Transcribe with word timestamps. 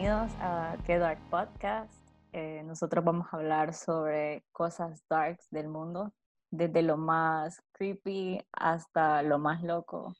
Bienvenidos 0.00 0.32
a 0.40 0.78
Qué 0.86 0.98
Dark 0.98 1.20
Podcast. 1.28 1.92
Eh, 2.32 2.62
nosotros 2.64 3.04
vamos 3.04 3.26
a 3.30 3.36
hablar 3.36 3.74
sobre 3.74 4.42
cosas 4.50 5.04
darks 5.10 5.46
del 5.50 5.68
mundo, 5.68 6.14
desde 6.50 6.80
lo 6.80 6.96
más 6.96 7.62
creepy 7.72 8.40
hasta 8.50 9.22
lo 9.22 9.38
más 9.38 9.62
loco. 9.62 10.14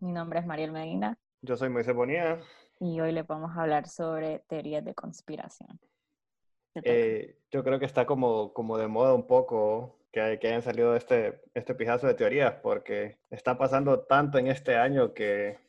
Mi 0.00 0.10
nombre 0.10 0.40
es 0.40 0.46
Mariel 0.46 0.72
Medina. 0.72 1.16
Yo 1.40 1.56
soy 1.56 1.68
Moisés 1.68 1.94
Bonilla. 1.94 2.40
Y 2.80 3.00
hoy 3.00 3.12
le 3.12 3.22
vamos 3.22 3.56
a 3.56 3.62
hablar 3.62 3.86
sobre 3.86 4.40
teorías 4.48 4.84
de 4.84 4.92
conspiración. 4.92 5.78
Eh, 6.82 7.36
yo 7.52 7.62
creo 7.62 7.78
que 7.78 7.86
está 7.86 8.06
como, 8.06 8.52
como 8.52 8.76
de 8.76 8.88
moda 8.88 9.14
un 9.14 9.28
poco 9.28 10.00
que, 10.10 10.40
que 10.40 10.48
hayan 10.48 10.62
salido 10.62 10.96
este, 10.96 11.42
este 11.54 11.76
pijazo 11.76 12.08
de 12.08 12.14
teorías, 12.14 12.54
porque 12.54 13.18
está 13.30 13.56
pasando 13.56 14.00
tanto 14.00 14.38
en 14.38 14.48
este 14.48 14.74
año 14.74 15.14
que, 15.14 15.60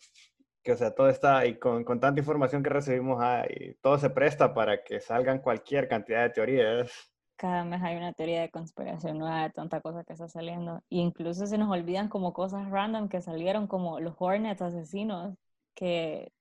que 0.63 0.71
o 0.71 0.77
sea, 0.77 0.95
todo 0.95 1.09
está, 1.09 1.45
y 1.45 1.59
con, 1.59 1.83
con 1.83 1.99
tanta 1.99 2.19
información 2.19 2.63
que 2.63 2.69
recibimos, 2.69 3.21
ahí, 3.21 3.75
todo 3.81 3.97
se 3.97 4.09
presta 4.09 4.53
para 4.53 4.83
que 4.83 5.01
salgan 5.01 5.39
cualquier 5.39 5.87
cantidad 5.87 6.23
de 6.23 6.29
teorías. 6.29 7.11
Cada 7.35 7.65
mes 7.65 7.81
hay 7.83 7.97
una 7.97 8.13
teoría 8.13 8.41
de 8.41 8.49
conspiración 8.49 9.17
nueva 9.17 9.43
de 9.43 9.49
tanta 9.49 9.81
cosa 9.81 10.03
que 10.05 10.13
está 10.13 10.29
saliendo. 10.29 10.77
E 10.89 10.97
incluso 10.97 11.45
se 11.45 11.57
nos 11.57 11.69
olvidan 11.69 12.07
como 12.07 12.31
cosas 12.31 12.69
random 12.69 13.09
que 13.09 13.21
salieron, 13.21 13.67
como 13.67 13.99
los 13.99 14.15
Hornets 14.17 14.61
asesinos, 14.61 15.35
que 15.75 16.31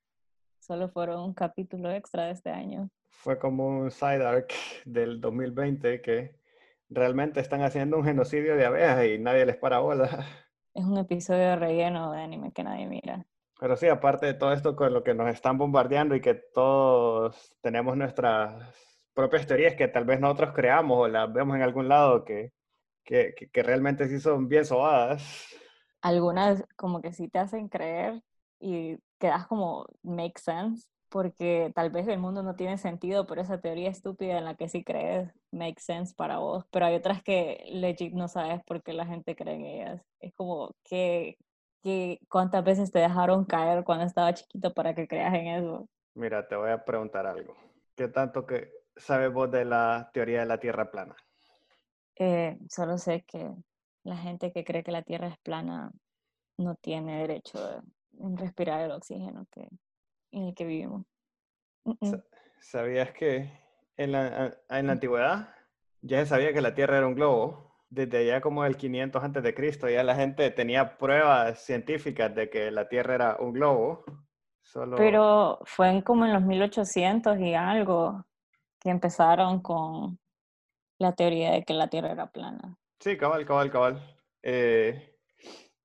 solo 0.61 0.89
fueron 0.89 1.21
un 1.21 1.35
capítulo 1.35 1.91
extra 1.91 2.27
de 2.27 2.33
este 2.33 2.51
año. 2.51 2.89
Fue 3.09 3.39
como 3.39 3.67
un 3.67 3.91
side 3.91 4.25
arc 4.25 4.53
del 4.85 5.21
2020 5.21 6.01
que 6.01 6.37
realmente 6.89 7.41
están 7.41 7.63
haciendo 7.63 7.97
un 7.97 8.05
genocidio 8.05 8.55
de 8.57 8.67
abejas 8.67 9.05
y 9.07 9.19
nadie 9.19 9.47
les 9.47 9.57
para 9.57 9.81
bola. 9.81 10.25
Es 10.75 10.85
un 10.85 10.97
episodio 10.97 11.41
de 11.41 11.57
relleno 11.57 12.13
de 12.13 12.23
anime 12.23 12.53
que 12.53 12.63
nadie 12.63 12.87
mira. 12.87 13.27
Pero 13.63 13.77
sí, 13.77 13.87
aparte 13.87 14.27
de 14.27 14.35
todo 14.35 14.53
esto 14.53 14.75
con 14.75 14.93
lo 14.93 15.05
que 15.05 15.15
nos 15.15 15.29
están 15.29 15.57
bombardeando 15.57 16.17
y 16.17 16.21
que 16.21 16.35
todos 16.35 17.57
tenemos 17.61 17.97
nuestras 17.97 18.75
propias 19.15 19.47
teorías 19.47 19.77
que 19.77 19.87
tal 19.87 20.05
vez 20.05 20.19
nosotros 20.19 20.51
creamos 20.53 20.99
o 20.99 21.07
las 21.07 21.33
vemos 21.33 21.55
en 21.55 21.63
algún 21.63 21.89
lado 21.89 22.25
que, 22.25 22.53
que, 23.05 23.37
que 23.37 23.63
realmente 23.63 24.09
sí 24.09 24.19
son 24.19 24.49
bien 24.49 24.65
sobadas. 24.65 25.47
Algunas 26.01 26.65
como 26.75 27.01
que 27.01 27.13
sí 27.13 27.29
te 27.29 27.39
hacen 27.39 27.69
creer 27.69 28.21
y 28.59 28.97
quedas 29.21 29.47
como 29.47 29.87
make 30.03 30.41
sense 30.41 30.89
porque 31.09 31.71
tal 31.73 31.91
vez 31.91 32.09
el 32.09 32.19
mundo 32.19 32.43
no 32.43 32.57
tiene 32.57 32.79
sentido, 32.79 33.29
pero 33.29 33.43
esa 33.43 33.61
teoría 33.61 33.91
estúpida 33.91 34.39
en 34.39 34.45
la 34.45 34.57
que 34.57 34.69
sí 34.69 34.83
crees 34.83 35.31
make 35.53 35.81
sense 35.81 36.15
para 36.17 36.39
vos, 36.39 36.65
pero 36.73 36.87
hay 36.87 36.97
otras 36.97 37.23
que 37.23 37.65
legit 37.71 38.13
no 38.13 38.27
sabes 38.27 38.61
por 38.65 38.83
qué 38.83 38.93
la 38.93 39.07
gente 39.07 39.37
cree 39.37 39.55
en 39.55 39.67
ellas. 39.67 40.03
Es 40.19 40.35
como 40.35 40.75
que, 40.83 41.39
que 41.83 42.21
cuántas 42.29 42.65
veces 42.65 42.91
te 42.91 43.01
dejaron 43.01 43.45
caer 43.45 43.85
cuando 43.85 44.05
estaba 44.05 44.33
chiquito 44.33 44.73
para 44.73 44.95
que 44.95 45.09
creas 45.09 45.35
en 45.35 45.47
eso. 45.49 45.89
Mira, 46.15 46.47
te 46.47 46.57
voy 46.57 46.71
a 46.71 46.85
preguntar 46.85 47.27
algo. 47.27 47.55
¿Qué 47.97 48.09
tanto 48.09 48.47
que 48.47 48.71
sabes 48.97 49.33
vos 49.33 49.51
de 49.51 49.65
la 49.65 50.11
teoría 50.13 50.41
de 50.41 50.47
la 50.47 50.59
Tierra 50.59 50.91
plana? 50.91 51.17
Eh, 52.17 52.59
solo 52.69 52.99
sé 52.99 53.25
que 53.27 53.51
la 54.05 54.17
gente 54.17 54.53
que 54.53 54.65
cree 54.65 54.85
que 54.85 54.93
la 54.93 55.03
Tierra 55.03 55.29
es 55.29 55.39
plana 55.39 55.91
no 56.59 56.77
tiene 56.77 57.21
derecho 57.21 57.59
de 57.59 57.83
respirar 58.37 58.81
el 58.83 58.93
oxígeno 58.93 59.47
que, 59.51 59.69
en 60.31 60.49
el 60.49 60.55
que 60.55 60.65
vivimos. 60.65 61.05
¿Sabías 62.61 63.11
que 63.13 63.51
en 63.97 64.13
la, 64.13 64.57
en 64.69 64.87
la 64.87 64.93
antigüedad 64.93 65.55
ya 66.01 66.21
se 66.21 66.27
sabía 66.27 66.53
que 66.53 66.61
la 66.61 66.75
Tierra 66.75 66.99
era 66.99 67.07
un 67.07 67.15
globo? 67.15 67.72
Desde 67.93 68.21
allá 68.21 68.41
como 68.41 68.65
el 68.65 68.79
500 68.79 69.23
antes 69.23 69.43
de 69.43 69.53
Cristo 69.53 69.87
ya 69.87 70.03
la 70.03 70.15
gente 70.15 70.51
tenía 70.51 70.97
pruebas 70.97 71.63
científicas 71.63 72.35
de 72.35 72.49
que 72.49 72.71
la 72.71 72.89
Tierra 72.89 73.17
era 73.17 73.37
un 73.39 73.53
globo. 73.53 74.03
Solo... 74.63 74.97
Pero 74.97 75.59
fue 75.65 75.91
en 75.91 76.01
como 76.01 76.25
en 76.25 76.33
los 76.33 76.43
1800 76.43 77.39
y 77.39 77.53
algo 77.53 78.25
que 78.81 78.89
empezaron 78.89 79.61
con 79.61 80.19
la 80.99 81.13
teoría 81.13 81.53
de 81.53 81.65
que 81.65 81.75
la 81.75 81.89
Tierra 81.89 82.13
era 82.13 82.29
plana. 82.29 82.79
Sí, 82.99 83.19
cabal, 83.19 83.45
cabal, 83.45 83.71
cabal. 83.71 84.19
Eh, 84.43 85.15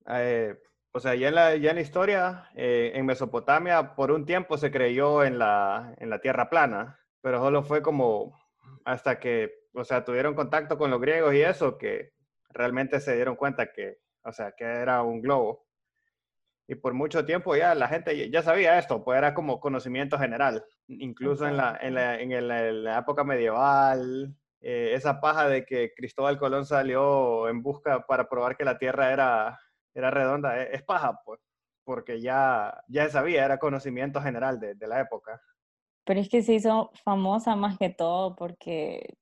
eh, 0.07 0.55
o 0.93 1.01
sea, 1.01 1.13
ya 1.13 1.27
en 1.27 1.35
la, 1.35 1.57
ya 1.57 1.71
en 1.71 1.75
la 1.75 1.81
historia, 1.81 2.49
eh, 2.55 2.93
en 2.95 3.05
Mesopotamia, 3.05 3.95
por 3.95 4.11
un 4.11 4.25
tiempo 4.25 4.57
se 4.57 4.71
creyó 4.71 5.25
en 5.25 5.39
la, 5.39 5.93
en 5.97 6.09
la 6.09 6.21
tierra 6.21 6.49
plana, 6.49 7.01
pero 7.19 7.39
solo 7.39 7.63
fue 7.63 7.81
como 7.81 8.39
hasta 8.85 9.19
que, 9.19 9.56
o 9.73 9.83
sea, 9.83 10.03
tuvieron 10.03 10.35
contacto 10.35 10.77
con 10.77 10.91
los 10.91 11.01
griegos 11.01 11.33
y 11.33 11.41
eso, 11.41 11.77
que 11.77 12.13
realmente 12.49 12.99
se 12.99 13.15
dieron 13.15 13.35
cuenta 13.35 13.71
que, 13.71 13.99
o 14.23 14.31
sea, 14.31 14.51
que 14.53 14.65
era 14.65 15.03
un 15.03 15.21
globo. 15.21 15.65
Y 16.67 16.75
por 16.75 16.93
mucho 16.93 17.25
tiempo 17.25 17.55
ya 17.55 17.73
la 17.75 17.87
gente 17.87 18.29
ya 18.29 18.41
sabía 18.41 18.77
esto, 18.77 19.03
pues 19.03 19.17
era 19.17 19.33
como 19.33 19.59
conocimiento 19.59 20.17
general. 20.19 20.65
Incluso 20.87 21.47
en 21.47 21.55
la, 21.55 21.77
en 21.81 21.93
la, 21.93 22.19
en 22.19 22.83
la 22.83 22.99
época 22.99 23.23
medieval, 23.23 24.35
eh, 24.59 24.93
esa 24.95 25.21
paja 25.21 25.47
de 25.47 25.65
que 25.65 25.93
Cristóbal 25.95 26.37
Colón 26.37 26.65
salió 26.65 27.47
en 27.47 27.61
busca 27.61 28.05
para 28.05 28.27
probar 28.27 28.57
que 28.57 28.65
la 28.65 28.77
Tierra 28.77 29.13
era, 29.13 29.59
era 29.93 30.09
redonda, 30.09 30.61
e, 30.61 30.75
es, 30.75 30.83
paja, 30.83 31.21
pues, 31.23 31.39
porque 31.83 32.19
ya, 32.19 32.83
ya 32.87 33.09
sabía, 33.09 33.45
era 33.45 33.59
conocimiento 33.59 34.21
general 34.21 34.59
de, 34.59 34.75
de 34.75 34.87
la 34.87 34.99
época. 34.99 35.41
Pero 36.03 36.19
es 36.19 36.29
que 36.29 36.41
se 36.41 36.55
hizo 36.55 36.91
famosa 37.03 37.55
más 37.55 37.77
que 37.77 37.89
todo 37.89 38.35
porque 38.35 39.15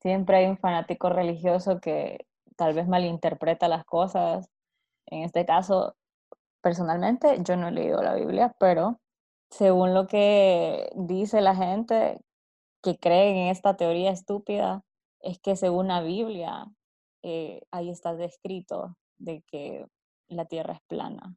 siempre 0.00 0.38
hay 0.38 0.46
un 0.46 0.58
fanático 0.58 1.10
religioso 1.10 1.80
que 1.80 2.26
tal 2.56 2.74
vez 2.74 2.88
malinterpreta 2.88 3.68
las 3.68 3.84
cosas. 3.84 4.50
En 5.06 5.22
este 5.22 5.46
caso, 5.46 5.96
personalmente, 6.60 7.38
yo 7.42 7.56
no 7.56 7.68
he 7.68 7.72
leído 7.72 8.02
la 8.02 8.14
Biblia, 8.14 8.54
pero 8.58 9.00
según 9.50 9.94
lo 9.94 10.06
que 10.06 10.90
dice 10.94 11.40
la 11.40 11.54
gente 11.54 12.20
que 12.82 12.98
cree 12.98 13.30
en 13.30 13.48
esta 13.48 13.76
teoría 13.76 14.10
estúpida, 14.10 14.84
es 15.20 15.40
que 15.40 15.56
según 15.56 15.88
la 15.88 16.00
Biblia, 16.00 16.66
eh, 17.22 17.62
ahí 17.70 17.90
está 17.90 18.14
descrito 18.14 18.96
de 19.18 19.42
que 19.42 19.86
la 20.28 20.44
Tierra 20.46 20.74
es 20.74 20.80
plana. 20.86 21.36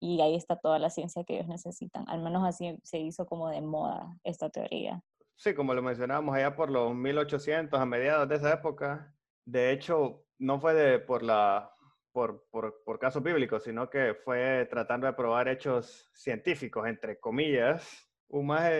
Y 0.00 0.20
ahí 0.20 0.34
está 0.34 0.56
toda 0.56 0.78
la 0.78 0.90
ciencia 0.90 1.24
que 1.24 1.36
ellos 1.36 1.48
necesitan. 1.48 2.08
Al 2.08 2.22
menos 2.22 2.44
así 2.44 2.76
se 2.82 2.98
hizo 2.98 3.24
como 3.26 3.48
de 3.48 3.60
moda 3.60 4.18
esta 4.24 4.50
teoría. 4.50 5.02
Sí, 5.42 5.54
como 5.54 5.74
lo 5.74 5.82
mencionábamos 5.82 6.36
allá 6.36 6.54
por 6.54 6.70
los 6.70 6.94
1800, 6.94 7.80
a 7.80 7.84
mediados 7.84 8.28
de 8.28 8.36
esa 8.36 8.52
época. 8.52 9.12
De 9.44 9.72
hecho, 9.72 10.24
no 10.38 10.60
fue 10.60 11.00
por, 11.00 11.24
la, 11.24 11.68
por, 12.12 12.46
por, 12.48 12.84
por 12.84 13.00
casos 13.00 13.24
bíblicos, 13.24 13.64
sino 13.64 13.90
que 13.90 14.14
fue 14.14 14.68
tratando 14.70 15.08
de 15.08 15.14
probar 15.14 15.48
hechos 15.48 16.08
científicos, 16.14 16.86
entre 16.86 17.18
comillas. 17.18 18.08
Un 18.28 18.46
más 18.46 18.70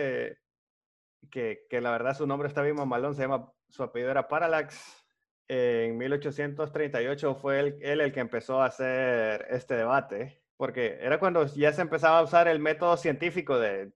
que, 1.29 1.65
que 1.69 1.81
la 1.81 1.91
verdad 1.91 2.15
su 2.15 2.25
nombre 2.25 2.47
está 2.47 2.61
bien 2.61 2.77
mamalón, 2.77 3.13
se 3.13 3.23
llama, 3.23 3.51
su 3.67 3.83
apellido 3.83 4.11
era 4.11 4.29
Parallax, 4.29 5.05
en 5.49 5.97
1838 5.97 7.35
fue 7.35 7.59
él, 7.59 7.77
él, 7.81 7.99
el 7.99 8.13
que 8.13 8.21
empezó 8.21 8.61
a 8.61 8.67
hacer 8.67 9.47
este 9.49 9.75
debate, 9.75 10.41
porque 10.55 10.97
era 11.01 11.19
cuando 11.19 11.45
ya 11.45 11.73
se 11.73 11.81
empezaba 11.81 12.19
a 12.19 12.23
usar 12.23 12.47
el 12.47 12.59
método 12.59 12.95
científico 12.95 13.59
de, 13.59 13.91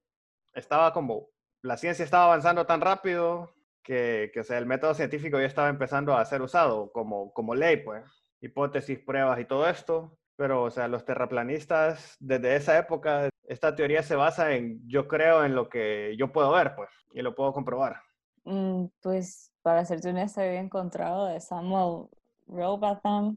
estaba 0.53 0.91
como, 0.91 1.29
la 1.61 1.77
ciencia 1.77 2.05
estaba 2.05 2.25
avanzando 2.25 2.65
tan 2.65 2.81
rápido 2.81 3.51
que, 3.83 4.31
que 4.33 4.41
o 4.41 4.43
sea, 4.43 4.57
el 4.57 4.65
método 4.65 4.93
científico 4.93 5.39
ya 5.39 5.45
estaba 5.45 5.69
empezando 5.69 6.15
a 6.15 6.25
ser 6.25 6.41
usado 6.41 6.91
como, 6.91 7.33
como 7.33 7.55
ley, 7.55 7.77
pues, 7.77 8.03
hipótesis, 8.41 8.99
pruebas 8.99 9.39
y 9.39 9.45
todo 9.45 9.67
esto. 9.67 10.17
Pero, 10.35 10.63
o 10.63 10.69
sea, 10.69 10.87
los 10.87 11.03
terraplanistas, 11.03 12.15
desde 12.19 12.55
esa 12.55 12.77
época, 12.77 13.29
esta 13.45 13.75
teoría 13.75 14.03
se 14.03 14.15
basa 14.15 14.53
en, 14.53 14.87
yo 14.87 15.07
creo 15.07 15.43
en 15.43 15.55
lo 15.55 15.67
que 15.67 16.15
yo 16.17 16.31
puedo 16.31 16.51
ver, 16.51 16.75
pues, 16.75 16.89
y 17.11 17.21
lo 17.21 17.33
puedo 17.33 17.53
comprobar. 17.53 18.01
Mm, 18.43 18.85
pues 19.01 19.51
para 19.61 19.83
serte 19.83 20.09
honesta, 20.09 20.41
había 20.41 20.59
encontrado 20.59 21.25
de 21.25 21.41
Samuel 21.41 22.07
Robotham, 22.45 23.35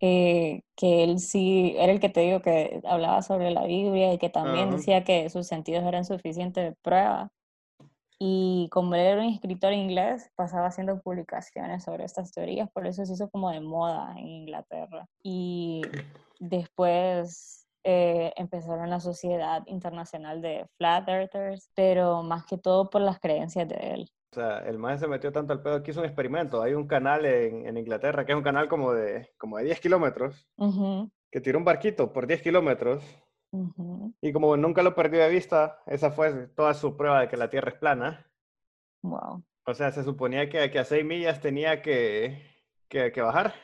eh, 0.00 0.62
que 0.76 1.04
él 1.04 1.18
sí, 1.20 1.74
era 1.78 1.92
el 1.92 2.00
que 2.00 2.08
te 2.08 2.20
digo 2.20 2.40
que 2.40 2.80
hablaba 2.84 3.22
sobre 3.22 3.50
la 3.50 3.64
Biblia 3.64 4.12
y 4.14 4.18
que 4.18 4.30
también 4.30 4.68
uh 4.68 4.72
-huh. 4.72 4.76
decía 4.76 5.04
que 5.04 5.28
sus 5.30 5.46
sentidos 5.46 5.84
eran 5.84 6.04
suficientes 6.04 6.64
de 6.70 6.76
prueba. 6.82 7.30
Y 8.18 8.68
como 8.70 8.94
él 8.94 9.00
era 9.00 9.20
un 9.22 9.28
escritor 9.28 9.72
inglés, 9.72 10.30
pasaba 10.36 10.66
haciendo 10.66 11.00
publicaciones 11.00 11.84
sobre 11.84 12.04
estas 12.04 12.32
teorías, 12.32 12.70
por 12.70 12.86
eso 12.86 13.04
se 13.06 13.14
hizo 13.14 13.30
como 13.30 13.50
de 13.50 13.60
moda 13.60 14.14
en 14.18 14.28
Inglaterra. 14.28 15.06
Y 15.22 15.80
después 16.38 17.66
eh, 17.84 18.32
empezaron 18.36 18.90
la 18.90 19.00
Sociedad 19.00 19.62
Internacional 19.66 20.42
de 20.42 20.66
Flat 20.76 21.08
Earthers, 21.08 21.70
pero 21.74 22.22
más 22.22 22.44
que 22.44 22.58
todo 22.58 22.90
por 22.90 23.00
las 23.00 23.18
creencias 23.20 23.66
de 23.68 23.76
él. 23.94 24.10
O 24.32 24.34
sea, 24.34 24.60
el 24.60 24.78
maestro 24.78 25.08
se 25.08 25.10
metió 25.10 25.32
tanto 25.32 25.52
al 25.52 25.60
pedo 25.60 25.82
que 25.82 25.90
hizo 25.90 26.00
un 26.00 26.06
experimento. 26.06 26.62
Hay 26.62 26.74
un 26.74 26.86
canal 26.86 27.26
en, 27.26 27.66
en 27.66 27.76
Inglaterra 27.76 28.24
que 28.24 28.30
es 28.30 28.38
un 28.38 28.44
canal 28.44 28.68
como 28.68 28.92
de, 28.92 29.32
como 29.36 29.58
de 29.58 29.64
10 29.64 29.80
kilómetros, 29.80 30.48
uh 30.56 30.66
-huh. 30.66 31.10
que 31.32 31.40
tiró 31.40 31.58
un 31.58 31.64
barquito 31.64 32.12
por 32.12 32.28
10 32.28 32.40
kilómetros. 32.42 33.02
Uh 33.50 33.72
-huh. 33.74 34.14
Y 34.20 34.32
como 34.32 34.56
nunca 34.56 34.82
lo 34.82 34.94
perdió 34.94 35.20
de 35.20 35.28
vista, 35.28 35.82
esa 35.86 36.12
fue 36.12 36.46
toda 36.54 36.74
su 36.74 36.96
prueba 36.96 37.22
de 37.22 37.28
que 37.28 37.36
la 37.36 37.50
Tierra 37.50 37.70
es 37.70 37.78
plana. 37.78 38.30
Wow. 39.02 39.42
O 39.66 39.74
sea, 39.74 39.90
se 39.90 40.04
suponía 40.04 40.48
que, 40.48 40.70
que 40.70 40.78
a 40.78 40.84
6 40.84 41.04
millas 41.04 41.40
tenía 41.40 41.82
que, 41.82 42.40
que, 42.88 43.10
que, 43.10 43.22
bajar 43.22 43.54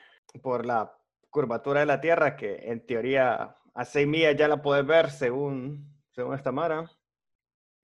por 0.42 0.66
la 0.66 0.96
curvatura 1.30 1.80
de 1.80 1.86
la 1.86 2.00
Tierra, 2.00 2.36
que 2.36 2.56
en 2.72 2.84
teoría 2.84 3.56
a 3.72 3.84
6 3.84 4.06
millas 4.08 4.36
ya 4.36 4.48
la 4.48 4.62
puedes 4.62 4.84
ver 4.84 5.10
según, 5.10 5.96
según 6.10 6.34
esta 6.34 6.50
Mara. 6.50 6.90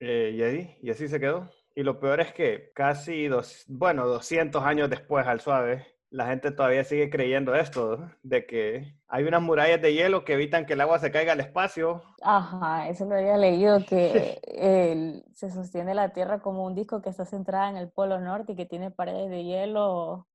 Eh, 0.01 0.33
y, 0.35 0.43
ahí, 0.43 0.77
y 0.81 0.89
así 0.89 1.07
se 1.07 1.19
quedó. 1.19 1.49
Y 1.75 1.83
lo 1.83 1.99
peor 1.99 2.21
es 2.21 2.33
que 2.33 2.71
casi, 2.73 3.27
dos, 3.27 3.65
bueno, 3.67 4.07
200 4.07 4.63
años 4.63 4.89
después 4.89 5.25
al 5.25 5.39
suave, 5.39 5.87
la 6.11 6.27
gente 6.27 6.51
todavía 6.51 6.83
sigue 6.83 7.09
creyendo 7.09 7.55
esto, 7.55 8.11
de 8.21 8.45
que 8.45 8.93
hay 9.07 9.23
unas 9.23 9.41
murallas 9.41 9.81
de 9.81 9.95
hielo 9.95 10.23
que 10.23 10.33
evitan 10.33 10.67
que 10.67 10.73
el 10.73 10.81
agua 10.81 10.99
se 10.99 11.11
caiga 11.11 11.33
al 11.33 11.39
espacio. 11.39 12.03
Ajá, 12.21 12.87
eso 12.87 13.05
lo 13.05 13.15
había 13.15 13.35
leído, 13.37 13.79
que 13.89 15.23
se 15.33 15.49
sostiene 15.49 15.95
la 15.95 16.09
Tierra 16.09 16.39
como 16.39 16.65
un 16.65 16.75
disco 16.75 17.01
que 17.01 17.09
está 17.09 17.25
centrada 17.25 17.71
en 17.71 17.77
el 17.77 17.89
Polo 17.89 18.19
Norte 18.19 18.51
y 18.51 18.55
que 18.55 18.67
tiene 18.67 18.91
paredes 18.91 19.31
de 19.31 19.43
hielo, 19.43 20.27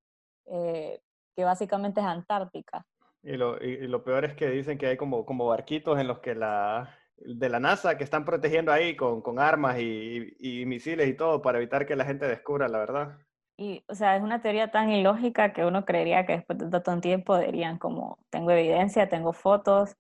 eh, 0.46 1.00
que 1.37 1.44
básicamente 1.44 2.00
es 2.00 2.06
Antártica. 2.06 2.85
Y 3.23 3.37
lo, 3.37 3.62
y, 3.62 3.87
lo 3.87 4.02
peor 4.02 4.25
es 4.25 4.35
que 4.35 4.49
dicen 4.49 4.79
que 4.79 4.88
hay 4.88 4.96
como, 4.96 5.25
como 5.25 5.46
barquitos 5.46 6.00
en 6.00 6.08
los 6.08 6.19
que 6.19 6.35
la, 6.35 6.97
de 7.20 7.48
la 7.48 7.60
NASA 7.60 7.96
que 7.96 8.04
están 8.04 8.24
protegiendo 8.24 8.72
ahí 8.72 8.96
con, 8.96 9.20
con 9.22 9.38
armas 9.38 9.78
y, 9.78 10.34
y, 10.38 10.66
misiles 10.66 11.08
y 11.08 11.14
todo 11.14 11.42
para 11.42 11.58
evitar 11.58 11.86
que 11.86 11.96
la 11.96 12.04
gente 12.04 12.26
descubra 12.26 12.68
la 12.68 12.78
verdad. 12.78 13.18
Y, 13.56 13.84
o 13.88 13.94
sea, 13.94 14.16
es 14.16 14.22
una 14.22 14.40
teoría 14.40 14.70
tan 14.70 14.90
ilógica 14.90 15.52
que 15.52 15.64
uno 15.64 15.84
creería 15.84 16.24
que 16.24 16.34
después 16.34 16.58
de 16.58 16.70
tanto 16.70 17.00
tiempo 17.00 17.36
dirían 17.36 17.78
como, 17.78 18.18
tengo 18.30 18.52
evidencia, 18.52 19.08
tengo 19.08 19.32
fotos, 19.32 19.96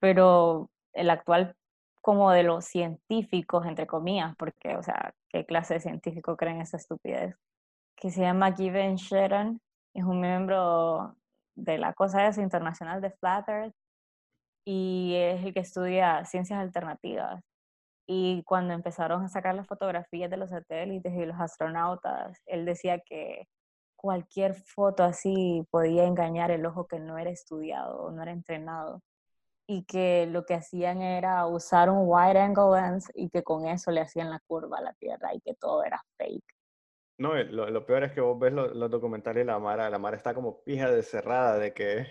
pero 0.00 0.70
el 0.92 1.08
actual 1.08 1.56
como 2.02 2.30
de 2.30 2.42
los 2.42 2.66
científicos, 2.66 3.64
entre 3.66 3.86
comillas, 3.86 4.36
porque, 4.36 4.76
o 4.76 4.82
sea, 4.82 5.14
¿qué 5.30 5.46
clase 5.46 5.74
de 5.74 5.80
científico 5.80 6.36
creen 6.36 6.60
esa 6.60 6.76
estupidez? 6.76 7.34
Que 7.96 8.10
se 8.10 8.20
llama 8.20 8.52
Given 8.52 8.96
Sharon, 8.96 9.60
es 9.94 10.04
un 10.04 10.20
miembro 10.20 11.16
de 11.54 11.78
la 11.78 11.94
Cosa 11.94 12.26
esa 12.26 12.42
internacional 12.42 13.00
de 13.00 13.10
Flat 13.12 13.48
Earth 13.48 13.74
y 14.64 15.14
es 15.16 15.44
el 15.44 15.54
que 15.54 15.60
estudia 15.60 16.24
ciencias 16.24 16.60
alternativas. 16.60 17.42
Y 18.06 18.42
cuando 18.44 18.74
empezaron 18.74 19.24
a 19.24 19.28
sacar 19.28 19.54
las 19.54 19.66
fotografías 19.66 20.30
de 20.30 20.36
los 20.36 20.50
satélites 20.50 21.14
y 21.14 21.24
los 21.24 21.40
astronautas, 21.40 22.42
él 22.46 22.64
decía 22.64 23.00
que 23.00 23.48
cualquier 23.96 24.54
foto 24.54 25.02
así 25.02 25.66
podía 25.70 26.04
engañar 26.04 26.50
el 26.50 26.66
ojo 26.66 26.86
que 26.86 27.00
no 27.00 27.16
era 27.18 27.30
estudiado 27.30 28.02
o 28.02 28.10
no 28.10 28.22
era 28.22 28.32
entrenado. 28.32 29.02
Y 29.66 29.84
que 29.84 30.26
lo 30.26 30.44
que 30.44 30.54
hacían 30.54 31.00
era 31.00 31.46
usar 31.46 31.88
un 31.88 32.02
wide 32.04 32.38
angle 32.38 32.78
lens 32.78 33.10
y 33.14 33.30
que 33.30 33.42
con 33.42 33.66
eso 33.66 33.90
le 33.90 34.02
hacían 34.02 34.28
la 34.28 34.40
curva 34.46 34.78
a 34.78 34.82
la 34.82 34.92
Tierra 34.94 35.34
y 35.34 35.40
que 35.40 35.54
todo 35.54 35.82
era 35.84 36.02
fake. 36.18 36.44
No, 37.16 37.34
lo, 37.34 37.70
lo 37.70 37.86
peor 37.86 38.04
es 38.04 38.12
que 38.12 38.20
vos 38.20 38.38
ves 38.38 38.52
los, 38.52 38.90
documentales 38.90 39.44
y 39.44 39.46
la 39.46 39.58
Mara, 39.58 39.88
la 39.88 39.98
Mara 39.98 40.16
está 40.16 40.34
como 40.34 40.62
pija 40.62 40.90
de 40.90 41.02
cerrada 41.02 41.58
de 41.58 41.72
que... 41.72 42.06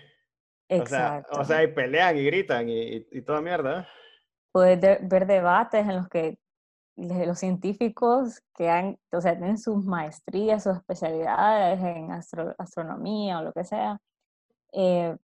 Exacto. 0.76 1.32
O 1.32 1.34
sea, 1.34 1.40
o 1.42 1.44
sea, 1.44 1.62
y 1.62 1.68
pelean 1.68 2.16
y 2.16 2.24
gritan 2.24 2.68
y, 2.68 3.06
y 3.10 3.22
toda 3.22 3.40
mierda 3.40 3.88
puedes 4.54 4.80
ver 4.80 5.26
debates 5.26 5.80
en 5.80 5.96
los 5.96 6.08
que 6.08 6.38
los 6.96 7.40
científicos 7.40 8.40
que 8.54 8.68
han, 8.70 8.96
o 9.10 9.20
sea, 9.20 9.36
tienen 9.36 9.58
sus 9.58 9.84
maestrías, 9.84 10.62
sus 10.62 10.76
especialidades 10.76 11.82
en 11.82 12.12
astronomía 12.12 13.40
o 13.40 13.42
lo 13.42 13.52
que 13.52 13.64
sea, 13.64 14.00
eh, 14.72 15.16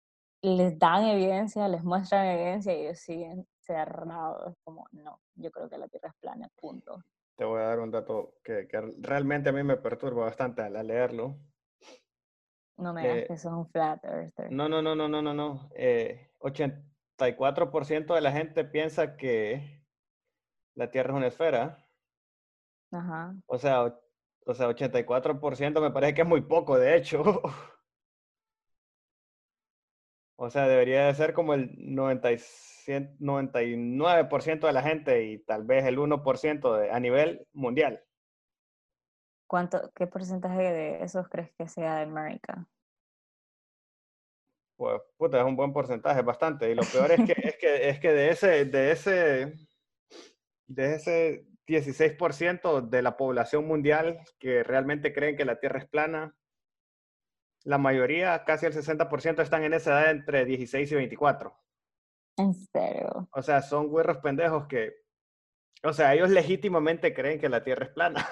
les 0.42 0.76
dan 0.80 1.04
evidencia, 1.04 1.68
les 1.68 1.84
muestran 1.84 2.26
evidencia 2.26 2.74
y 2.74 2.86
ellos 2.86 2.98
siguen 2.98 3.46
cerrados, 3.60 4.56
como, 4.64 4.88
no, 4.90 5.20
yo 5.36 5.52
creo 5.52 5.68
que 5.68 5.78
la 5.78 5.86
Tierra 5.86 6.08
es 6.08 6.14
plana, 6.18 6.48
punto. 6.56 7.04
Te 7.36 7.44
voy 7.44 7.60
a 7.60 7.66
dar 7.66 7.78
un 7.78 7.92
dato 7.92 8.34
que, 8.42 8.66
que 8.66 8.80
realmente 8.98 9.50
a 9.50 9.52
mí 9.52 9.62
me 9.62 9.76
perturba 9.76 10.24
bastante 10.24 10.62
al 10.62 10.72
leerlo. 10.84 11.38
No 12.80 12.92
me 12.92 13.02
digas 13.02 13.16
eh, 13.18 13.26
que 13.28 13.36
son 13.36 13.54
un 13.54 13.68
flat 13.68 14.04
earther. 14.04 14.50
No, 14.50 14.68
no, 14.68 14.82
no, 14.82 14.94
no, 14.94 15.08
no, 15.08 15.22
no, 15.22 15.34
no. 15.34 15.70
Eh, 15.74 16.30
80, 16.38 16.82
84% 17.18 18.14
de 18.14 18.20
la 18.20 18.32
gente 18.32 18.64
piensa 18.64 19.16
que 19.16 19.84
la 20.74 20.90
Tierra 20.90 21.10
es 21.10 21.16
una 21.16 21.26
esfera. 21.26 21.86
Ajá. 22.90 23.34
O 23.46 23.58
sea, 23.58 23.94
o 24.46 24.54
sea, 24.54 24.68
84% 24.68 25.80
me 25.80 25.90
parece 25.90 26.14
que 26.14 26.22
es 26.22 26.28
muy 26.28 26.40
poco, 26.40 26.78
de 26.78 26.96
hecho. 26.96 27.22
o 30.36 30.50
sea, 30.50 30.66
debería 30.66 31.06
de 31.06 31.14
ser 31.14 31.34
como 31.34 31.54
el 31.54 31.70
99% 31.76 34.66
de 34.66 34.72
la 34.72 34.82
gente 34.82 35.24
y 35.24 35.38
tal 35.44 35.64
vez 35.64 35.84
el 35.84 35.98
1% 35.98 36.78
de, 36.78 36.90
a 36.90 36.98
nivel 36.98 37.46
mundial. 37.52 38.02
¿Cuánto, 39.50 39.90
¿Qué 39.96 40.06
porcentaje 40.06 40.62
de 40.62 41.02
esos 41.02 41.28
crees 41.28 41.50
que 41.58 41.66
sea 41.66 41.96
de 41.96 42.02
América? 42.02 42.68
pues 44.76 45.02
puta, 45.18 45.40
es 45.40 45.44
un 45.44 45.56
buen 45.56 45.72
porcentaje, 45.72 46.22
bastante. 46.22 46.70
Y 46.70 46.74
lo 46.76 46.82
peor 46.84 47.10
es 47.10 47.26
que, 47.26 47.48
es 47.48 47.56
que, 47.58 47.88
es 47.88 47.98
que 47.98 48.12
de 48.12 48.30
ese, 48.30 48.64
de 48.64 48.92
ese, 48.92 49.54
de 50.68 50.94
ese 50.94 51.46
16% 51.66 52.88
de 52.88 53.02
la 53.02 53.16
población 53.16 53.66
mundial 53.66 54.20
que 54.38 54.62
realmente 54.62 55.12
creen 55.12 55.36
que 55.36 55.44
la 55.44 55.58
Tierra 55.58 55.80
es 55.80 55.88
plana, 55.88 56.36
la 57.64 57.76
mayoría, 57.76 58.44
casi 58.44 58.66
el 58.66 58.72
60%, 58.72 59.42
están 59.42 59.64
en 59.64 59.74
esa 59.74 60.00
edad 60.00 60.10
entre 60.12 60.44
16 60.44 60.92
y 60.92 60.94
24. 60.94 61.54
¿En 62.38 62.54
serio? 62.54 63.28
O 63.32 63.42
sea, 63.42 63.62
son 63.62 63.88
güerros 63.88 64.18
pendejos 64.18 64.68
que, 64.68 64.94
o 65.82 65.92
sea, 65.92 66.14
ellos 66.14 66.30
legítimamente 66.30 67.12
creen 67.12 67.40
que 67.40 67.48
la 67.48 67.64
Tierra 67.64 67.86
es 67.86 67.92
plana. 67.92 68.26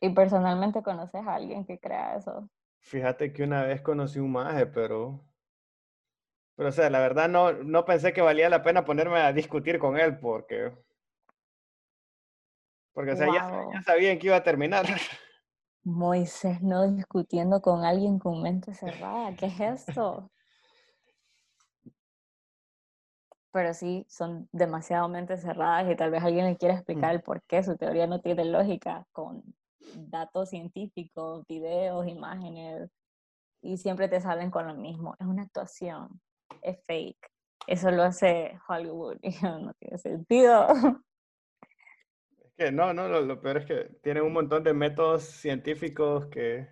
¿Y 0.00 0.10
personalmente 0.10 0.82
conoces 0.82 1.26
a 1.26 1.34
alguien 1.34 1.64
que 1.64 1.78
crea 1.78 2.16
eso? 2.16 2.48
Fíjate 2.80 3.32
que 3.32 3.42
una 3.42 3.64
vez 3.64 3.82
conocí 3.82 4.18
un 4.18 4.32
maje, 4.32 4.66
pero... 4.66 5.20
Pero, 6.56 6.70
o 6.70 6.72
sea, 6.72 6.90
la 6.90 7.00
verdad 7.00 7.28
no, 7.28 7.52
no 7.52 7.84
pensé 7.84 8.12
que 8.12 8.22
valía 8.22 8.48
la 8.48 8.62
pena 8.62 8.84
ponerme 8.84 9.20
a 9.20 9.32
discutir 9.32 9.78
con 9.78 9.98
él 9.98 10.18
porque... 10.18 10.72
Porque, 12.92 13.12
o 13.12 13.16
sea, 13.16 13.26
ya, 13.26 13.66
ya 13.72 13.82
sabían 13.82 14.18
que 14.18 14.26
iba 14.26 14.36
a 14.36 14.42
terminar. 14.42 14.84
Moisés 15.84 16.60
no 16.60 16.90
discutiendo 16.90 17.62
con 17.62 17.84
alguien 17.84 18.18
con 18.18 18.42
mente 18.42 18.74
cerrada. 18.74 19.34
¿Qué 19.36 19.46
es 19.46 19.60
esto? 19.60 20.30
Pero 23.52 23.74
sí, 23.74 24.04
son 24.08 24.48
demasiado 24.52 25.08
mentes 25.08 25.42
cerradas 25.42 25.90
y 25.90 25.96
tal 25.96 26.10
vez 26.10 26.22
alguien 26.22 26.46
le 26.46 26.56
quiera 26.56 26.74
explicar 26.74 27.12
mm. 27.12 27.16
el 27.16 27.22
por 27.22 27.42
qué 27.42 27.62
su 27.62 27.76
teoría 27.76 28.06
no 28.06 28.20
tiene 28.20 28.44
lógica 28.44 29.06
con 29.12 29.42
datos 29.94 30.50
científicos, 30.50 31.44
videos, 31.48 32.06
imágenes, 32.06 32.90
y 33.62 33.76
siempre 33.76 34.08
te 34.08 34.20
salen 34.20 34.50
con 34.50 34.66
lo 34.66 34.74
mismo. 34.74 35.14
Es 35.18 35.26
una 35.26 35.42
actuación, 35.42 36.20
es 36.62 36.78
fake. 36.86 37.30
Eso 37.66 37.90
lo 37.90 38.02
hace 38.02 38.58
Hollywood 38.68 39.18
y 39.22 39.30
no 39.42 39.72
tiene 39.74 39.98
sentido. 39.98 40.66
Es 42.42 42.52
que 42.56 42.72
no, 42.72 42.92
no, 42.92 43.08
lo, 43.08 43.40
peor 43.40 43.58
es 43.58 43.66
que 43.66 43.88
tienen 44.02 44.22
un 44.22 44.32
montón 44.32 44.64
de 44.64 44.72
métodos 44.72 45.24
científicos 45.24 46.26
que, 46.26 46.68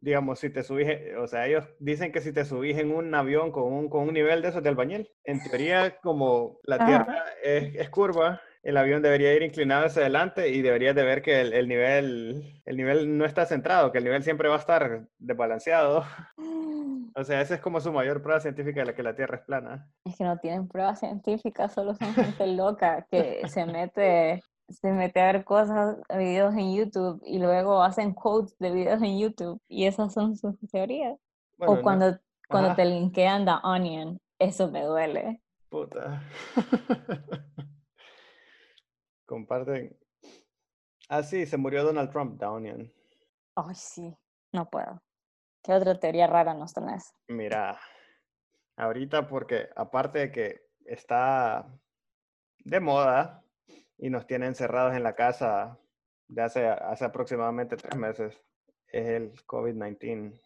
digamos, 0.00 0.40
si 0.40 0.50
te 0.50 0.62
subís, 0.62 0.88
o 1.18 1.26
sea, 1.26 1.46
ellos 1.46 1.64
dicen 1.78 2.12
que 2.12 2.20
si 2.20 2.32
te 2.32 2.44
subís 2.44 2.78
en 2.78 2.94
un 2.94 3.14
avión 3.14 3.52
con 3.52 3.72
un, 3.72 3.88
con 3.88 4.08
un 4.08 4.14
nivel 4.14 4.42
de 4.42 4.48
esos 4.48 4.62
de 4.62 4.68
albañil, 4.68 5.10
en 5.24 5.42
teoría, 5.42 5.98
como 6.00 6.58
la 6.64 6.84
Tierra 6.84 7.24
es, 7.42 7.74
es 7.76 7.90
curva, 7.90 8.40
el 8.62 8.76
avión 8.76 9.02
debería 9.02 9.34
ir 9.34 9.42
inclinado 9.42 9.86
hacia 9.86 10.02
adelante 10.02 10.48
y 10.48 10.62
deberías 10.62 10.94
de 10.94 11.02
ver 11.02 11.22
que 11.22 11.40
el, 11.40 11.68
nivel, 11.68 12.62
el 12.64 12.76
nivel 12.76 13.18
no 13.18 13.24
está 13.24 13.44
centrado, 13.44 13.90
que 13.90 13.98
el 13.98 14.04
nivel 14.04 14.22
siempre 14.22 14.48
va 14.48 14.56
a 14.56 14.60
estar 14.60 15.08
desbalanceado. 15.18 16.04
O 17.14 17.24
sea, 17.24 17.42
esa 17.42 17.56
es 17.56 17.60
como 17.60 17.78
su 17.78 17.92
mayor 17.92 18.22
prueba 18.22 18.40
científica 18.40 18.80
de 18.80 18.86
la 18.86 18.94
que 18.94 19.02
la 19.02 19.14
Tierra 19.14 19.36
es 19.36 19.42
plana. 19.42 19.86
Es 20.06 20.16
que 20.16 20.24
no 20.24 20.38
tienen 20.38 20.66
pruebas 20.66 20.98
científicas, 20.98 21.74
solo 21.74 21.94
son 21.94 22.14
gente 22.14 22.46
loca 22.46 23.06
que 23.10 23.46
se 23.48 23.66
mete, 23.66 24.42
se 24.70 24.90
mete 24.90 25.20
a 25.20 25.26
ver 25.26 25.44
cosas, 25.44 25.98
videos 26.08 26.54
en 26.54 26.74
YouTube 26.74 27.22
y 27.26 27.38
luego 27.38 27.82
hacen 27.82 28.14
quotes 28.14 28.56
de 28.58 28.70
videos 28.70 29.02
en 29.02 29.18
YouTube 29.18 29.60
y 29.68 29.84
esas 29.84 30.14
son 30.14 30.38
sus 30.38 30.54
teorías. 30.70 31.18
o 31.58 31.82
cuando, 31.82 32.18
cuando 32.48 32.74
te 32.74 32.86
linkean 32.86 33.44
The 33.44 33.56
Onion, 33.62 34.18
eso 34.38 34.70
me 34.70 34.82
duele. 34.82 35.42
Puta. 35.68 36.22
Comparten. 39.32 39.98
Ah, 41.08 41.22
sí, 41.22 41.46
se 41.46 41.56
murió 41.56 41.82
Donald 41.84 42.10
Trump, 42.10 42.38
Downian. 42.38 42.92
Ay, 43.56 43.74
sí, 43.74 44.14
no 44.52 44.68
puedo. 44.68 45.02
¿Qué 45.62 45.72
otra 45.72 45.98
teoría 45.98 46.26
rara 46.26 46.52
nos 46.52 46.74
tenés? 46.74 47.14
Mira, 47.28 47.80
ahorita 48.76 49.26
porque 49.26 49.70
aparte 49.74 50.18
de 50.18 50.32
que 50.32 50.66
está 50.84 51.66
de 52.58 52.80
moda 52.80 53.42
y 53.96 54.10
nos 54.10 54.26
tiene 54.26 54.44
encerrados 54.44 54.94
en 54.94 55.02
la 55.02 55.14
casa 55.14 55.78
de 56.28 56.42
hace, 56.42 56.66
hace 56.68 57.06
aproximadamente 57.06 57.78
tres 57.78 57.96
meses, 57.96 58.38
es 58.88 59.08
el 59.08 59.32
COVID-19 59.46 60.38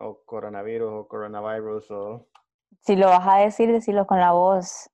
o 0.00 0.22
coronavirus 0.26 0.92
o 0.92 1.08
coronavirus 1.08 1.90
o... 1.90 2.28
Si 2.80 2.96
lo 2.96 3.06
vas 3.06 3.26
a 3.26 3.38
decir, 3.38 3.72
decirlo 3.72 4.06
con 4.06 4.20
la 4.20 4.32
voz 4.32 4.90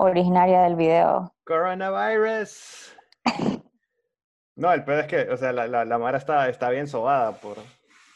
originaria 0.00 0.62
del 0.62 0.76
video. 0.76 1.34
Coronavirus. 1.44 2.96
No, 4.56 4.72
el 4.72 4.84
peor 4.84 5.00
es 5.00 5.06
que, 5.06 5.20
o 5.30 5.36
sea, 5.36 5.52
la, 5.52 5.66
la, 5.66 5.84
la 5.84 5.98
Mara 5.98 6.18
está, 6.18 6.48
está 6.48 6.70
bien 6.70 6.86
sobada 6.86 7.32
por... 7.32 7.56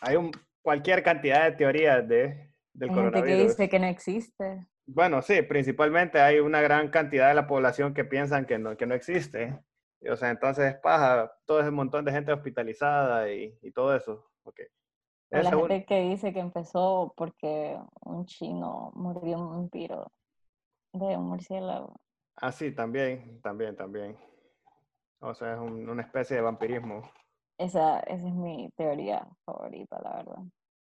Hay 0.00 0.16
un, 0.16 0.30
cualquier 0.62 1.02
cantidad 1.02 1.44
de 1.44 1.52
teorías 1.52 2.06
de, 2.06 2.52
del 2.72 2.90
hay 2.90 2.94
coronavirus. 2.94 3.14
Gente 3.14 3.36
que 3.36 3.48
dice 3.48 3.68
que 3.68 3.78
no 3.78 3.86
existe. 3.86 4.66
Bueno, 4.86 5.22
sí, 5.22 5.42
principalmente 5.42 6.20
hay 6.20 6.40
una 6.40 6.60
gran 6.60 6.88
cantidad 6.88 7.28
de 7.28 7.34
la 7.34 7.46
población 7.46 7.94
que 7.94 8.04
piensan 8.04 8.44
que 8.44 8.58
no, 8.58 8.76
que 8.76 8.86
no 8.86 8.94
existe. 8.94 9.58
Y, 10.00 10.08
o 10.08 10.16
sea, 10.16 10.30
entonces 10.30 10.74
paja, 10.82 11.32
todo 11.46 11.60
ese 11.60 11.70
montón 11.70 12.04
de 12.04 12.12
gente 12.12 12.32
hospitalizada 12.32 13.30
y, 13.30 13.58
y 13.62 13.70
todo 13.72 13.96
eso. 13.96 14.30
Okay. 14.42 14.66
O 15.32 15.38
la 15.38 15.50
gente 15.50 15.84
que 15.86 16.00
dice 16.02 16.32
que 16.32 16.40
empezó 16.40 17.14
porque 17.16 17.78
un 18.02 18.26
chino 18.26 18.92
murió 18.94 19.38
un 19.38 19.50
vampiro 19.50 20.12
de 20.94 21.16
un 21.16 21.28
murciélago. 21.28 21.94
Ah, 22.36 22.52
sí, 22.52 22.72
también, 22.72 23.40
también, 23.42 23.76
también. 23.76 24.16
O 25.20 25.34
sea, 25.34 25.54
es 25.54 25.60
una 25.60 26.02
especie 26.02 26.36
de 26.36 26.42
vampirismo. 26.42 27.02
Esa, 27.58 28.00
esa 28.00 28.26
es 28.26 28.34
mi 28.34 28.70
teoría 28.76 29.26
favorita, 29.44 30.00
la 30.02 30.16
verdad. 30.16 30.42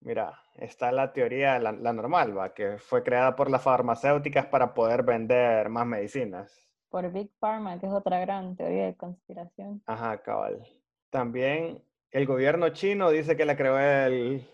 Mira, 0.01 0.43
está 0.55 0.93
la 0.93 1.13
teoría, 1.13 1.59
la, 1.59 1.73
la, 1.73 1.93
normal, 1.93 2.37
¿va? 2.37 2.55
que 2.55 2.79
fue 2.79 3.03
creada 3.03 3.37
por 3.37 3.51
las 3.51 3.63
farmacéuticas 3.63 4.47
para 4.47 4.73
poder 4.73 5.03
vender 5.03 5.69
más 5.69 5.87
medicinas. 5.87 6.69
Por 6.89 7.11
Big 7.13 7.31
Pharma, 7.39 7.79
que 7.79 7.87
es 7.87 7.93
otra 7.93 8.19
gran 8.21 8.57
teoría 8.57 8.87
de 8.87 8.97
conspiración. 8.97 9.83
Ajá, 9.87 10.23
cabal. 10.23 10.67
También 11.11 11.83
el 12.11 12.27
gobierno 12.27 12.71
chino 12.71 13.11
dice 13.11 13.37
que 13.37 13.45
la 13.45 13.57
creó 13.57 13.79
el, 13.79 14.47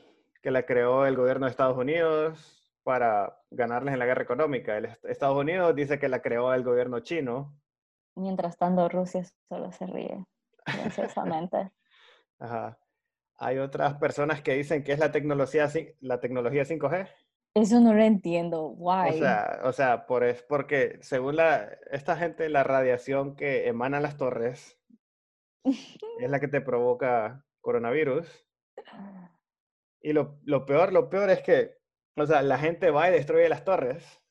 que 0.42 0.50
la 0.50 0.64
creó 0.64 1.06
el 1.06 1.16
gobierno 1.16 1.46
de 1.46 1.50
Estados 1.50 1.76
Unidos 1.76 2.65
para 2.87 3.37
ganarles 3.50 3.95
en 3.95 3.99
la 3.99 4.07
guerra 4.07 4.23
económica. 4.23 4.76
El 4.76 4.97
Estados 5.02 5.37
Unidos 5.37 5.75
dice 5.75 5.99
que 5.99 6.09
la 6.09 6.23
creó 6.23 6.55
el 6.55 6.62
gobierno 6.62 7.00
chino. 7.00 7.52
Mientras 8.14 8.57
tanto, 8.57 8.88
Rusia 8.88 9.25
solo 9.49 9.73
se 9.73 9.87
ríe 9.87 10.25
silenciosamente. 10.64 11.73
Ajá. 12.38 12.78
Hay 13.38 13.59
otras 13.59 13.95
personas 13.95 14.40
que 14.40 14.55
dicen 14.55 14.85
que 14.85 14.93
es 14.93 15.00
la 15.00 15.11
tecnología, 15.11 15.69
la 15.99 16.21
tecnología 16.21 16.62
5G. 16.62 17.11
Eso 17.57 17.81
no 17.81 17.93
lo 17.93 18.05
entiendo. 18.05 18.69
Why? 18.69 19.09
O 19.09 19.12
sea, 19.14 19.61
o 19.64 19.73
sea 19.73 20.07
por, 20.07 20.23
es 20.23 20.43
porque 20.45 21.00
según 21.00 21.35
la, 21.35 21.69
esta 21.90 22.16
gente, 22.16 22.49
la 22.49 22.62
radiación 22.62 23.35
que 23.35 23.66
emana 23.66 23.99
las 23.99 24.16
torres 24.16 24.78
es 25.64 26.31
la 26.31 26.38
que 26.38 26.47
te 26.47 26.61
provoca 26.61 27.45
coronavirus. 27.61 28.28
Y 30.02 30.12
lo, 30.12 30.38
lo, 30.45 30.66
peor, 30.66 30.93
lo 30.93 31.11
peor 31.11 31.31
es 31.31 31.43
que, 31.43 31.75
o 32.16 32.26
sea, 32.26 32.42
la 32.42 32.58
gente 32.58 32.90
va 32.90 33.08
y 33.08 33.12
destruye 33.12 33.49
las 33.49 33.64
torres. 33.64 34.23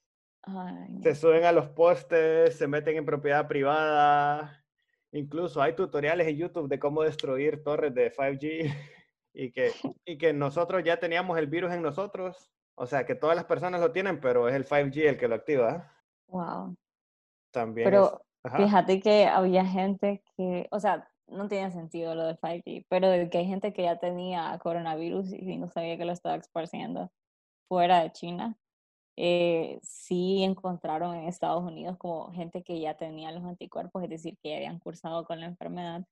Se 1.02 1.16
suben 1.16 1.44
a 1.46 1.52
los 1.52 1.70
postes, 1.70 2.58
se 2.58 2.68
meten 2.68 2.98
en 2.98 3.06
propiedad 3.06 3.48
privada. 3.48 4.64
Incluso 5.12 5.62
hay 5.62 5.76
tutoriales 5.76 6.28
en 6.28 6.38
YouTube 6.38 6.68
de 6.68 6.80
cómo 6.80 7.04
destruir 7.04 7.64
torres 7.64 7.94
de 7.94 8.12
5G 8.12 8.74
y 9.34 9.52
que, 9.52 9.72
y 10.06 10.18
que 10.18 10.34
nosotros 10.34 10.84
ya 10.84 11.00
teníamos 11.00 11.38
el 11.38 11.48
virus 11.48 11.72
en 11.74 11.82
nosotros. 11.82 12.52
O 12.78 12.86
sea, 12.86 13.06
que 13.06 13.16
todas 13.16 13.36
las 13.36 13.46
personas 13.46 13.82
lo 13.82 13.92
tienen, 13.92 14.20
pero 14.20 14.50
es 14.50 14.56
el 14.56 14.66
5G 14.66 15.08
el 15.08 15.18
que 15.18 15.28
lo 15.28 15.36
activa. 15.36 15.92
Wow. 16.28 16.76
También. 17.52 17.86
Pero 17.86 18.22
fíjate 18.58 19.00
que 19.00 19.26
había 19.26 19.66
gente 19.66 20.22
que, 20.36 20.68
o 20.72 20.80
sea, 20.80 21.08
no 21.28 21.48
tiene 21.48 21.72
sentido 21.72 22.14
lo 22.14 22.26
de 22.26 22.36
5G, 22.36 22.86
pero 22.90 23.08
que 23.30 23.38
hay 23.38 23.46
gente 23.46 23.74
que 23.74 23.84
ya 23.84 23.98
tenía 23.98 24.60
coronavirus 24.62 25.34
y 25.34 25.58
no 25.58 25.70
sabía 25.70 25.98
que 25.98 26.06
lo 26.06 26.12
estaba 26.12 26.36
esparciendo 26.36 27.10
fuera 27.68 28.02
de 28.02 28.12
China. 28.12 28.58
Eh, 29.18 29.80
sí 29.82 30.44
encontraron 30.44 31.16
en 31.16 31.28
Estados 31.28 31.64
Unidos 31.64 31.98
como 31.98 32.34
gente 32.34 32.64
que 32.64 32.80
ya 32.80 32.98
tenía 32.98 33.32
los 33.32 33.46
anticuerpos, 33.46 34.04
es 34.04 34.10
decir, 34.10 34.38
que 34.42 34.50
ya 34.50 34.58
habían 34.58 34.80
cursado 34.80 35.26
con 35.26 35.40
la 35.40 35.46
enfermedad 35.46 36.06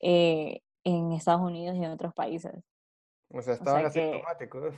eh, 0.00 0.62
en 0.84 1.12
Estados 1.12 1.40
Unidos 1.40 1.76
y 1.76 1.84
en 1.84 1.90
otros 1.90 2.12
países. 2.12 2.52
O 3.30 3.40
sea, 3.40 3.54
estaban 3.54 3.86
asintomáticos. 3.86 4.74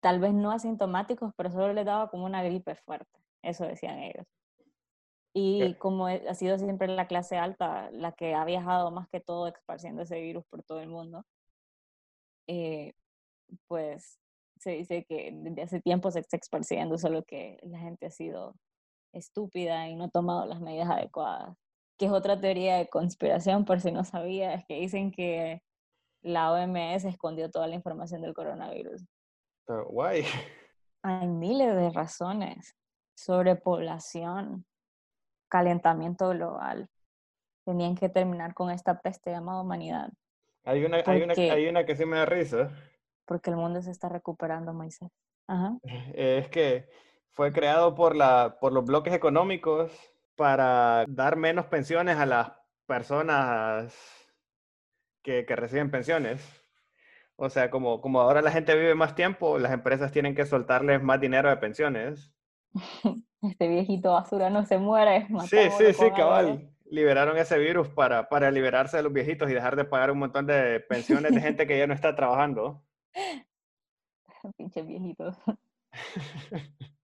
Tal 0.00 0.20
vez 0.20 0.32
no 0.32 0.50
asintomáticos, 0.52 1.32
pero 1.36 1.50
solo 1.50 1.72
les 1.72 1.84
daba 1.84 2.10
como 2.10 2.24
una 2.24 2.42
gripe 2.42 2.74
fuerte, 2.74 3.18
eso 3.42 3.64
decían 3.64 3.98
ellos. 3.98 4.26
Y 5.32 5.74
como 5.74 6.06
ha 6.06 6.34
sido 6.34 6.58
siempre 6.58 6.88
la 6.88 7.06
clase 7.06 7.36
alta 7.36 7.88
la 7.92 8.12
que 8.12 8.34
ha 8.34 8.44
viajado 8.44 8.90
más 8.90 9.08
que 9.08 9.20
todo 9.20 9.46
esparciendo 9.46 10.02
ese 10.02 10.20
virus 10.20 10.44
por 10.46 10.64
todo 10.64 10.80
el 10.80 10.88
mundo, 10.88 11.24
eh, 12.48 12.94
pues 13.68 14.18
se 14.60 14.72
dice 14.72 15.04
que 15.08 15.30
desde 15.32 15.62
hace 15.62 15.80
tiempo 15.80 16.10
se 16.10 16.20
está 16.20 16.36
esparciendo, 16.36 16.98
solo 16.98 17.24
que 17.24 17.58
la 17.62 17.78
gente 17.78 18.06
ha 18.06 18.10
sido 18.10 18.54
estúpida 19.12 19.88
y 19.88 19.96
no 19.96 20.04
ha 20.04 20.10
tomado 20.10 20.44
las 20.44 20.60
medidas 20.60 20.90
adecuadas. 20.90 21.56
Que 21.98 22.06
es 22.06 22.12
otra 22.12 22.38
teoría 22.38 22.76
de 22.76 22.88
conspiración, 22.88 23.64
por 23.64 23.80
si 23.80 23.90
no 23.90 24.04
sabía, 24.04 24.52
es 24.52 24.64
que 24.66 24.74
dicen 24.74 25.12
que 25.12 25.62
la 26.22 26.52
OMS 26.52 27.06
escondió 27.06 27.50
toda 27.50 27.66
la 27.68 27.74
información 27.74 28.20
del 28.20 28.34
coronavirus. 28.34 29.02
guay. 29.66 30.24
Hay 31.02 31.26
miles 31.26 31.74
de 31.74 31.90
razones. 31.90 32.76
Sobrepoblación, 33.16 34.66
calentamiento 35.48 36.28
global. 36.30 36.88
Tenían 37.64 37.94
que 37.94 38.10
terminar 38.10 38.52
con 38.52 38.70
esta 38.70 39.00
peste 39.00 39.30
llamada 39.30 39.62
humanidad. 39.62 40.10
Hay 40.64 40.84
una, 40.84 41.02
hay 41.06 41.22
una, 41.22 41.32
hay 41.34 41.66
una 41.66 41.86
que 41.86 41.96
sí 41.96 42.04
me 42.04 42.18
da 42.18 42.26
risa 42.26 42.70
porque 43.30 43.50
el 43.50 43.56
mundo 43.56 43.80
se 43.80 43.92
está 43.92 44.08
recuperando, 44.08 44.74
Moisés. 44.74 45.08
Ajá. 45.46 45.78
Es 46.14 46.48
que 46.48 46.88
fue 47.30 47.52
creado 47.52 47.94
por, 47.94 48.16
la, 48.16 48.58
por 48.60 48.72
los 48.72 48.84
bloques 48.84 49.14
económicos 49.14 49.92
para 50.34 51.04
dar 51.06 51.36
menos 51.36 51.66
pensiones 51.66 52.16
a 52.16 52.26
las 52.26 52.50
personas 52.86 53.94
que, 55.22 55.46
que 55.46 55.54
reciben 55.54 55.92
pensiones. 55.92 56.42
O 57.36 57.48
sea, 57.48 57.70
como, 57.70 58.00
como 58.00 58.20
ahora 58.20 58.42
la 58.42 58.50
gente 58.50 58.74
vive 58.74 58.96
más 58.96 59.14
tiempo, 59.14 59.60
las 59.60 59.70
empresas 59.70 60.10
tienen 60.10 60.34
que 60.34 60.44
soltarles 60.44 61.00
más 61.00 61.20
dinero 61.20 61.48
de 61.50 61.56
pensiones. 61.56 62.34
Este 63.42 63.68
viejito 63.68 64.12
basura 64.12 64.50
no 64.50 64.66
se 64.66 64.76
muere. 64.76 65.28
Sí, 65.48 65.70
sí, 65.78 65.94
sí, 65.94 66.10
cabal. 66.14 66.68
Liberaron 66.84 67.38
ese 67.38 67.58
virus 67.58 67.88
para, 67.88 68.28
para 68.28 68.50
liberarse 68.50 68.96
de 68.98 69.04
los 69.04 69.12
viejitos 69.12 69.48
y 69.48 69.54
dejar 69.54 69.76
de 69.76 69.84
pagar 69.84 70.10
un 70.10 70.18
montón 70.18 70.46
de 70.46 70.80
pensiones 70.80 71.32
de 71.32 71.40
gente 71.40 71.66
que 71.66 71.78
ya 71.78 71.86
no 71.86 71.94
está 71.94 72.14
trabajando. 72.14 72.82
Pinche 74.56 74.82
viejito. 74.82 75.32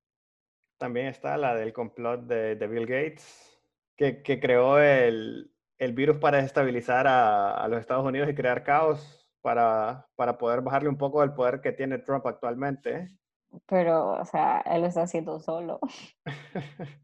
También 0.79 1.07
está 1.07 1.37
la 1.37 1.55
del 1.55 1.73
complot 1.73 2.23
de, 2.27 2.67
Bill 2.67 2.87
Gates, 2.87 3.61
que, 3.97 4.23
que 4.23 4.39
creó 4.41 4.79
el, 4.79 5.51
el, 5.79 5.93
virus 5.93 6.19
para 6.19 6.37
desestabilizar 6.37 7.07
a, 7.07 7.53
a, 7.53 7.69
los 7.69 7.81
Estados 7.81 8.05
Unidos 8.05 8.29
y 8.29 8.35
crear 8.35 8.63
caos 8.63 9.27
para, 9.41 10.07
para 10.17 10.37
poder 10.37 10.61
bajarle 10.61 10.89
un 10.89 10.99
poco 10.99 11.23
del 11.23 11.33
poder 11.33 11.61
que 11.61 11.73
tiene 11.73 11.99
Trump 11.99 12.27
actualmente. 12.27 13.09
Pero, 13.67 14.21
o 14.21 14.25
sea, 14.25 14.61
él 14.67 14.83
lo 14.83 14.89
está 14.89 15.03
haciendo 15.03 15.41
solo. 15.41 15.81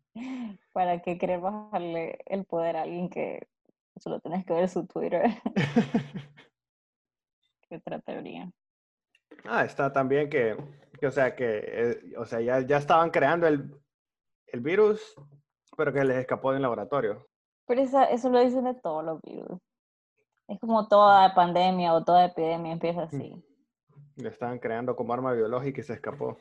¿Para 0.72 1.00
qué 1.00 1.16
querer 1.18 1.40
bajarle 1.40 2.18
el 2.26 2.44
poder 2.44 2.76
a 2.76 2.82
alguien 2.82 3.08
que 3.08 3.48
solo 3.96 4.20
tenés 4.20 4.44
que 4.44 4.52
ver 4.52 4.68
su 4.68 4.86
Twitter? 4.86 5.30
¿Qué 7.68 7.76
otra 7.76 8.00
teoría? 8.00 8.52
Ah, 9.44 9.64
está 9.64 9.92
también 9.92 10.30
que, 10.30 10.56
que 10.98 11.06
o 11.06 11.10
sea, 11.10 11.34
que, 11.34 11.62
eh, 11.64 12.14
o 12.16 12.24
sea, 12.24 12.40
ya, 12.40 12.60
ya 12.60 12.76
estaban 12.76 13.10
creando 13.10 13.46
el, 13.46 13.74
el 14.46 14.60
virus, 14.60 15.14
pero 15.76 15.92
que 15.92 16.04
les 16.04 16.18
escapó 16.18 16.52
del 16.52 16.62
laboratorio. 16.62 17.26
Pero 17.66 17.80
eso, 17.80 18.02
eso 18.02 18.30
lo 18.30 18.40
dicen 18.40 18.64
de 18.64 18.74
todos 18.74 19.04
los 19.04 19.20
virus. 19.22 19.58
Es 20.48 20.58
como 20.60 20.88
toda 20.88 21.34
pandemia 21.34 21.94
o 21.94 22.04
toda 22.04 22.26
epidemia 22.26 22.72
empieza 22.72 23.04
así. 23.04 23.32
Le 24.16 24.28
estaban 24.28 24.58
creando 24.58 24.94
como 24.94 25.14
arma 25.14 25.32
biológica 25.32 25.80
y 25.80 25.84
se 25.84 25.94
escapó. 25.94 26.38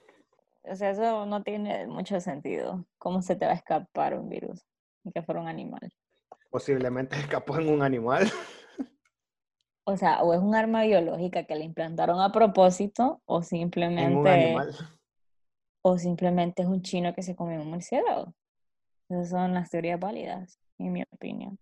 O 0.63 0.75
sea, 0.75 0.91
eso 0.91 1.25
no 1.25 1.43
tiene 1.43 1.87
mucho 1.87 2.19
sentido. 2.19 2.85
¿Cómo 2.97 3.21
se 3.21 3.35
te 3.35 3.45
va 3.45 3.51
a 3.51 3.55
escapar 3.55 4.17
un 4.17 4.29
virus? 4.29 4.65
que 5.13 5.23
fuera 5.23 5.41
un 5.41 5.47
animal. 5.47 5.91
Posiblemente 6.51 7.15
escapó 7.19 7.57
en 7.57 7.69
un 7.69 7.81
animal. 7.81 8.29
O 9.83 9.97
sea, 9.97 10.21
o 10.23 10.33
es 10.33 10.39
un 10.39 10.55
arma 10.55 10.83
biológica 10.83 11.43
que 11.43 11.55
le 11.55 11.65
implantaron 11.65 12.21
a 12.21 12.31
propósito, 12.31 13.21
o 13.25 13.41
simplemente. 13.41 14.55
O 15.83 15.97
simplemente 15.97 16.61
es 16.61 16.67
un 16.67 16.81
chino 16.83 17.13
que 17.13 17.23
se 17.23 17.35
comió 17.35 17.59
un 17.61 17.71
murciélago. 17.71 18.33
Esas 19.09 19.29
son 19.29 19.53
las 19.53 19.69
teorías 19.69 19.99
válidas, 19.99 20.59
en 20.77 20.93
mi 20.93 21.03
opinión. 21.11 21.57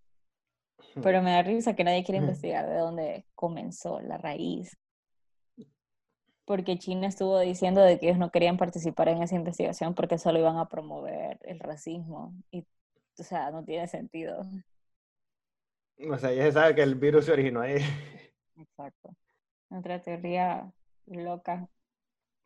Pero 1.01 1.21
me 1.21 1.31
da 1.31 1.41
risa 1.41 1.75
que 1.75 1.83
nadie 1.83 2.03
quiere 2.03 2.19
investigar 2.19 2.67
de 2.67 2.77
dónde 2.77 3.25
comenzó 3.35 4.01
la 4.01 4.17
raíz. 4.17 4.77
Porque 6.45 6.77
China 6.77 7.07
estuvo 7.07 7.39
diciendo 7.39 7.81
de 7.81 7.99
que 7.99 8.07
ellos 8.07 8.17
no 8.17 8.31
querían 8.31 8.57
participar 8.57 9.07
en 9.09 9.21
esa 9.21 9.35
investigación 9.35 9.93
porque 9.93 10.17
solo 10.17 10.39
iban 10.39 10.57
a 10.57 10.67
promover 10.67 11.39
el 11.43 11.59
racismo. 11.59 12.33
Y, 12.51 12.65
o 13.19 13.23
sea, 13.23 13.51
no 13.51 13.63
tiene 13.63 13.87
sentido. 13.87 14.45
O 16.07 16.17
sea, 16.17 16.31
ya 16.31 16.43
se 16.43 16.51
sabe 16.53 16.75
que 16.75 16.83
el 16.83 16.95
virus 16.95 17.25
se 17.25 17.33
originó 17.33 17.61
ahí. 17.61 17.77
Exacto. 18.55 19.09
Otra 19.69 20.01
teoría 20.01 20.71
loca. 21.07 21.67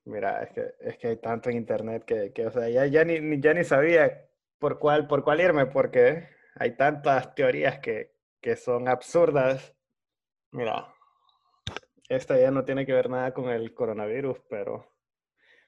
Mira, 0.05 0.43
es 0.43 0.51
que, 0.51 0.73
es 0.79 0.97
que 0.97 1.07
hay 1.09 1.17
tanto 1.17 1.49
en 1.49 1.57
internet 1.57 2.03
que, 2.05 2.33
que 2.33 2.47
o 2.47 2.51
sea, 2.51 2.67
ya, 2.67 2.85
ya, 2.87 3.05
ni, 3.05 3.39
ya 3.39 3.53
ni 3.53 3.63
sabía 3.63 4.27
por 4.59 4.79
cuál, 4.79 5.07
por 5.07 5.23
cuál 5.23 5.39
irme, 5.39 5.65
porque 5.67 6.27
hay 6.55 6.75
tantas 6.75 7.33
teorías 7.35 7.79
que, 7.79 8.13
que 8.41 8.55
son 8.55 8.87
absurdas. 8.87 9.75
Mira, 10.51 10.93
esta 12.09 12.37
ya 12.37 12.51
no 12.51 12.65
tiene 12.65 12.85
que 12.85 12.93
ver 12.93 13.09
nada 13.09 13.33
con 13.33 13.49
el 13.49 13.73
coronavirus, 13.73 14.39
pero, 14.49 14.91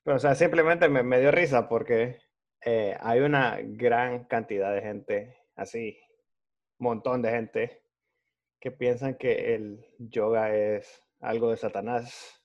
pero 0.04 0.18
o 0.18 0.20
sea, 0.20 0.36
simplemente 0.36 0.90
me, 0.90 1.04
me 1.04 1.20
dio 1.20 1.32
risa 1.32 1.70
porque 1.70 2.20
eh, 2.66 2.98
hay 3.00 3.20
una 3.22 3.60
gran 3.62 4.26
cantidad 4.26 4.74
de 4.74 4.82
gente 4.82 5.38
así 5.56 5.98
montón 6.80 7.22
de 7.22 7.32
gente 7.32 7.82
que 8.60 8.72
piensan 8.72 9.16
que 9.16 9.56
el 9.56 9.86
yoga 10.00 10.54
es 10.56 11.04
algo 11.20 11.52
de 11.52 11.58
Satanás. 11.58 12.42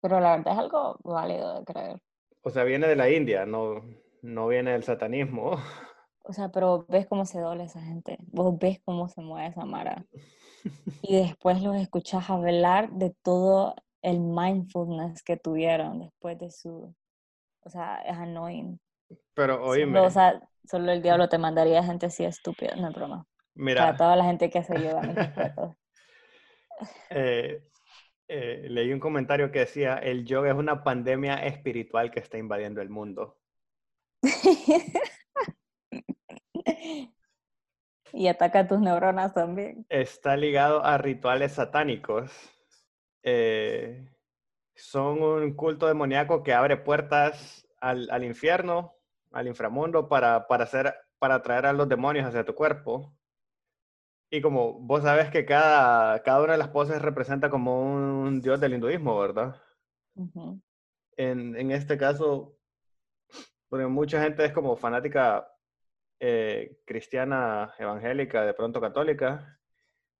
Pero 0.00 0.20
la 0.20 0.36
verdad 0.36 0.52
es 0.52 0.58
algo 0.58 0.98
válido 1.02 1.58
de 1.58 1.64
creer. 1.64 2.02
O 2.42 2.50
sea, 2.50 2.64
viene 2.64 2.86
de 2.86 2.96
la 2.96 3.10
India, 3.10 3.44
no, 3.44 3.82
no 4.22 4.48
viene 4.48 4.72
del 4.72 4.84
satanismo. 4.84 5.52
O 6.28 6.32
sea, 6.32 6.48
pero 6.48 6.84
ves 6.88 7.06
cómo 7.06 7.24
se 7.24 7.38
dobla 7.38 7.62
esa 7.62 7.80
gente. 7.80 8.18
Vos 8.32 8.58
ves 8.58 8.80
cómo 8.84 9.06
se 9.06 9.20
mueve 9.20 9.46
esa 9.46 9.64
mara. 9.64 10.04
Y 11.02 11.14
después 11.14 11.62
los 11.62 11.76
escuchas 11.76 12.28
hablar 12.28 12.90
de 12.90 13.14
todo 13.22 13.76
el 14.02 14.18
mindfulness 14.18 15.22
que 15.22 15.36
tuvieron 15.36 16.00
después 16.00 16.36
de 16.36 16.50
su... 16.50 16.92
O 17.60 17.70
sea, 17.70 17.98
es 17.98 18.16
annoying. 18.16 18.80
Pero 19.34 19.64
oíme. 19.64 19.98
Solo, 19.98 20.04
o 20.04 20.10
sea, 20.10 20.48
solo 20.68 20.90
el 20.90 21.00
diablo 21.00 21.28
te 21.28 21.38
mandaría 21.38 21.84
gente 21.84 22.06
así 22.06 22.24
estúpida, 22.24 22.74
no 22.74 22.88
es 22.88 22.94
broma. 22.94 23.24
Mira. 23.56 23.86
Para 23.86 23.96
toda 23.96 24.16
la 24.16 24.24
gente 24.24 24.48
que 24.50 24.62
se 24.62 24.78
lleva. 24.78 25.02
Eh, 27.08 27.62
eh, 28.28 28.66
leí 28.68 28.92
un 28.92 29.00
comentario 29.00 29.50
que 29.50 29.60
decía, 29.60 29.94
el 29.94 30.26
yoga 30.26 30.50
es 30.50 30.56
una 30.56 30.84
pandemia 30.84 31.36
espiritual 31.36 32.10
que 32.10 32.20
está 32.20 32.36
invadiendo 32.36 32.82
el 32.82 32.90
mundo. 32.90 33.38
y 38.12 38.28
ataca 38.28 38.68
tus 38.68 38.78
neuronas 38.78 39.32
también. 39.32 39.86
Está 39.88 40.36
ligado 40.36 40.84
a 40.84 40.98
rituales 40.98 41.52
satánicos. 41.52 42.30
Eh, 43.22 44.06
son 44.74 45.22
un 45.22 45.54
culto 45.54 45.86
demoníaco 45.86 46.42
que 46.42 46.52
abre 46.52 46.76
puertas 46.76 47.66
al, 47.80 48.10
al 48.10 48.22
infierno, 48.22 48.96
al 49.32 49.46
inframundo, 49.46 50.10
para, 50.10 50.46
para, 50.46 50.64
hacer, 50.64 50.94
para 51.18 51.36
atraer 51.36 51.64
a 51.64 51.72
los 51.72 51.88
demonios 51.88 52.26
hacia 52.26 52.44
tu 52.44 52.54
cuerpo. 52.54 53.15
Y 54.30 54.40
como 54.40 54.74
vos 54.80 55.02
sabes 55.02 55.30
que 55.30 55.44
cada, 55.46 56.22
cada 56.22 56.42
una 56.42 56.52
de 56.52 56.58
las 56.58 56.68
poses 56.68 57.00
representa 57.00 57.48
como 57.48 57.80
un 57.80 58.40
dios 58.40 58.60
del 58.60 58.74
hinduismo, 58.74 59.18
¿verdad? 59.18 59.56
En, 61.16 61.56
en 61.56 61.70
este 61.70 61.96
caso, 61.96 62.58
porque 63.68 63.86
mucha 63.86 64.22
gente 64.22 64.44
es 64.44 64.52
como 64.52 64.76
fanática 64.76 65.48
eh, 66.20 66.78
cristiana, 66.84 67.74
evangélica, 67.78 68.44
de 68.44 68.54
pronto 68.54 68.80
católica, 68.80 69.60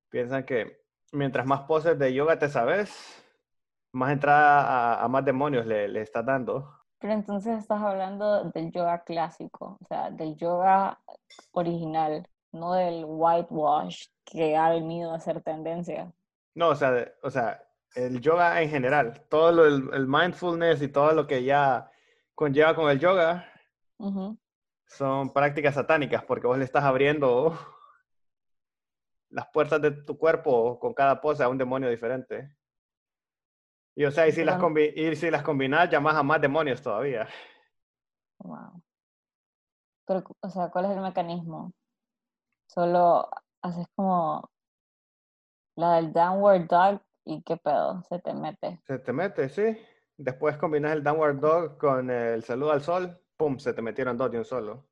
piensan 0.08 0.44
que 0.44 0.82
mientras 1.12 1.46
más 1.46 1.62
poses 1.62 1.98
de 1.98 2.14
yoga 2.14 2.38
te 2.38 2.48
sabes, 2.48 3.25
más 3.92 4.12
entrada 4.12 4.94
a, 5.00 5.04
a 5.04 5.08
más 5.08 5.25
demonios 5.25 5.66
le, 5.66 5.88
le 5.88 6.02
estás 6.02 6.25
dando. 6.25 6.70
Pero 6.98 7.12
entonces 7.12 7.58
estás 7.58 7.82
hablando 7.82 8.44
del 8.50 8.70
yoga 8.70 9.02
clásico, 9.04 9.78
o 9.80 9.84
sea, 9.86 10.10
del 10.10 10.36
yoga 10.36 10.98
original, 11.52 12.26
no 12.53 12.73
del 12.75 13.05
whitewash 13.07 14.07
que 14.25 14.57
ha 14.57 14.71
venido 14.71 15.12
a 15.12 15.21
ser 15.21 15.43
tendencia. 15.43 16.12
No, 16.55 16.71
o 16.71 16.75
sea, 16.75 17.12
o 17.23 17.31
sea, 17.31 17.62
el 17.95 18.21
yoga 18.21 18.61
en 18.62 18.71
general, 18.71 19.25
todo 19.29 19.53
lo, 19.53 19.67
el, 19.67 19.91
el 19.93 20.07
mindfulness 20.07 20.83
y 20.83 20.88
todo 20.88 21.12
lo 21.12 21.26
que 21.26 21.45
ya 21.45 21.91
conlleva 22.35 22.75
con 22.75 22.91
el 22.91 22.99
yoga 22.99 23.47
son 24.87 25.33
prácticas 25.33 25.75
satánicas 25.75 26.25
porque 26.25 26.47
vos 26.47 26.59
le 26.59 26.65
estás 26.65 26.85
abriendo 26.85 27.59
las 29.31 29.49
puertas 29.49 29.83
de 29.83 29.91
tu 29.91 30.17
cuerpo 30.17 30.79
con 30.79 30.95
cada 30.95 31.21
pose 31.21 31.43
a 31.43 31.49
un 31.49 31.59
demonio 31.59 31.88
diferente. 31.91 32.57
Y 33.95 34.04
o 34.04 34.11
sea, 34.11 34.28
y 34.28 34.32
si 34.32 34.45
las, 34.45 34.59
combi- 34.61 34.93
y 34.95 35.17
si 35.17 35.30
las 35.30 35.43
combinas, 35.43 35.89
llamas 35.91 36.15
a 36.17 36.23
más 36.23 36.41
demonios 36.41 36.82
todavía. 36.82 37.26
Wow. 38.39 38.82
Pero, 40.06 40.23
o 40.41 40.50
sea, 40.50 40.69
¿cuál 40.69 40.85
es 40.85 40.91
el 40.93 41.00
mecanismo? 41.00 41.73
Solo 42.67 43.29
haces 43.63 43.87
como 43.95 44.50
la 45.76 45.97
del 45.97 46.13
downward 46.13 46.67
dog 46.67 47.00
y 47.25 47.43
qué 47.43 47.57
pedo, 47.57 48.02
se 48.09 48.19
te 48.21 48.35
mete. 48.35 48.81
Se 48.87 48.99
te 48.99 49.13
mete, 49.13 49.49
sí. 49.49 49.76
Después 50.17 50.57
combinas 50.57 50.93
el 50.93 51.02
downward 51.02 51.41
dog 51.41 51.79
con 51.79 52.11
el 52.11 52.43
saludo 52.43 52.73
al 52.73 52.83
sol, 52.83 53.21
pum, 53.37 53.59
se 53.59 53.75
te 53.75 53.83
metieron 53.83 54.17
dos 54.17 54.31
de 54.31 54.39
un 54.39 54.45
solo. 54.45 54.87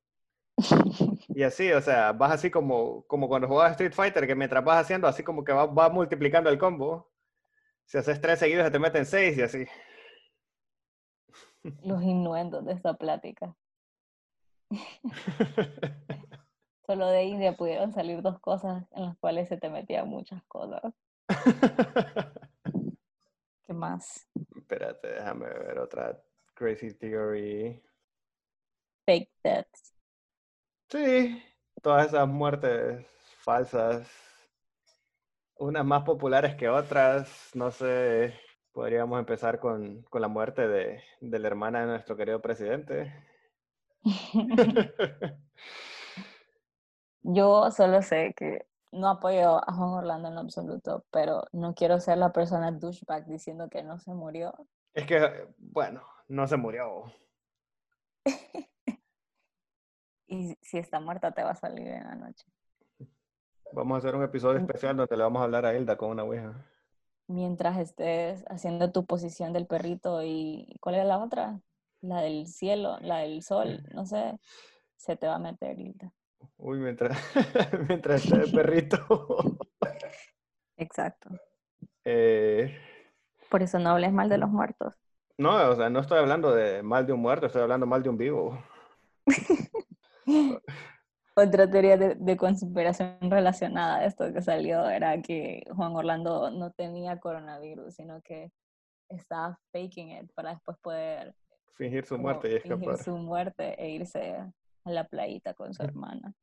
Y 1.29 1.43
así, 1.43 1.71
o 1.71 1.81
sea, 1.81 2.13
vas 2.13 2.31
así 2.31 2.49
como, 2.49 3.03
como 3.07 3.27
cuando 3.27 3.47
jugabas 3.47 3.71
Street 3.71 3.93
Fighter, 3.93 4.25
que 4.25 4.35
mientras 4.35 4.63
vas 4.63 4.81
haciendo, 4.81 5.05
así 5.07 5.21
como 5.21 5.43
que 5.43 5.51
va, 5.51 5.65
va 5.65 5.89
multiplicando 5.89 6.49
el 6.49 6.57
combo. 6.57 7.11
Si 7.85 7.97
haces 7.97 8.21
tres 8.21 8.39
seguidos, 8.39 8.63
se 8.63 8.71
te 8.71 8.79
meten 8.79 9.05
seis 9.05 9.37
y 9.37 9.41
así. 9.41 9.65
Los 11.83 12.01
innuendos 12.03 12.63
de 12.65 12.73
esta 12.73 12.93
plática. 12.93 13.55
Solo 16.85 17.07
de 17.07 17.23
India 17.23 17.53
pudieron 17.53 17.91
salir 17.93 18.21
dos 18.21 18.39
cosas 18.39 18.83
en 18.91 19.05
las 19.05 19.17
cuales 19.17 19.49
se 19.49 19.57
te 19.57 19.69
metían 19.69 20.07
muchas 20.07 20.43
cosas. 20.43 20.93
¿Qué 23.65 23.73
más? 23.73 24.27
Espérate, 24.55 25.07
déjame 25.07 25.47
ver 25.47 25.79
otra 25.79 26.21
crazy 26.53 26.93
theory. 26.93 27.81
Fake 29.07 29.31
deaths. 29.43 29.95
Sí, 30.89 31.43
todas 31.81 32.07
esas 32.07 32.27
muertes 32.27 33.03
falsas, 33.39 34.07
unas 35.55 35.85
más 35.85 36.03
populares 36.03 36.55
que 36.55 36.69
otras, 36.69 37.49
no 37.55 37.71
sé, 37.71 38.39
podríamos 38.71 39.17
empezar 39.17 39.59
con, 39.59 40.03
con 40.03 40.21
la 40.21 40.27
muerte 40.27 40.67
de, 40.67 41.01
de 41.19 41.39
la 41.39 41.47
hermana 41.47 41.81
de 41.81 41.87
nuestro 41.87 42.15
querido 42.15 42.41
presidente. 42.43 43.11
Yo 47.27 47.71
solo 47.71 48.03
sé 48.03 48.35
que 48.35 48.67
no 48.91 49.09
apoyo 49.09 49.57
a 49.57 49.73
Juan 49.73 49.89
Orlando 49.89 50.27
en 50.27 50.37
absoluto, 50.37 51.05
pero 51.09 51.43
no 51.53 51.73
quiero 51.73 51.99
ser 51.99 52.19
la 52.19 52.31
persona 52.31 52.71
douchebag 52.71 53.25
diciendo 53.25 53.67
que 53.67 53.81
no 53.81 53.97
se 53.97 54.13
murió. 54.13 54.53
Es 54.93 55.07
que, 55.07 55.47
bueno, 55.57 56.03
no 56.27 56.47
se 56.47 56.57
murió. 56.57 57.05
Y 60.27 60.57
si 60.61 60.79
está 60.79 60.99
muerta 60.99 61.31
te 61.31 61.43
va 61.43 61.51
a 61.51 61.55
salir 61.55 61.87
en 61.87 62.03
la 62.03 62.15
noche. 62.15 62.45
Vamos 63.73 63.95
a 63.95 63.97
hacer 63.99 64.15
un 64.15 64.23
episodio 64.23 64.57
especial 64.57 64.97
donde 64.97 65.15
le 65.15 65.21
vamos 65.21 65.39
a 65.39 65.43
hablar 65.43 65.67
a 65.67 65.75
Hilda 65.75 65.97
con 65.97 66.09
una 66.09 66.23
ouija. 66.23 66.65
Mientras 67.27 67.77
estés 67.77 68.43
haciendo 68.49 68.91
tu 68.91 69.05
posición 69.05 69.53
del 69.53 69.67
perrito 69.67 70.23
y 70.23 70.77
¿cuál 70.81 70.95
es 70.95 71.05
la 71.05 71.19
otra? 71.19 71.61
La 72.01 72.21
del 72.21 72.47
cielo, 72.47 72.97
la 73.01 73.19
del 73.19 73.43
sol, 73.43 73.83
no 73.93 74.07
sé, 74.07 74.39
se 74.95 75.15
te 75.15 75.27
va 75.27 75.35
a 75.35 75.39
meter 75.39 75.79
Hilda. 75.79 76.11
Uy, 76.57 76.79
mientras, 76.79 77.17
mientras 77.89 78.23
esté 78.25 78.43
el 78.43 78.51
perrito. 78.51 78.97
Exacto. 80.77 81.29
Eh, 82.05 82.77
Por 83.49 83.63
eso 83.63 83.79
no 83.79 83.89
hables 83.89 84.11
mal 84.13 84.29
de 84.29 84.37
los 84.37 84.49
muertos. 84.51 84.93
no, 85.37 85.69
o 85.71 85.75
sea, 85.75 85.89
no 85.89 85.99
estoy 85.99 86.19
hablando 86.19 86.53
de 86.53 86.83
mal 86.83 87.05
de 87.05 87.13
un 87.13 87.21
muerto, 87.21 87.45
estoy 87.47 87.61
hablando 87.61 87.85
mal 87.87 88.03
de 88.03 88.09
un 88.09 88.17
vivo. 88.17 88.59
Otra 91.37 91.69
teoría 91.69 91.97
de, 91.97 92.15
de 92.15 92.37
conspiración 92.37 93.17
relacionada 93.29 93.97
a 93.97 94.05
esto 94.05 94.31
que 94.33 94.41
salió 94.41 94.89
era 94.89 95.21
que 95.21 95.63
Juan 95.75 95.95
Orlando 95.95 96.49
no 96.51 96.71
tenía 96.71 97.19
coronavirus, 97.19 97.93
sino 97.95 98.21
que 98.21 98.51
estaba 99.09 99.59
faking 99.73 100.11
it 100.11 100.31
para 100.33 100.51
después 100.51 100.77
poder 100.81 101.35
Fingir 101.75 102.05
su 102.05 102.17
muerte 102.17 102.47
y 102.49 102.57
fingir 102.57 102.57
escapar. 102.57 102.97
su 102.97 103.17
muerte 103.17 103.75
e 103.81 103.89
irse 103.91 104.37
a 104.85 104.91
la 104.91 105.03
playita 105.05 105.53
con 105.53 105.73
su 105.73 105.83
hermana. 105.83 106.33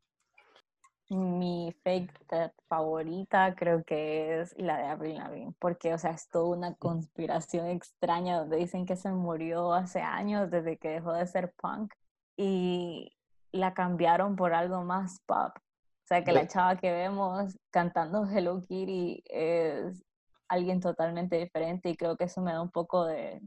Mi 1.09 1.74
fake 1.83 2.26
death 2.28 2.55
favorita 2.68 3.55
creo 3.55 3.85
que 3.85 4.40
es 4.40 4.55
la 4.57 4.78
de 4.78 4.85
Avril 4.85 5.16
Lavigne, 5.16 5.55
porque, 5.59 5.92
o 5.92 5.98
sea, 5.98 6.12
es 6.12 6.28
toda 6.28 6.57
una 6.57 6.74
conspiración 6.74 7.66
extraña 7.66 8.38
donde 8.38 8.57
dicen 8.57 8.87
que 8.87 8.96
se 8.96 9.11
murió 9.11 9.74
hace 9.74 10.00
años 10.00 10.50
desde 10.50 10.78
que 10.78 10.88
dejó 10.88 11.12
de 11.12 11.26
ser 11.26 11.52
punk 11.61 11.92
y 12.37 13.12
la 13.52 13.74
cambiaron 13.74 14.37
por 14.37 14.55
algo 14.55 14.83
más 14.85 15.20
pop. 15.26 15.52
O 15.57 16.07
sea, 16.07 16.24
que 16.24 16.33
la 16.33 16.46
chava 16.46 16.76
que 16.76 16.90
vemos 16.90 17.59
cantando 17.70 18.26
Hello 18.26 18.61
Kitty 18.61 19.22
es 19.26 20.02
alguien 20.48 20.81
totalmente 20.81 21.37
diferente 21.37 21.90
y 21.90 21.96
creo 21.96 22.16
que 22.16 22.24
eso 22.24 22.40
me 22.40 22.52
da 22.52 22.62
un 22.62 22.70
poco 22.70 23.05
de, 23.05 23.40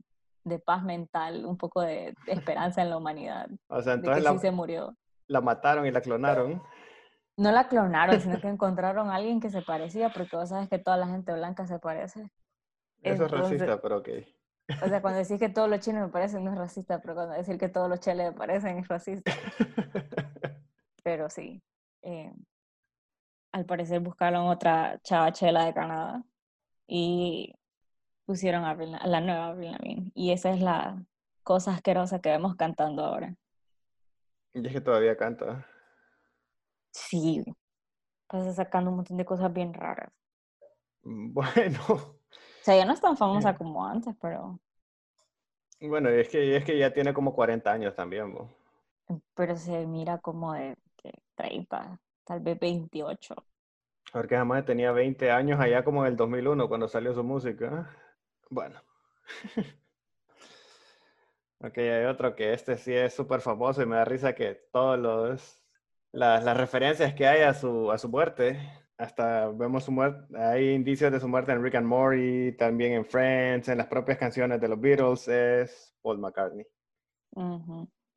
de 0.45 0.59
paz 0.59 0.83
mental, 0.83 1.45
un 1.45 1.57
poco 1.57 1.81
de, 1.81 2.15
esperanza 2.27 2.81
en 2.81 2.89
la 2.89 2.97
humanidad, 2.97 3.49
O 3.67 3.81
sea, 3.81 3.97
de 3.97 4.03
que 4.03 4.19
entonces 4.19 4.23
la, 4.23 4.31
sí 4.31 4.39
se 4.39 4.51
murió. 4.51 4.95
la 5.27 5.41
mataron 5.41 5.85
y 5.85 5.91
la 5.91 6.01
clonaron. 6.01 6.63
No 7.37 7.51
la 7.51 7.67
clonaron, 7.67 8.21
sino 8.21 8.39
que 8.39 8.47
encontraron 8.47 9.09
a 9.09 9.15
alguien 9.15 9.41
que 9.41 9.49
se 9.49 9.61
parecía, 9.61 10.09
porque 10.13 10.37
vos 10.37 10.49
sabes 10.49 10.69
que 10.69 10.79
toda 10.79 10.95
la 10.95 11.07
gente 11.07 11.33
blanca 11.33 11.67
se 11.67 11.79
parece. 11.79 12.31
Eso 13.01 13.25
es 13.25 13.31
racista, 13.31 13.81
pero 13.81 13.97
ok. 13.97 14.09
O 14.81 14.87
sea, 14.87 15.01
cuando 15.01 15.19
decís 15.19 15.39
que 15.39 15.49
todos 15.49 15.69
los 15.69 15.79
chinos 15.79 16.03
me 16.03 16.09
parecen 16.09 16.43
no 16.43 16.51
es 16.51 16.57
racista, 16.57 16.99
pero 16.99 17.13
cuando 17.13 17.35
decir 17.35 17.57
que 17.57 17.69
todos 17.69 17.89
los 17.89 17.99
cheles 17.99 18.31
me 18.31 18.37
parecen 18.37 18.77
es 18.77 18.87
racista. 18.87 19.31
Pero 21.03 21.29
sí. 21.29 21.61
eh, 22.01 22.33
al 23.51 23.65
parecer 23.65 23.99
buscaron 23.99 24.47
otra 24.47 24.99
chava 25.03 25.31
chela 25.31 25.65
de 25.65 25.73
Canadá 25.73 26.23
y 26.87 27.53
pusieron 28.25 28.63
a, 28.65 28.71
Avril- 28.71 28.97
a 28.99 29.07
la 29.07 29.21
nueva 29.21 29.47
Avril 29.47 29.71
Lavigne. 29.71 30.11
Y 30.15 30.31
esa 30.31 30.51
es 30.51 30.61
la 30.61 31.03
cosa 31.43 31.71
asquerosa 31.73 32.19
que 32.19 32.29
vemos 32.29 32.55
cantando 32.55 33.03
ahora. 33.05 33.35
Y 34.53 34.65
es 34.65 34.73
que 34.73 34.81
todavía 34.81 35.17
canta. 35.17 35.65
Sí. 36.91 37.43
pasa 38.27 38.53
sacando 38.53 38.89
un 38.89 38.97
montón 38.97 39.17
de 39.17 39.25
cosas 39.25 39.51
bien 39.53 39.73
raras. 39.73 40.11
Mm, 41.03 41.33
Bueno, 41.33 41.79
O 41.89 42.17
sea, 42.61 42.75
ya 42.77 42.85
no 42.85 42.93
es 42.93 43.01
tan 43.01 43.17
famosa 43.17 43.51
Eh. 43.51 43.55
como 43.57 43.85
antes, 43.85 44.15
pero, 44.19 44.59
bueno, 45.81 46.09
y 46.09 46.19
es 46.21 46.29
que, 46.29 46.55
es 46.55 46.63
que 46.65 46.77
ya 46.79 46.91
tiene 46.93 47.13
como 47.13 47.33
40 47.35 47.71
años 47.71 47.95
también, 47.95 48.33
bo. 48.33 48.49
pero 49.35 49.55
se 49.55 49.85
mira 49.85 50.17
como 50.17 50.53
de 50.53 50.75
que 50.97 51.11
30, 51.35 51.99
tal 52.23 52.39
vez 52.39 52.59
28. 52.59 53.35
Porque 54.11 54.35
jamás 54.35 54.65
tenía 54.65 54.91
20 54.93 55.29
años 55.29 55.59
allá 55.59 55.83
como 55.83 56.03
en 56.05 56.11
el 56.13 56.17
2001 56.17 56.67
cuando 56.69 56.87
salió 56.87 57.13
su 57.13 57.23
música. 57.23 57.95
Bueno. 58.49 58.81
Ok, 61.59 61.77
hay 61.79 62.05
otro 62.05 62.35
que 62.35 62.53
este 62.53 62.77
sí 62.77 62.93
es 62.93 63.13
súper 63.13 63.39
famoso 63.39 63.81
y 63.81 63.85
me 63.87 63.95
da 63.95 64.05
risa 64.05 64.35
que 64.35 64.53
todos 64.71 64.99
los 64.99 65.65
las, 66.15 66.43
las 66.43 66.57
referencias 66.57 67.13
que 67.13 67.27
hay 67.27 67.41
a 67.41 67.53
su, 67.53 67.91
a 67.91 67.97
su 67.97 68.09
muerte, 68.09 68.57
hasta 68.97 69.49
vemos 69.49 69.83
su 69.83 69.91
muerte, 69.91 70.37
hay 70.37 70.69
indicios 70.73 71.11
de 71.11 71.19
su 71.19 71.27
muerte 71.27 71.51
en 71.51 71.61
Rick 71.61 71.75
and 71.75 71.87
Morty, 71.87 72.53
también 72.53 72.93
en 72.93 73.05
Friends, 73.05 73.67
en 73.67 73.77
las 73.77 73.87
propias 73.87 74.17
canciones 74.17 74.61
de 74.61 74.67
los 74.69 74.79
Beatles, 74.79 75.27
es 75.27 75.93
Paul 76.01 76.19
McCartney. 76.19 76.65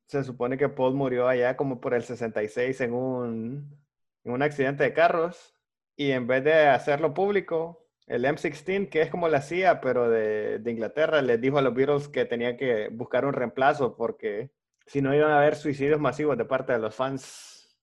Se 0.07 0.23
supone 0.23 0.57
que 0.57 0.69
Paul 0.69 0.95
murió 0.95 1.27
allá 1.27 1.57
como 1.57 1.81
por 1.81 1.93
el 1.93 2.03
66 2.03 2.81
en 2.81 2.93
un, 2.93 3.77
en 4.23 4.31
un 4.31 4.41
accidente 4.41 4.83
de 4.83 4.93
carros 4.93 5.53
y 5.97 6.11
en 6.11 6.25
vez 6.25 6.43
de 6.43 6.67
hacerlo 6.67 7.13
público, 7.13 7.88
el 8.09 8.25
M16, 8.25 8.89
que 8.89 9.03
es 9.03 9.11
como 9.11 9.29
la 9.29 9.41
CIA, 9.41 9.79
pero 9.81 10.09
de, 10.09 10.57
de 10.59 10.71
Inglaterra, 10.71 11.21
les 11.21 11.39
dijo 11.39 11.59
a 11.59 11.61
los 11.61 11.75
Beatles 11.75 12.07
que 12.07 12.25
tenían 12.25 12.57
que 12.57 12.89
buscar 12.89 13.23
un 13.23 13.33
reemplazo 13.33 13.95
porque 13.95 14.51
si 14.87 15.01
no 15.01 15.13
iban 15.13 15.31
a 15.31 15.37
haber 15.37 15.55
suicidios 15.55 15.99
masivos 15.99 16.35
de 16.35 16.45
parte 16.45 16.73
de 16.73 16.79
los 16.79 16.95
fans. 16.95 17.77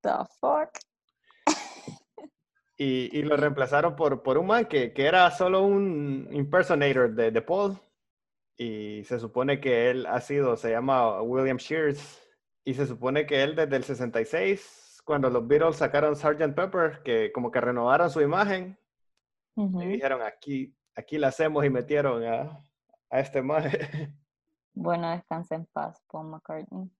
The 0.00 0.10
fuck? 0.40 0.70
Y, 2.76 3.16
y 3.16 3.22
lo 3.22 3.36
reemplazaron 3.36 3.96
por, 3.96 4.22
por 4.22 4.38
un 4.38 4.46
man 4.46 4.66
que, 4.66 4.92
que 4.92 5.06
era 5.06 5.28
solo 5.32 5.62
un 5.62 6.28
impersonator 6.30 7.12
de, 7.12 7.32
de 7.32 7.42
Paul. 7.42 7.76
Y 8.56 9.02
se 9.04 9.18
supone 9.18 9.60
que 9.60 9.90
él 9.90 10.06
ha 10.06 10.20
sido, 10.20 10.56
se 10.56 10.70
llama 10.70 11.20
William 11.22 11.56
Shears. 11.56 12.22
Y 12.64 12.74
se 12.74 12.86
supone 12.86 13.26
que 13.26 13.42
él 13.42 13.56
desde 13.56 13.76
el 13.76 13.82
66, 13.82 15.02
cuando 15.04 15.28
los 15.28 15.46
Beatles 15.48 15.76
sacaron 15.76 16.14
Sgt. 16.14 16.54
Pepper, 16.54 17.02
que 17.04 17.32
como 17.32 17.50
que 17.50 17.60
renovaron 17.60 18.08
su 18.10 18.20
imagen, 18.20 18.78
Ujú. 19.54 19.82
y 19.82 19.86
dijeron 19.88 20.22
aquí, 20.22 20.74
aquí 20.94 21.18
la 21.18 21.28
hacemos 21.28 21.64
y 21.64 21.70
metieron 21.70 22.24
a, 22.24 22.58
a 23.10 23.20
este 23.20 23.42
man. 23.42 23.64
Bueno, 24.74 25.10
descansa 25.10 25.54
en 25.54 25.66
paz, 25.66 26.02
Paul 26.10 26.28
McCartney. 26.28 26.90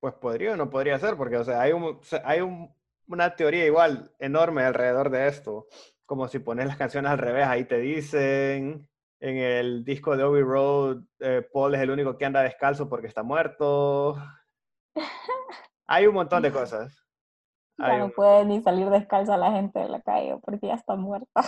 Pues 0.00 0.14
podría 0.14 0.54
o 0.54 0.56
no 0.56 0.68
podría 0.68 0.98
ser, 0.98 1.16
porque 1.16 1.36
o 1.36 1.44
sea, 1.44 1.60
hay, 1.60 1.70
un, 1.72 2.00
hay 2.24 2.40
un- 2.40 2.74
una 3.06 3.36
teoría 3.36 3.64
igual 3.66 4.10
enorme 4.18 4.64
alrededor 4.64 5.10
de 5.10 5.28
esto. 5.28 5.68
Como 6.06 6.26
si 6.26 6.40
pones 6.40 6.66
las 6.66 6.76
canciones 6.76 7.08
al 7.12 7.18
revés, 7.18 7.46
ahí 7.46 7.64
te 7.66 7.78
dicen. 7.78 8.88
En 9.20 9.36
el 9.36 9.84
disco 9.84 10.16
de 10.16 10.24
Obi 10.24 10.42
Road, 10.42 11.02
eh, 11.20 11.46
Paul 11.52 11.74
es 11.76 11.80
el 11.82 11.90
único 11.90 12.18
que 12.18 12.24
anda 12.24 12.42
descalzo 12.42 12.88
porque 12.88 13.06
está 13.06 13.22
muerto. 13.22 14.16
Hay 15.86 16.06
un 16.06 16.14
montón 16.14 16.42
de 16.42 16.50
cosas. 16.50 16.96
Ya 17.80 17.86
Hay 17.86 17.98
no 17.98 18.10
puede 18.10 18.44
ni 18.44 18.60
salir 18.62 18.90
descalza 18.90 19.36
la 19.36 19.52
gente 19.52 19.78
de 19.78 19.88
la 19.88 20.00
calle 20.02 20.36
porque 20.44 20.66
ya 20.66 20.74
está 20.74 20.96
muerta. 20.96 21.42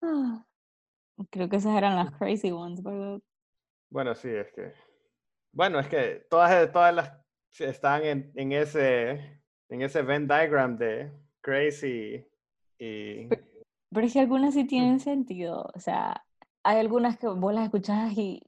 Creo 1.30 1.48
que 1.48 1.56
esas 1.56 1.76
eran 1.76 1.96
las 1.96 2.10
crazy 2.12 2.50
ones, 2.50 2.82
¿verdad? 2.82 3.20
Bueno, 3.90 4.14
sí, 4.14 4.28
es 4.28 4.52
que. 4.52 4.72
Bueno, 5.52 5.78
es 5.78 5.88
que 5.88 6.26
todas, 6.28 6.72
todas 6.72 6.94
las 6.94 7.12
están 7.58 8.04
en, 8.04 8.32
en 8.34 8.52
ese 8.52 9.42
en 9.72 9.80
ese 9.82 10.02
Venn 10.02 10.26
diagram 10.26 10.76
de 10.76 11.10
Crazy 11.40 12.26
y. 12.78 13.28
Pero 13.28 14.06
es 14.06 14.12
que 14.12 14.20
algunas 14.20 14.54
sí 14.54 14.64
tienen 14.64 15.00
sentido. 15.00 15.70
O 15.74 15.80
sea, 15.80 16.24
hay 16.62 16.78
algunas 16.78 17.18
que 17.18 17.26
vos 17.26 17.54
las 17.54 17.64
escuchás 17.64 18.16
y, 18.16 18.42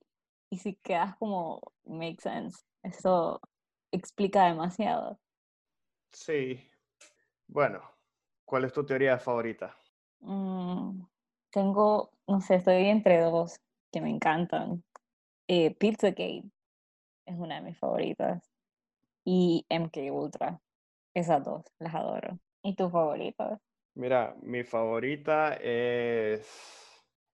y 0.50 0.58
si 0.58 0.74
quedas 0.76 1.16
como, 1.16 1.60
make 1.84 2.20
sense. 2.20 2.62
Eso 2.82 3.40
explica 3.94 4.46
demasiado. 4.46 5.18
Sí. 6.12 6.60
Bueno, 7.46 7.80
¿cuál 8.44 8.64
es 8.64 8.72
tu 8.72 8.84
teoría 8.84 9.18
favorita? 9.18 9.76
Mm, 10.20 11.04
tengo, 11.50 12.10
no 12.26 12.40
sé, 12.40 12.56
estoy 12.56 12.86
entre 12.86 13.20
dos 13.20 13.60
que 13.92 14.00
me 14.00 14.10
encantan. 14.10 14.82
Eh, 15.46 15.74
Pizzagate 15.74 16.44
es 17.26 17.38
una 17.38 17.56
de 17.56 17.62
mis 17.62 17.78
favoritas. 17.78 18.42
Y 19.24 19.64
MK 19.68 20.10
Ultra. 20.10 20.60
Esas 21.14 21.44
dos, 21.44 21.64
las 21.78 21.94
adoro. 21.94 22.38
¿Y 22.62 22.74
tu 22.74 22.90
favorita? 22.90 23.60
Mira, 23.94 24.36
mi 24.42 24.64
favorita 24.64 25.54
es 25.54 26.46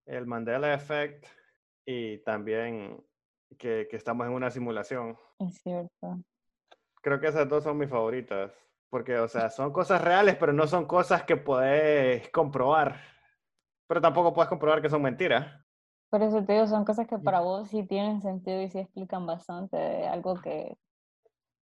el 0.06 0.26
Mandela 0.26 0.74
Effect 0.74 1.26
y 1.86 2.18
también 2.18 3.02
que, 3.58 3.88
que 3.90 3.96
estamos 3.96 4.26
en 4.26 4.34
una 4.34 4.50
simulación. 4.50 5.16
Es 5.38 5.54
cierto. 5.62 6.20
Creo 7.00 7.20
que 7.20 7.28
esas 7.28 7.48
dos 7.48 7.64
son 7.64 7.78
mis 7.78 7.90
favoritas. 7.90 8.52
Porque, 8.90 9.18
o 9.18 9.28
sea, 9.28 9.50
son 9.50 9.72
cosas 9.72 10.02
reales, 10.02 10.36
pero 10.36 10.52
no 10.52 10.66
son 10.66 10.86
cosas 10.86 11.22
que 11.22 11.36
puedes 11.36 12.28
comprobar. 12.30 12.96
Pero 13.86 14.00
tampoco 14.00 14.34
puedes 14.34 14.48
comprobar 14.48 14.82
que 14.82 14.90
son 14.90 15.02
mentiras. 15.02 15.64
Por 16.10 16.22
eso 16.22 16.44
te 16.44 16.54
digo, 16.54 16.66
son 16.66 16.84
cosas 16.84 17.06
que 17.06 17.18
para 17.18 17.40
vos 17.40 17.68
sí 17.68 17.84
tienen 17.84 18.20
sentido 18.20 18.60
y 18.60 18.68
sí 18.68 18.80
explican 18.80 19.26
bastante 19.26 19.76
de 19.76 20.08
algo 20.08 20.34
que 20.40 20.76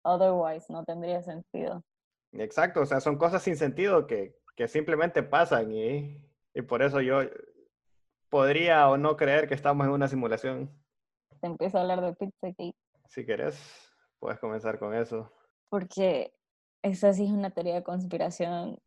otherwise 0.03 0.73
no 0.73 0.85
tendría 0.85 1.23
sentido. 1.23 1.85
Exacto, 2.33 2.81
o 2.81 2.87
sea, 2.87 3.01
son 3.01 3.19
cosas 3.19 3.43
sin 3.43 3.57
sentido 3.57 4.07
que, 4.07 4.39
que 4.57 4.67
simplemente 4.67 5.23
pasan 5.23 5.71
y, 5.73 6.19
y 6.55 6.63
por 6.63 6.83
eso 6.83 7.03
yo 7.03 7.21
podría 8.31 8.89
o 8.89 8.97
no 8.97 9.17
creer 9.17 9.49
que 9.49 9.55
estamos 9.55 9.87
en 9.87 9.93
una 9.93 10.09
simulación. 10.09 10.71
Te 11.41 11.47
empiezo 11.47 11.79
a 11.79 11.83
hablar 11.83 12.01
de 12.01 12.15
Pizzagate 12.15 12.75
Si 13.09 13.25
querés, 13.25 13.88
puedes 14.19 14.39
comenzar 14.39 14.79
con 14.79 14.95
eso. 14.95 15.31
porque 15.69 16.33
esa 16.83 17.13
sí 17.13 17.25
es 17.25 17.31
una 17.31 17.51
teoría 17.51 17.75
de 17.75 17.83
conspiración 17.83 18.79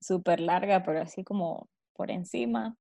súper 0.00 0.40
larga, 0.40 0.82
pero 0.84 1.00
así 1.00 1.24
como 1.24 1.68
por 1.94 2.10
encima. 2.10 2.76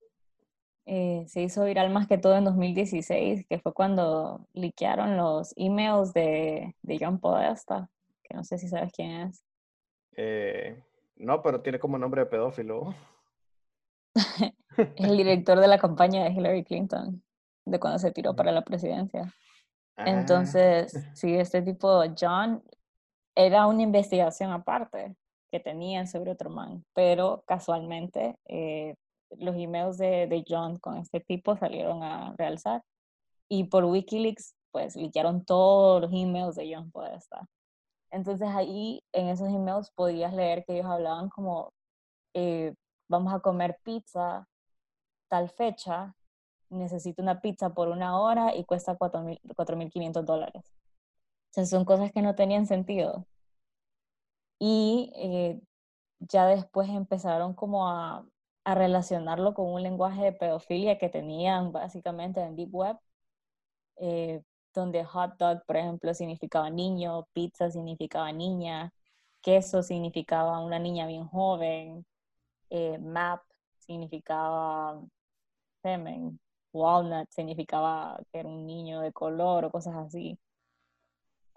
Eh, 0.88 1.25
se 1.27 1.41
hizo 1.41 1.65
viral 1.65 1.91
más 1.91 2.08
que 2.08 2.19
todo 2.19 2.38
en 2.38 2.43
2016, 2.43 3.47
que 3.47 3.60
fue 3.60 3.73
cuando 3.73 4.47
liquearon 4.53 5.17
los 5.17 5.53
emails 5.55 6.13
de, 6.13 6.75
de 6.84 6.97
John 6.99 7.19
Podesta, 7.19 7.89
que 8.23 8.36
no 8.36 8.43
sé 8.43 8.60
si 8.60 8.67
sabes 8.67 8.91
quién 8.93 9.12
es. 9.12 9.43
Eh, 10.15 10.84
no, 11.15 11.41
pero 11.41 11.62
tiene 11.62 11.79
como 11.79 11.97
nombre 11.97 12.21
de 12.21 12.27
pedófilo. 12.27 12.93
Es 14.13 14.53
el 15.10 15.17
director 15.17 15.60
de 15.60 15.67
la 15.67 15.79
campaña 15.79 16.23
de 16.23 16.31
Hillary 16.31 16.63
Clinton, 16.63 17.23
de 17.65 17.79
cuando 17.79 17.97
se 17.97 18.12
tiró 18.12 18.36
para 18.36 18.51
la 18.51 18.63
presidencia. 18.63 19.34
Ah, 19.97 20.10
Entonces, 20.10 20.93
sí, 21.13 21.36
este 21.36 21.62
tipo, 21.62 22.03
John, 22.19 22.63
era 23.36 23.67
una 23.67 23.81
investigación 23.84 24.51
aparte 24.51 25.15
que 25.51 25.60
tenían 25.60 26.08
sobre 26.08 26.31
otro 26.31 26.49
man, 26.49 26.84
pero 26.93 27.43
casualmente 27.47 28.38
eh, 28.45 28.95
los 29.38 29.55
emails 29.55 29.97
de, 29.97 30.27
de 30.27 30.43
John 30.47 30.77
con 30.79 30.97
este 30.97 31.19
tipo 31.19 31.55
salieron 31.58 32.03
a 32.03 32.34
realzar 32.38 32.81
y 33.49 33.65
por 33.65 33.86
Wikileaks, 33.86 34.55
pues, 34.71 34.95
liquearon 34.95 35.45
todos 35.45 36.01
los 36.01 36.12
emails 36.13 36.55
de 36.55 36.73
John 36.73 36.91
Podesta. 36.91 37.47
Entonces 38.12 38.47
ahí 38.49 39.01
en 39.13 39.29
esos 39.29 39.49
emails 39.49 39.91
podías 39.91 40.34
leer 40.34 40.63
que 40.65 40.73
ellos 40.75 40.88
hablaban 40.88 41.29
como, 41.29 41.73
eh, 42.34 42.73
vamos 43.10 43.34
a 43.34 43.39
comer 43.39 43.77
pizza 43.84 44.47
tal 45.29 45.49
fecha, 45.49 46.15
necesito 46.69 47.21
una 47.21 47.41
pizza 47.41 47.71
por 47.73 47.89
una 47.89 48.19
hora 48.19 48.56
y 48.56 48.65
cuesta 48.65 48.97
4.500 48.97 50.25
dólares. 50.25 50.63
O 51.58 51.65
son 51.65 51.86
cosas 51.86 52.12
que 52.12 52.21
no 52.21 52.36
tenían 52.36 52.67
sentido. 52.67 53.25
Y 54.60 55.12
eh, 55.15 55.62
ya 56.19 56.47
después 56.47 56.89
empezaron 56.89 57.54
como 57.54 57.89
a, 57.89 58.25
a 58.65 58.75
relacionarlo 58.75 59.54
con 59.54 59.67
un 59.67 59.84
lenguaje 59.84 60.23
de 60.23 60.34
pedofilia 60.34 60.97
que 60.97 61.10
tenían 61.10 61.71
básicamente 61.71 62.41
en 62.41 62.56
Deep 62.56 62.73
Web, 62.73 62.97
eh, 63.97 64.41
donde 64.73 65.06
hot 65.06 65.38
dog, 65.38 65.63
por 65.65 65.78
ejemplo, 65.78 66.13
significaba 66.13 66.69
niño, 66.69 67.28
pizza 67.34 67.69
significaba 67.71 68.32
niña, 68.32 68.91
queso 69.41 69.84
significaba 69.84 70.60
una 70.60 70.80
niña 70.80 71.08
bien 71.08 71.28
joven, 71.28 72.06
eh, 72.69 72.97
map 72.99 73.43
significaba 73.80 75.01
semen, 75.84 76.39
walnut 76.75 77.29
significaba 77.29 78.19
que 78.31 78.39
era 78.39 78.49
un 78.49 78.65
niño 78.65 79.01
de 79.01 79.11
color 79.11 79.65
o 79.65 79.71
cosas 79.71 79.95
así. 79.95 80.38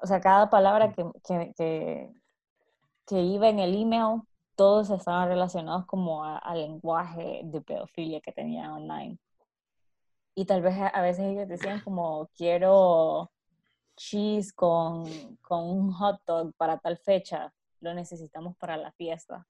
O 0.00 0.06
sea, 0.06 0.20
cada 0.20 0.48
palabra 0.48 0.92
que, 0.92 1.04
que, 1.26 1.52
que, 1.56 2.12
que 3.06 3.20
iba 3.20 3.48
en 3.48 3.58
el 3.58 3.74
email, 3.74 4.22
todos 4.54 4.90
estaban 4.90 5.28
relacionados 5.28 5.86
como 5.86 6.24
al 6.24 6.60
lenguaje 6.60 7.42
de 7.44 7.60
pedofilia 7.60 8.20
que 8.20 8.32
tenían 8.32 8.70
online. 8.70 9.18
Y 10.34 10.44
tal 10.44 10.62
vez 10.62 10.76
a 10.78 11.02
veces 11.02 11.24
ellos 11.24 11.48
decían 11.48 11.80
como, 11.80 12.28
quiero 12.36 13.30
cheese 13.96 14.52
con, 14.52 15.04
con 15.42 15.64
un 15.64 15.92
hot 15.92 16.20
dog 16.24 16.52
para 16.56 16.78
tal 16.78 16.96
fecha. 16.98 17.52
lo 17.80 17.94
necesitamos 17.94 18.56
para 18.56 18.76
la 18.76 18.92
fiesta. 18.92 19.46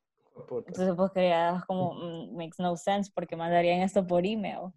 Entonces, 0.50 0.94
pues 0.96 1.10
creadas 1.12 1.64
como, 1.64 1.94
mm, 1.94 2.36
makes 2.36 2.56
no 2.58 2.76
sense 2.76 3.10
porque 3.14 3.36
mandarían 3.36 3.80
esto 3.80 4.06
por 4.06 4.24
email. 4.24 4.72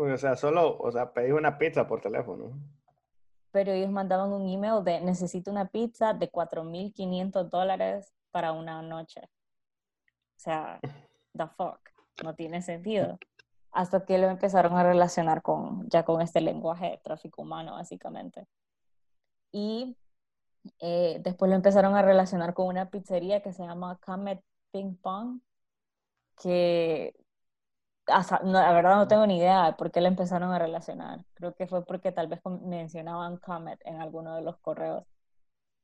O 0.00 0.16
sea, 0.16 0.36
solo, 0.36 0.78
o 0.78 0.92
sea, 0.92 1.12
pedí 1.12 1.32
una 1.32 1.58
pizza 1.58 1.88
por 1.88 2.00
teléfono. 2.00 2.52
Pero 3.50 3.72
ellos 3.72 3.90
mandaban 3.90 4.32
un 4.32 4.48
email 4.48 4.84
de 4.84 5.00
necesito 5.00 5.50
una 5.50 5.66
pizza 5.66 6.14
de 6.14 6.30
4.500 6.30 7.48
dólares 7.48 8.14
para 8.30 8.52
una 8.52 8.80
noche. 8.80 9.22
O 9.24 10.40
sea, 10.40 10.78
the 11.34 11.48
fuck, 11.56 11.80
no 12.22 12.36
tiene 12.36 12.62
sentido. 12.62 13.18
Hasta 13.72 14.04
que 14.04 14.18
lo 14.18 14.28
empezaron 14.28 14.74
a 14.74 14.84
relacionar 14.84 15.42
con, 15.42 15.88
ya 15.88 16.04
con 16.04 16.22
este 16.22 16.40
lenguaje 16.40 16.90
de 16.90 16.98
tráfico 16.98 17.42
humano, 17.42 17.72
básicamente. 17.72 18.46
Y 19.50 19.96
eh, 20.78 21.18
después 21.24 21.48
lo 21.48 21.56
empezaron 21.56 21.96
a 21.96 22.02
relacionar 22.02 22.54
con 22.54 22.68
una 22.68 22.88
pizzería 22.88 23.42
que 23.42 23.52
se 23.52 23.64
llama 23.64 23.98
Comet 23.98 24.44
Ping 24.70 24.94
Pong, 24.94 25.40
que 26.40 27.14
no, 28.44 28.52
la 28.52 28.72
verdad 28.72 28.96
no 28.96 29.08
tengo 29.08 29.26
ni 29.26 29.38
idea 29.38 29.66
de 29.66 29.72
por 29.74 29.90
qué 29.90 30.00
lo 30.00 30.08
empezaron 30.08 30.50
a 30.52 30.58
relacionar. 30.58 31.20
Creo 31.34 31.54
que 31.54 31.66
fue 31.66 31.84
porque 31.84 32.12
tal 32.12 32.26
vez 32.28 32.40
mencionaban 32.62 33.36
Comet 33.38 33.80
en 33.84 34.00
alguno 34.00 34.34
de 34.36 34.42
los 34.42 34.58
correos. 34.58 35.04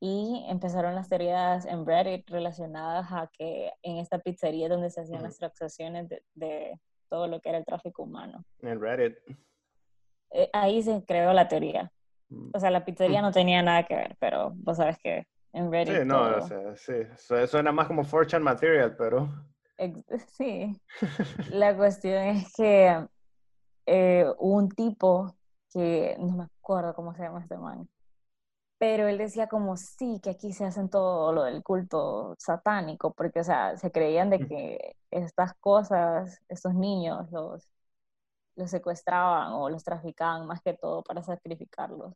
Y 0.01 0.45
empezaron 0.49 0.95
las 0.95 1.09
teorías 1.09 1.65
en 1.65 1.87
Reddit 1.87 2.29
relacionadas 2.29 3.11
a 3.11 3.31
que 3.33 3.73
en 3.83 3.97
esta 3.99 4.19
pizzería 4.19 4.69
donde 4.69 4.91
se 4.91 5.01
hacían 5.01 5.19
Ujú. 5.21 5.27
las 5.27 5.39
transacciones 5.39 6.09
de, 6.09 6.23
de 6.35 6.79
todo 7.09 7.27
lo 7.27 7.41
que 7.41 7.49
era 7.51 7.59
el 7.59 7.65
tráfico 7.65 8.03
humano. 8.03 8.45
En 8.61 8.81
Reddit. 8.81 9.17
Eh, 10.31 10.51
ahí 10.53 10.83
se 10.83 11.05
creó 11.07 11.33
la 11.33 11.49
teoría. 11.49 11.91
Mm. 12.29 12.51
O 12.55 12.59
sea, 12.59 12.71
la 12.71 12.85
pizzería 12.85 13.23
no 13.23 13.31
tenía 13.33 13.63
nada 13.63 13.85
que 13.85 13.95
ver, 13.95 14.17
pero 14.19 14.53
vos 14.57 14.77
sabes 14.77 14.99
que 14.99 15.27
en 15.53 15.71
Reddit 15.73 15.95
Sí, 16.01 16.05
no, 16.05 16.21
o 16.23 16.31
todo- 16.39 16.49
sea, 16.49 16.77
sí. 16.77 16.95
Su- 17.17 17.47
Suena 17.47 17.71
más 17.73 17.87
como 17.87 18.05
fortune 18.05 18.43
material, 18.43 18.97
pero. 18.97 19.29
Sí, 20.37 20.81
la 21.51 21.77
cuestión 21.77 22.15
es 22.23 22.53
que 22.55 23.07
eh, 23.87 24.27
un 24.39 24.69
tipo 24.71 25.35
que 25.73 26.17
no 26.21 26.37
me 26.37 26.45
acuerdo 26.45 26.95
cómo 26.95 27.15
se 27.15 27.23
llama 27.23 27.41
este 27.43 27.57
man, 27.59 27.89
pero 28.79 29.09
él 29.09 29.19
decía 29.19 29.49
como 29.49 29.77
sí, 29.77 30.21
que 30.23 30.31
aquí 30.31 30.53
se 30.53 30.65
hacen 30.67 30.91
todo 30.91 31.33
lo 31.33 31.45
del 31.45 31.63
culto 31.63 32.37
satánico, 32.39 33.15
porque 33.15 33.41
o 33.41 33.45
sea, 33.45 33.77
se 33.79 33.91
creían 33.93 34.31
de 34.31 34.41
que 34.41 34.97
estas 35.11 35.55
cosas, 35.61 36.41
estos 36.49 36.75
niños 36.75 37.31
los, 37.33 37.69
los 38.57 38.71
secuestraban 38.71 39.53
o 39.55 39.71
los 39.71 39.85
traficaban 39.85 40.47
más 40.47 40.63
que 40.63 40.75
todo 40.75 41.03
para 41.03 41.23
sacrificarlos, 41.23 42.15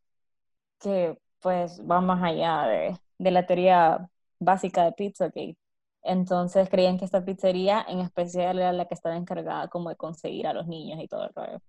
que 0.80 1.18
pues 1.40 1.82
va 1.88 2.00
más 2.00 2.22
allá 2.22 2.62
de, 2.68 2.98
de 3.18 3.30
la 3.30 3.46
teoría 3.46 4.08
básica 4.40 4.84
de 4.84 4.92
Pizzagate. 4.92 5.58
Entonces 6.02 6.68
creían 6.68 6.98
que 6.98 7.04
esta 7.04 7.24
pizzería 7.24 7.84
en 7.88 8.00
especial 8.00 8.58
era 8.58 8.72
la 8.72 8.86
que 8.86 8.94
estaba 8.94 9.16
encargada 9.16 9.68
como 9.68 9.90
de 9.90 9.96
conseguir 9.96 10.46
a 10.46 10.52
los 10.52 10.66
niños 10.66 11.00
y 11.00 11.08
todo 11.08 11.24
el 11.24 11.34
rollo. 11.34 11.60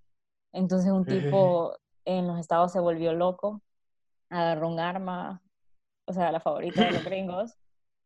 Entonces 0.53 0.91
un 0.91 1.05
tipo 1.05 1.75
en 2.05 2.27
los 2.27 2.39
estados 2.39 2.71
se 2.71 2.79
volvió 2.79 3.13
loco, 3.13 3.61
agarró 4.29 4.67
un 4.69 4.79
arma, 4.79 5.41
o 6.05 6.13
sea, 6.13 6.31
la 6.31 6.39
favorita 6.39 6.85
de 6.85 6.91
los 6.93 7.03
gringos, 7.03 7.53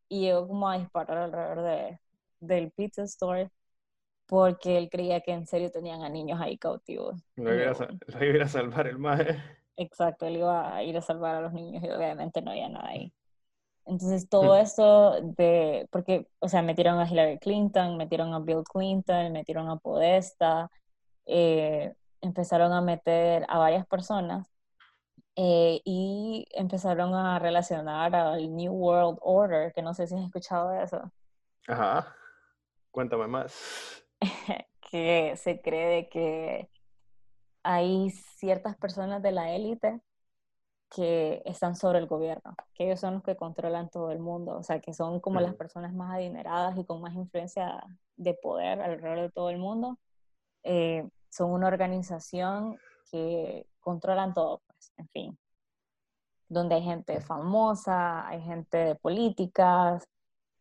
y 0.08 0.22
llegó 0.22 0.46
como 0.48 0.68
a 0.68 0.78
disparar 0.78 1.18
alrededor 1.18 1.62
de, 1.62 2.00
del 2.40 2.70
pizza 2.72 3.02
store 3.04 3.50
porque 4.26 4.78
él 4.78 4.88
creía 4.90 5.20
que 5.20 5.32
en 5.32 5.46
serio 5.46 5.70
tenían 5.70 6.02
a 6.02 6.08
niños 6.08 6.40
ahí 6.40 6.56
cautivos. 6.58 7.20
Lo 7.36 7.54
iba 7.54 7.72
a, 7.72 8.24
iba 8.24 8.44
a 8.44 8.48
salvar 8.48 8.86
el 8.86 8.98
maje. 8.98 9.38
Exacto, 9.76 10.26
él 10.26 10.36
iba 10.36 10.74
a 10.74 10.82
ir 10.82 10.96
a 10.96 11.02
salvar 11.02 11.36
a 11.36 11.40
los 11.40 11.52
niños 11.52 11.82
y 11.82 11.90
obviamente 11.90 12.40
no 12.40 12.52
había 12.52 12.68
nada 12.68 12.88
ahí. 12.88 13.12
Entonces 13.86 14.28
todo 14.28 14.56
esto 14.56 15.20
de, 15.20 15.86
porque, 15.90 16.26
o 16.38 16.48
sea, 16.48 16.62
metieron 16.62 16.98
a 16.98 17.08
Hillary 17.08 17.38
Clinton, 17.38 17.96
metieron 17.96 18.32
a 18.34 18.40
Bill 18.40 18.64
Clinton, 18.64 19.32
metieron 19.32 19.68
a 19.68 19.76
Podesta, 19.76 20.70
eh, 21.26 21.94
empezaron 22.20 22.72
a 22.72 22.80
meter 22.80 23.44
a 23.48 23.58
varias 23.58 23.86
personas 23.86 24.48
eh, 25.36 25.80
y 25.84 26.46
empezaron 26.52 27.14
a 27.14 27.38
relacionar 27.38 28.14
al 28.14 28.54
New 28.54 28.72
World 28.72 29.18
Order, 29.20 29.72
que 29.72 29.82
no 29.82 29.92
sé 29.94 30.06
si 30.06 30.14
has 30.14 30.24
escuchado 30.24 30.70
de 30.70 30.84
eso, 30.84 31.12
Ajá. 31.66 32.14
Cuéntame 32.90 33.26
más. 33.26 34.04
que 34.90 35.34
se 35.36 35.60
cree 35.60 35.88
de 35.96 36.08
que 36.08 36.70
hay 37.62 38.10
ciertas 38.10 38.76
personas 38.76 39.22
de 39.22 39.32
la 39.32 39.52
élite 39.52 40.00
que 40.94 41.42
están 41.44 41.74
sobre 41.74 41.98
el 41.98 42.06
gobierno, 42.06 42.54
que 42.74 42.84
ellos 42.84 43.00
son 43.00 43.14
los 43.14 43.22
que 43.24 43.36
controlan 43.36 43.90
todo 43.90 44.12
el 44.12 44.20
mundo, 44.20 44.56
o 44.56 44.62
sea, 44.62 44.80
que 44.80 44.92
son 44.94 45.18
como 45.20 45.40
las 45.40 45.54
personas 45.54 45.92
más 45.92 46.14
adineradas 46.14 46.78
y 46.78 46.84
con 46.84 47.00
más 47.00 47.14
influencia 47.14 47.82
de 48.16 48.34
poder 48.34 48.80
alrededor 48.80 49.20
de 49.22 49.30
todo 49.30 49.50
el 49.50 49.58
mundo. 49.58 49.98
Eh, 50.62 51.08
son 51.30 51.50
una 51.50 51.66
organización 51.66 52.78
que 53.10 53.66
controlan 53.80 54.34
todo, 54.34 54.62
pues, 54.68 54.92
en 54.96 55.08
fin, 55.08 55.38
donde 56.48 56.76
hay 56.76 56.82
gente 56.82 57.20
famosa, 57.20 58.26
hay 58.28 58.40
gente 58.42 58.76
de 58.78 58.94
políticas, 58.94 60.04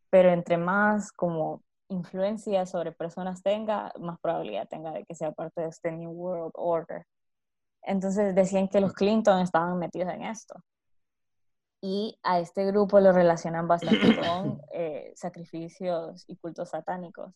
pero 0.10 0.32
entre 0.32 0.58
más 0.58 1.12
como 1.12 1.62
influencia 1.90 2.66
sobre 2.66 2.92
personas 2.92 3.44
tenga, 3.44 3.94
más 4.00 4.20
probabilidad 4.20 4.68
tenga 4.68 4.92
de 4.92 5.06
que 5.06 5.14
sea 5.14 5.32
parte 5.32 5.62
de 5.62 5.68
este 5.68 5.92
New 5.92 6.12
World 6.12 6.54
Order. 6.56 7.06
Entonces 7.84 8.34
decían 8.34 8.68
que 8.68 8.82
los 8.82 8.94
Clinton 8.94 9.42
estaban 9.42 9.78
metidos 9.78 10.14
en 10.14 10.24
esto. 10.24 10.56
Y 11.82 12.18
a 12.24 12.40
este 12.40 12.66
grupo 12.66 13.00
lo 13.02 13.12
relacionan 13.12 13.68
bastante 13.68 14.00
con 14.20 14.62
eh, 14.72 15.12
sacrificios 15.16 16.24
y 16.28 16.38
cultos 16.38 16.70
satánicos. 16.70 17.34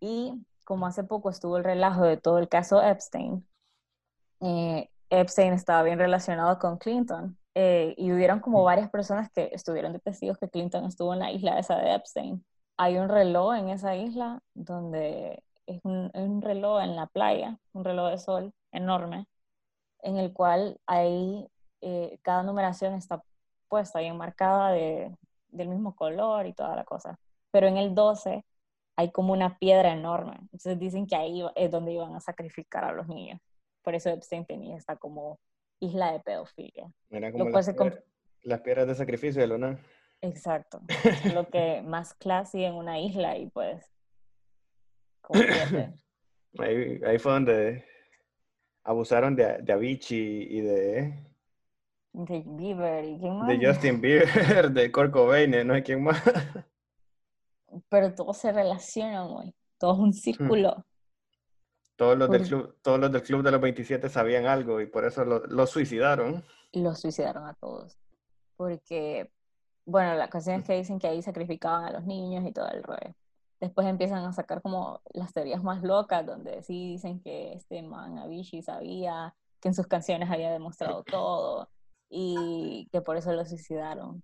Y 0.00 0.34
como 0.64 0.86
hace 0.86 1.02
poco 1.02 1.30
estuvo 1.30 1.56
el 1.56 1.64
relajo 1.64 2.04
de 2.04 2.16
todo 2.16 2.38
el 2.38 2.48
caso 2.48 2.80
Epstein, 2.80 3.44
eh, 4.40 4.88
Epstein 5.10 5.52
estaba 5.52 5.82
bien 5.82 5.98
relacionado 5.98 6.58
con 6.58 6.78
Clinton. 6.78 7.36
eh, 7.54 7.94
y 7.96 8.12
hubieron 8.12 8.38
como 8.38 8.62
varias 8.62 8.88
personas 8.88 9.32
que 9.32 9.50
estuvieron 9.52 9.92
de 9.92 9.98
testigos 9.98 10.38
que 10.38 10.48
Clinton 10.48 10.84
estuvo 10.84 11.12
en 11.12 11.18
la 11.18 11.32
isla 11.32 11.58
esa 11.58 11.76
de 11.76 11.92
Epstein. 11.94 12.44
Hay 12.76 12.98
un 12.98 13.08
reloj 13.08 13.54
en 13.56 13.70
esa 13.70 13.96
isla 13.96 14.40
donde 14.54 15.42
es 15.66 15.80
un, 15.82 16.08
es 16.14 16.22
un 16.22 16.40
reloj 16.40 16.82
en 16.82 16.94
la 16.94 17.08
playa, 17.08 17.58
un 17.72 17.84
reloj 17.84 18.10
de 18.10 18.18
sol 18.18 18.54
enorme, 18.72 19.26
en 20.02 20.16
el 20.16 20.32
cual 20.32 20.80
hay, 20.86 21.48
eh, 21.80 22.18
cada 22.22 22.42
numeración 22.42 22.94
está 22.94 23.22
puesta 23.68 24.02
y 24.02 24.06
enmarcada 24.06 24.72
de, 24.72 25.16
del 25.48 25.68
mismo 25.68 25.94
color 25.94 26.46
y 26.46 26.52
toda 26.52 26.74
la 26.76 26.84
cosa. 26.84 27.18
Pero 27.50 27.66
en 27.66 27.76
el 27.76 27.94
12 27.94 28.44
hay 28.96 29.10
como 29.10 29.32
una 29.32 29.58
piedra 29.58 29.92
enorme. 29.92 30.36
Entonces 30.40 30.78
dicen 30.78 31.06
que 31.06 31.16
ahí 31.16 31.42
es 31.54 31.70
donde 31.70 31.92
iban 31.92 32.14
a 32.14 32.20
sacrificar 32.20 32.84
a 32.84 32.92
los 32.92 33.06
niños. 33.08 33.40
Por 33.82 33.94
eso 33.94 34.10
Epstein 34.10 34.44
tenía 34.44 34.76
esta 34.76 34.96
como 34.96 35.38
isla 35.80 36.12
de 36.12 36.20
pedofilia. 36.20 36.90
Era 37.10 37.30
como 37.30 37.48
las, 37.48 37.74
las 38.42 38.60
piedras 38.60 38.86
de 38.86 38.94
sacrificio 38.94 39.40
de 39.40 39.46
Luna. 39.46 39.78
Exacto. 40.20 40.80
Lo 41.34 41.48
que 41.48 41.82
más 41.82 42.14
classy 42.14 42.64
en 42.64 42.74
una 42.74 43.00
isla 43.00 43.36
y 43.36 43.48
pues... 43.48 43.84
Ahí, 46.58 46.98
ahí 47.06 47.18
fue 47.18 47.32
donde 47.32 47.84
abusaron 48.88 49.36
de, 49.36 49.58
de 49.58 49.72
Avicii 49.74 50.48
y 50.50 50.60
de, 50.62 51.14
de 52.14 52.42
Bieber 52.46 53.04
y 53.04 53.18
quién 53.18 53.38
más. 53.38 53.48
de 53.48 53.66
Justin 53.66 54.00
Bieber, 54.00 54.70
de 54.72 54.84
y 54.86 55.64
no 55.64 55.74
hay 55.74 55.82
quién 55.82 56.02
más. 56.02 56.22
Pero 57.90 58.14
todos 58.14 58.38
se 58.38 58.50
relacionan, 58.50 59.28
güey. 59.28 59.54
Todo 59.76 59.92
es 59.92 59.98
un 59.98 60.12
círculo. 60.14 60.86
Todos 61.96 62.16
los, 62.16 62.30
del 62.30 62.42
club, 62.44 62.76
todos 62.80 62.98
los 62.98 63.12
del 63.12 63.22
club 63.22 63.42
de 63.42 63.50
los 63.50 63.60
27 63.60 64.08
sabían 64.08 64.46
algo 64.46 64.80
y 64.80 64.86
por 64.86 65.04
eso 65.04 65.22
lo, 65.24 65.40
lo 65.46 65.66
suicidaron. 65.66 66.42
Los 66.72 67.00
suicidaron 67.00 67.46
a 67.46 67.54
todos. 67.54 67.98
Porque, 68.56 69.30
bueno, 69.84 70.14
la 70.14 70.30
cuestión 70.30 70.60
es 70.60 70.66
que 70.66 70.76
dicen 70.76 70.98
que 70.98 71.08
ahí 71.08 71.20
sacrificaban 71.20 71.84
a 71.84 71.92
los 71.92 72.04
niños 72.04 72.46
y 72.46 72.52
todo 72.52 72.70
el 72.70 72.82
rollo. 72.82 73.14
Después 73.60 73.86
empiezan 73.86 74.24
a 74.24 74.32
sacar 74.32 74.62
como 74.62 75.00
las 75.12 75.32
teorías 75.32 75.62
más 75.62 75.82
locas, 75.82 76.24
donde 76.24 76.62
sí 76.62 76.92
dicen 76.92 77.20
que 77.20 77.54
este 77.54 77.82
man 77.82 78.18
Avicii 78.18 78.62
sabía 78.62 79.34
que 79.60 79.68
en 79.68 79.74
sus 79.74 79.86
canciones 79.86 80.30
había 80.30 80.52
demostrado 80.52 81.02
todo 81.02 81.68
y 82.08 82.88
que 82.92 83.00
por 83.00 83.16
eso 83.16 83.32
lo 83.32 83.44
suicidaron. 83.44 84.22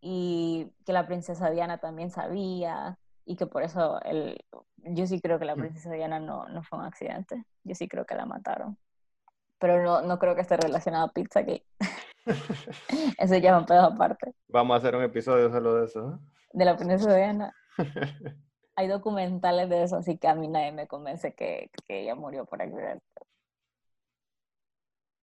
Y 0.00 0.72
que 0.84 0.92
la 0.92 1.06
princesa 1.06 1.50
Diana 1.50 1.78
también 1.78 2.10
sabía 2.10 2.98
y 3.24 3.36
que 3.36 3.46
por 3.46 3.62
eso 3.62 4.00
el, 4.02 4.42
yo 4.78 5.06
sí 5.06 5.20
creo 5.20 5.38
que 5.38 5.44
la 5.44 5.54
princesa 5.54 5.92
Diana 5.92 6.18
no, 6.18 6.48
no 6.48 6.62
fue 6.62 6.78
un 6.78 6.86
accidente. 6.86 7.44
Yo 7.62 7.74
sí 7.74 7.88
creo 7.88 8.04
que 8.04 8.16
la 8.16 8.26
mataron. 8.26 8.78
Pero 9.58 9.82
no, 9.82 10.02
no 10.02 10.18
creo 10.18 10.34
que 10.34 10.40
esté 10.40 10.56
relacionado 10.56 11.06
a 11.06 11.12
Pizzagate. 11.12 11.66
Eso 13.18 13.36
ya 13.36 13.50
es 13.50 13.58
un 13.58 13.66
pedo 13.66 13.82
aparte. 13.82 14.34
Vamos 14.48 14.74
a 14.74 14.78
hacer 14.78 14.96
un 14.96 15.02
episodio 15.02 15.50
solo 15.50 15.74
de 15.74 15.86
eso. 15.86 16.20
De 16.52 16.64
la 16.64 16.76
princesa 16.76 17.14
Diana. 17.14 17.54
Hay 18.76 18.88
documentales 18.88 19.68
de 19.70 19.82
eso, 19.84 19.96
así 19.96 20.18
que 20.18 20.28
a 20.28 20.34
mí 20.34 20.48
nadie 20.48 20.72
me 20.72 20.86
convence 20.86 21.34
que, 21.34 21.70
que 21.86 22.00
ella 22.02 22.14
murió 22.14 22.44
por 22.46 22.62
accidente. 22.62 23.04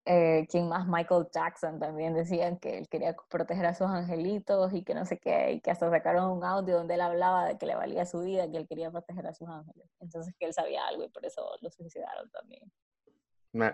eh, 0.07 0.47
¿quién 0.51 0.69
más? 0.69 0.87
Michael 0.87 1.27
Jackson 1.33 1.79
también 1.81 2.15
decían 2.15 2.59
que 2.59 2.79
él 2.79 2.89
quería 2.89 3.15
proteger 3.29 3.67
a 3.67 3.75
sus 3.75 3.89
angelitos 3.89 4.73
y 4.73 4.85
que 4.85 4.95
no 4.95 5.05
sé 5.05 5.19
qué, 5.19 5.53
y 5.53 5.61
que 5.61 5.71
hasta 5.71 5.91
sacaron 5.91 6.31
un 6.31 6.45
audio 6.45 6.77
donde 6.77 6.95
él 6.95 7.01
hablaba 7.01 7.47
de 7.47 7.59
que 7.59 7.67
le 7.67 7.75
valía 7.75 8.07
su 8.07 8.21
vida, 8.23 8.51
que 8.51 8.57
él 8.59 8.69
quería 8.69 8.91
proteger 8.91 9.27
a 9.27 9.35
sus 9.35 9.49
ángeles. 9.49 9.89
Entonces 10.01 10.35
que 10.39 10.47
él 10.47 10.53
sabía 10.55 10.87
algo 10.87 11.05
y 11.05 11.09
por 11.09 11.27
eso 11.27 11.45
lo 11.61 11.71
suicidaron 11.71 12.31
también. 12.31 12.71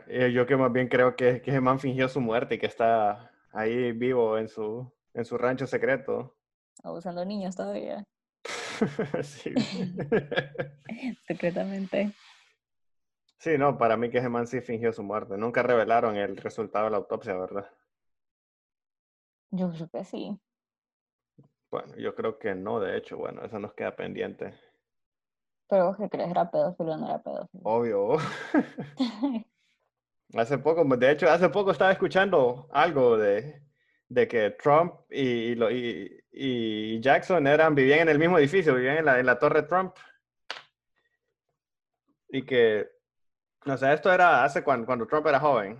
Eh, 0.07 0.33
yo 0.33 0.47
que 0.47 0.57
más 0.57 0.73
bien 0.73 0.89
creo 0.89 1.17
que, 1.17 1.43
que 1.43 1.61
man 1.61 1.81
fingió 1.81 2.09
su 2.09 2.21
muerte 2.21 2.55
y 2.55 2.59
que 2.59 2.67
está 2.67 3.31
ahí 3.53 3.93
vivo 3.93 4.39
en 4.39 4.49
su, 4.49 4.91
en 5.13 5.25
su 5.25 5.37
rancho 5.37 5.67
secreto. 5.67 6.37
Abusando 6.83 7.25
niños 7.25 7.57
todavía. 7.57 8.05
sí. 9.23 9.55
Secretamente. 11.27 12.13
Sí, 13.39 13.59
no, 13.59 13.77
para 13.77 13.97
mí 13.97 14.11
que 14.11 14.21
man 14.29 14.47
sí 14.47 14.61
fingió 14.61 14.93
su 14.93 15.03
muerte. 15.03 15.37
Nunca 15.37 15.63
revelaron 15.63 16.17
el 16.17 16.37
resultado 16.37 16.85
de 16.85 16.93
la 16.93 16.99
autopsia, 16.99 17.35
¿verdad? 17.35 17.69
Yo 19.51 19.71
creo 19.71 19.89
que 19.89 20.05
sí. 20.05 20.41
Bueno, 21.71 21.97
yo 21.97 22.15
creo 22.15 22.39
que 22.39 22.55
no, 22.55 22.81
de 22.81 22.97
hecho, 22.97 23.17
bueno, 23.17 23.43
eso 23.45 23.59
nos 23.59 23.75
queda 23.75 23.97
pendiente. 23.97 24.55
Pero 25.69 25.87
vos 25.87 25.97
que 25.97 26.09
crees, 26.09 26.31
¿era 26.31 26.51
pedófilo 26.51 26.93
o 26.93 26.97
no 26.99 27.07
era 27.07 27.23
pedófilo? 27.23 27.63
Obvio. 27.65 28.17
hace 30.35 30.59
poco, 30.59 30.85
de 30.85 31.11
hecho, 31.11 31.31
hace 31.31 31.49
poco 31.49 31.71
estaba 31.71 31.93
escuchando 31.93 32.69
algo 32.71 33.17
de, 33.17 33.63
de 34.09 34.29
que 34.29 34.51
Trump 34.51 34.95
y, 35.11 35.53
y, 35.53 35.65
y, 35.75 36.22
Jackson 36.33 37.47
eran, 37.47 37.75
vivían 37.75 38.01
en 38.01 38.09
el 38.09 38.19
mismo 38.19 38.39
edificio, 38.39 38.75
vivían 38.75 38.99
en 38.99 39.05
la, 39.05 39.21
en 39.21 39.27
la 39.27 39.39
torre 39.39 39.63
Trump. 39.63 39.95
Y 42.29 42.43
que 42.47 42.89
o 43.65 43.77
sea, 43.77 43.93
esto 43.93 44.13
era 44.13 44.43
hace 44.45 44.65
cuando, 44.65 44.87
cuando 44.87 45.07
Trump 45.07 45.27
era 45.27 45.39
joven. 45.39 45.79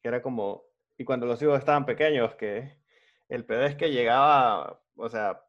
Que 0.00 0.08
era 0.08 0.22
como, 0.22 0.64
y 0.96 1.04
cuando 1.04 1.26
los 1.26 1.40
hijos 1.42 1.58
estaban 1.58 1.84
pequeños, 1.84 2.34
que 2.36 2.78
el 3.28 3.44
pedo 3.44 3.64
es 3.64 3.76
que 3.76 3.90
llegaba, 3.90 4.80
o 4.96 5.08
sea, 5.08 5.42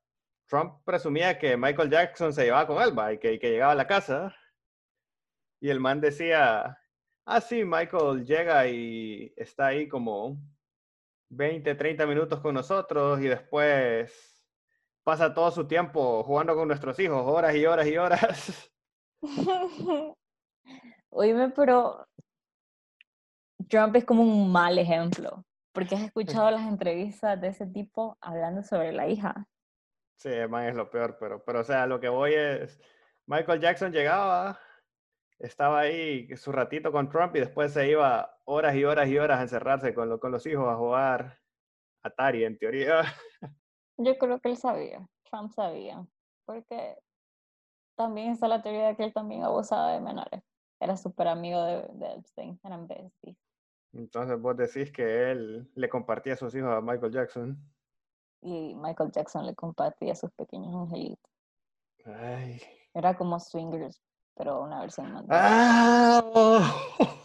Trump 0.48 0.84
presumía 0.84 1.38
que 1.38 1.58
Michael 1.58 1.92
Jackson 1.92 2.34
se 2.34 2.46
llevaba 2.46 2.68
con 2.68 2.80
Alba 2.80 3.14
y 3.14 3.20
que, 3.20 3.38
que 3.40 3.52
llegaba 3.52 3.74
a 3.74 3.76
la 3.76 3.88
casa. 3.88 4.36
Y 5.60 5.70
el 5.70 5.80
man 5.80 6.02
decía, 6.02 6.80
ah, 7.26 7.42
sí, 7.42 7.64
Michael 7.64 8.26
llega 8.26 8.68
y 8.68 9.34
está 9.36 9.68
ahí 9.68 9.88
como 9.88 10.38
20, 11.30 11.76
30 11.76 12.06
minutos 12.06 12.40
con 12.40 12.54
nosotros 12.54 13.20
y 13.22 13.28
después 13.28 14.46
pasa 15.04 15.34
todo 15.34 15.52
su 15.52 15.68
tiempo 15.68 16.24
jugando 16.24 16.56
con 16.56 16.68
nuestros 16.68 17.00
hijos, 17.00 17.24
horas 17.26 17.56
y 17.56 17.66
horas 17.66 17.88
y 17.88 17.98
horas. 17.98 18.72
Oíme, 21.10 21.50
pero 21.50 22.08
Trump 23.70 23.96
es 23.96 24.06
como 24.06 24.22
un 24.22 24.52
mal 24.52 24.78
ejemplo, 24.78 25.44
porque 25.74 25.96
has 25.96 26.02
escuchado 26.02 26.52
las 26.52 26.68
entrevistas 26.68 27.40
de 27.40 27.48
ese 27.48 27.66
tipo 27.68 28.18
hablando 28.22 28.64
sobre 28.64 28.92
la 28.92 29.08
hija. 29.08 29.48
Sí, 30.18 30.30
man, 30.50 30.66
es 30.66 30.76
lo 30.76 30.90
peor, 30.90 31.18
pero, 31.20 31.44
pero 31.44 31.62
o 31.62 31.64
sea, 31.64 31.86
lo 31.86 32.00
que 32.00 32.10
voy 32.10 32.34
es, 32.34 32.80
Michael 33.26 33.60
Jackson 33.60 33.92
llegaba, 33.92 34.60
estaba 35.40 35.82
ahí 35.82 36.28
su 36.36 36.52
ratito 36.52 36.92
con 36.92 37.10
Trump 37.10 37.36
y 37.36 37.40
después 37.40 37.74
se 37.74 37.90
iba 37.90 38.38
horas 38.46 38.76
y 38.76 38.86
horas 38.86 39.08
y 39.08 39.18
horas 39.18 39.40
a 39.40 39.44
encerrarse 39.44 39.94
con, 39.94 40.18
con 40.20 40.32
los 40.32 40.46
hijos 40.46 40.68
a 40.68 40.76
jugar 40.76 41.40
Atari, 42.04 42.44
en 42.44 42.58
teoría. 42.58 43.04
Yo 43.98 44.18
creo 44.18 44.40
que 44.40 44.50
él 44.50 44.58
sabía, 44.58 45.08
Trump 45.30 45.52
sabía, 45.52 46.06
porque 46.46 46.98
también 47.96 48.32
está 48.32 48.48
la 48.48 48.62
teoría 48.62 48.88
de 48.88 48.96
que 48.96 49.04
él 49.04 49.14
también 49.14 49.44
abusaba 49.44 49.94
de 49.94 50.02
menores 50.02 50.44
era 50.80 50.96
súper 50.98 51.28
amigo 51.28 51.64
de, 51.64 51.88
de 51.94 52.14
Epstein, 52.14 52.60
eran 52.64 52.88
besties. 52.88 53.38
Entonces 53.94 54.40
vos 54.40 54.56
decís 54.56 54.92
que 54.92 55.32
él 55.32 55.70
le 55.76 55.90
compartía 55.90 56.34
a 56.34 56.38
sus 56.38 56.54
hijos 56.56 56.70
a 56.70 56.82
Michael 56.82 57.12
Jackson. 57.12 57.58
Y 58.42 58.76
Michael 58.76 59.12
Jackson 59.12 59.46
le 59.46 59.56
compartía 59.56 60.12
a 60.12 60.16
sus 60.16 60.32
pequeños 60.32 60.74
angelitos. 60.76 61.32
Ay. 62.06 62.62
Era 62.94 63.18
como 63.18 63.40
Swingers, 63.40 64.02
pero 64.38 64.62
una 64.62 64.82
versión 64.82 65.12
más. 65.12 65.26
¡Ah! 65.30 66.24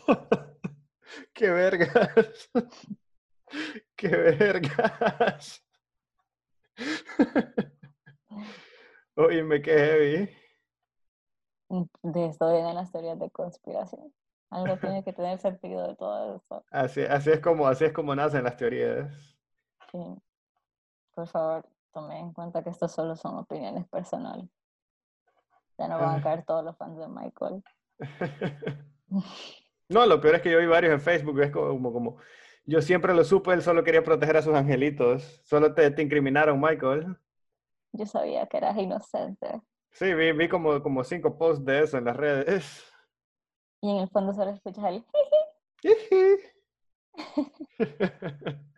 ¡Qué 1.34 1.50
vergas! 1.50 2.50
¡Qué 3.96 4.08
vergas! 4.08 5.62
me 9.44 9.62
qué 9.62 9.72
heavy 9.72 10.42
de 12.02 12.26
esto 12.26 12.52
vienen 12.52 12.74
las 12.74 12.92
teorías 12.92 13.18
de 13.18 13.30
conspiración. 13.30 14.12
Algo 14.50 14.76
tiene 14.76 15.02
que 15.02 15.12
tener 15.12 15.38
sentido 15.38 15.88
de 15.88 15.96
todo 15.96 16.36
eso. 16.36 16.64
Así, 16.70 17.02
así, 17.02 17.30
es 17.30 17.40
como, 17.40 17.66
así 17.66 17.86
es 17.86 17.92
como 17.92 18.14
nacen 18.14 18.44
las 18.44 18.56
teorías. 18.56 19.10
Sí. 19.90 19.98
Por 21.14 21.26
favor, 21.28 21.66
tome 21.92 22.18
en 22.18 22.32
cuenta 22.32 22.62
que 22.62 22.70
esto 22.70 22.88
solo 22.88 23.16
son 23.16 23.38
opiniones 23.38 23.86
personales. 23.88 24.48
Ya 25.78 25.88
no 25.88 25.98
van 25.98 26.20
a 26.20 26.22
caer 26.22 26.44
todos 26.44 26.64
los 26.64 26.76
fans 26.76 26.98
de 26.98 27.08
Michael. 27.08 27.62
no, 29.88 30.06
lo 30.06 30.20
peor 30.20 30.36
es 30.36 30.42
que 30.42 30.50
yo 30.50 30.58
vi 30.58 30.66
varios 30.66 30.92
en 30.92 31.00
Facebook, 31.00 31.40
es 31.40 31.50
como, 31.50 31.92
como, 31.92 32.18
yo 32.64 32.80
siempre 32.82 33.14
lo 33.14 33.24
supe, 33.24 33.52
él 33.52 33.62
solo 33.62 33.82
quería 33.82 34.04
proteger 34.04 34.36
a 34.36 34.42
sus 34.42 34.54
angelitos. 34.54 35.40
Solo 35.44 35.74
te, 35.74 35.90
te 35.90 36.02
incriminaron, 36.02 36.60
Michael. 36.60 37.16
Yo 37.92 38.06
sabía 38.06 38.46
que 38.46 38.58
eras 38.58 38.76
inocente. 38.78 39.62
Sí, 39.90 40.14
vi, 40.14 40.32
vi 40.32 40.48
como, 40.48 40.82
como 40.82 41.04
cinco 41.04 41.36
posts 41.36 41.64
de 41.64 41.82
eso 41.82 41.98
en 41.98 42.04
las 42.04 42.16
redes. 42.16 42.84
Y 43.80 43.90
en 43.90 43.96
el 43.98 44.08
fondo 44.08 44.32
solo 44.32 44.50
escuchas 44.50 44.84
el 44.84 45.04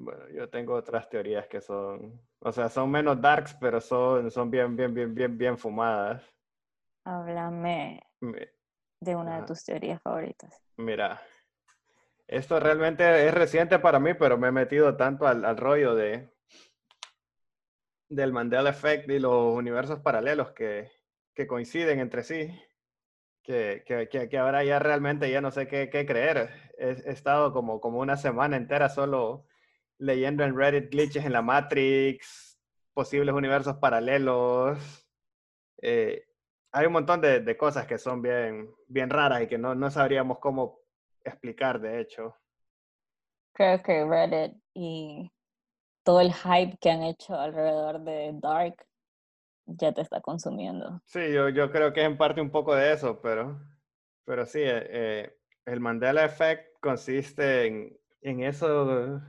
Bueno, 0.00 0.28
yo 0.30 0.48
tengo 0.48 0.69
otras 0.80 1.08
teorías 1.08 1.46
que 1.46 1.60
son, 1.60 2.20
o 2.40 2.52
sea, 2.52 2.68
son 2.68 2.90
menos 2.90 3.20
darks, 3.20 3.54
pero 3.60 3.80
son, 3.80 4.30
son 4.30 4.50
bien, 4.50 4.76
bien, 4.76 4.92
bien, 4.92 5.14
bien, 5.14 5.38
bien 5.38 5.58
fumadas. 5.58 6.22
Háblame 7.04 8.02
de 9.00 9.16
una 9.16 9.40
de 9.40 9.46
tus 9.46 9.64
teorías 9.64 10.02
favoritas. 10.02 10.62
Mira, 10.76 11.20
esto 12.28 12.60
realmente 12.60 13.26
es 13.26 13.34
reciente 13.34 13.78
para 13.78 13.98
mí, 13.98 14.14
pero 14.14 14.36
me 14.36 14.48
he 14.48 14.52
metido 14.52 14.96
tanto 14.96 15.26
al, 15.26 15.44
al 15.44 15.56
rollo 15.56 15.94
de, 15.94 16.28
del 18.08 18.32
Mandela 18.32 18.70
Effect 18.70 19.08
y 19.08 19.18
los 19.18 19.54
universos 19.54 20.00
paralelos 20.00 20.52
que, 20.52 20.90
que 21.34 21.46
coinciden 21.46 22.00
entre 22.00 22.22
sí, 22.22 22.50
que, 23.42 23.82
que, 23.86 24.28
que, 24.28 24.38
ahora 24.38 24.62
ya 24.64 24.78
realmente 24.78 25.30
ya 25.30 25.40
no 25.40 25.50
sé 25.50 25.66
qué, 25.66 25.88
qué 25.90 26.04
creer. 26.06 26.50
He, 26.78 27.10
estado 27.10 27.52
como, 27.52 27.80
como 27.80 27.98
una 28.00 28.16
semana 28.16 28.56
entera 28.56 28.88
solo 28.88 29.46
leyendo 30.00 30.42
en 30.42 30.56
Reddit 30.56 30.90
glitches 30.90 31.24
en 31.24 31.32
la 31.32 31.42
Matrix, 31.42 32.58
posibles 32.94 33.34
universos 33.34 33.76
paralelos. 33.76 34.78
Eh, 35.80 36.24
hay 36.72 36.86
un 36.86 36.92
montón 36.92 37.20
de, 37.20 37.40
de, 37.40 37.56
cosas 37.56 37.86
que 37.86 37.98
son 37.98 38.22
bien, 38.22 38.70
bien 38.88 39.10
raras 39.10 39.42
y 39.42 39.46
que 39.46 39.58
no, 39.58 39.74
no 39.74 39.90
sabríamos 39.90 40.38
cómo 40.38 40.80
explicar, 41.24 41.80
de 41.80 42.00
hecho. 42.00 42.34
Creo 43.52 43.82
que 43.82 44.04
Reddit 44.04 44.56
y 44.74 45.30
todo 46.02 46.20
el 46.20 46.32
hype 46.32 46.78
que 46.80 46.90
han 46.90 47.02
hecho 47.02 47.38
alrededor 47.38 48.00
de 48.00 48.32
Dark 48.34 48.86
ya 49.66 49.92
te 49.92 50.00
está 50.00 50.20
consumiendo. 50.20 51.00
Sí, 51.04 51.32
yo, 51.32 51.48
yo 51.50 51.70
creo 51.70 51.92
que 51.92 52.00
es 52.00 52.06
en 52.06 52.16
parte 52.16 52.40
un 52.40 52.50
poco 52.50 52.74
de 52.74 52.92
eso, 52.92 53.20
pero, 53.20 53.60
pero 54.24 54.46
sí, 54.46 54.60
eh, 54.60 54.86
eh, 54.88 55.36
el 55.66 55.80
Mandela 55.80 56.24
Effect 56.24 56.80
consiste 56.80 57.66
en, 57.66 57.98
en 58.22 58.42
eso 58.42 59.20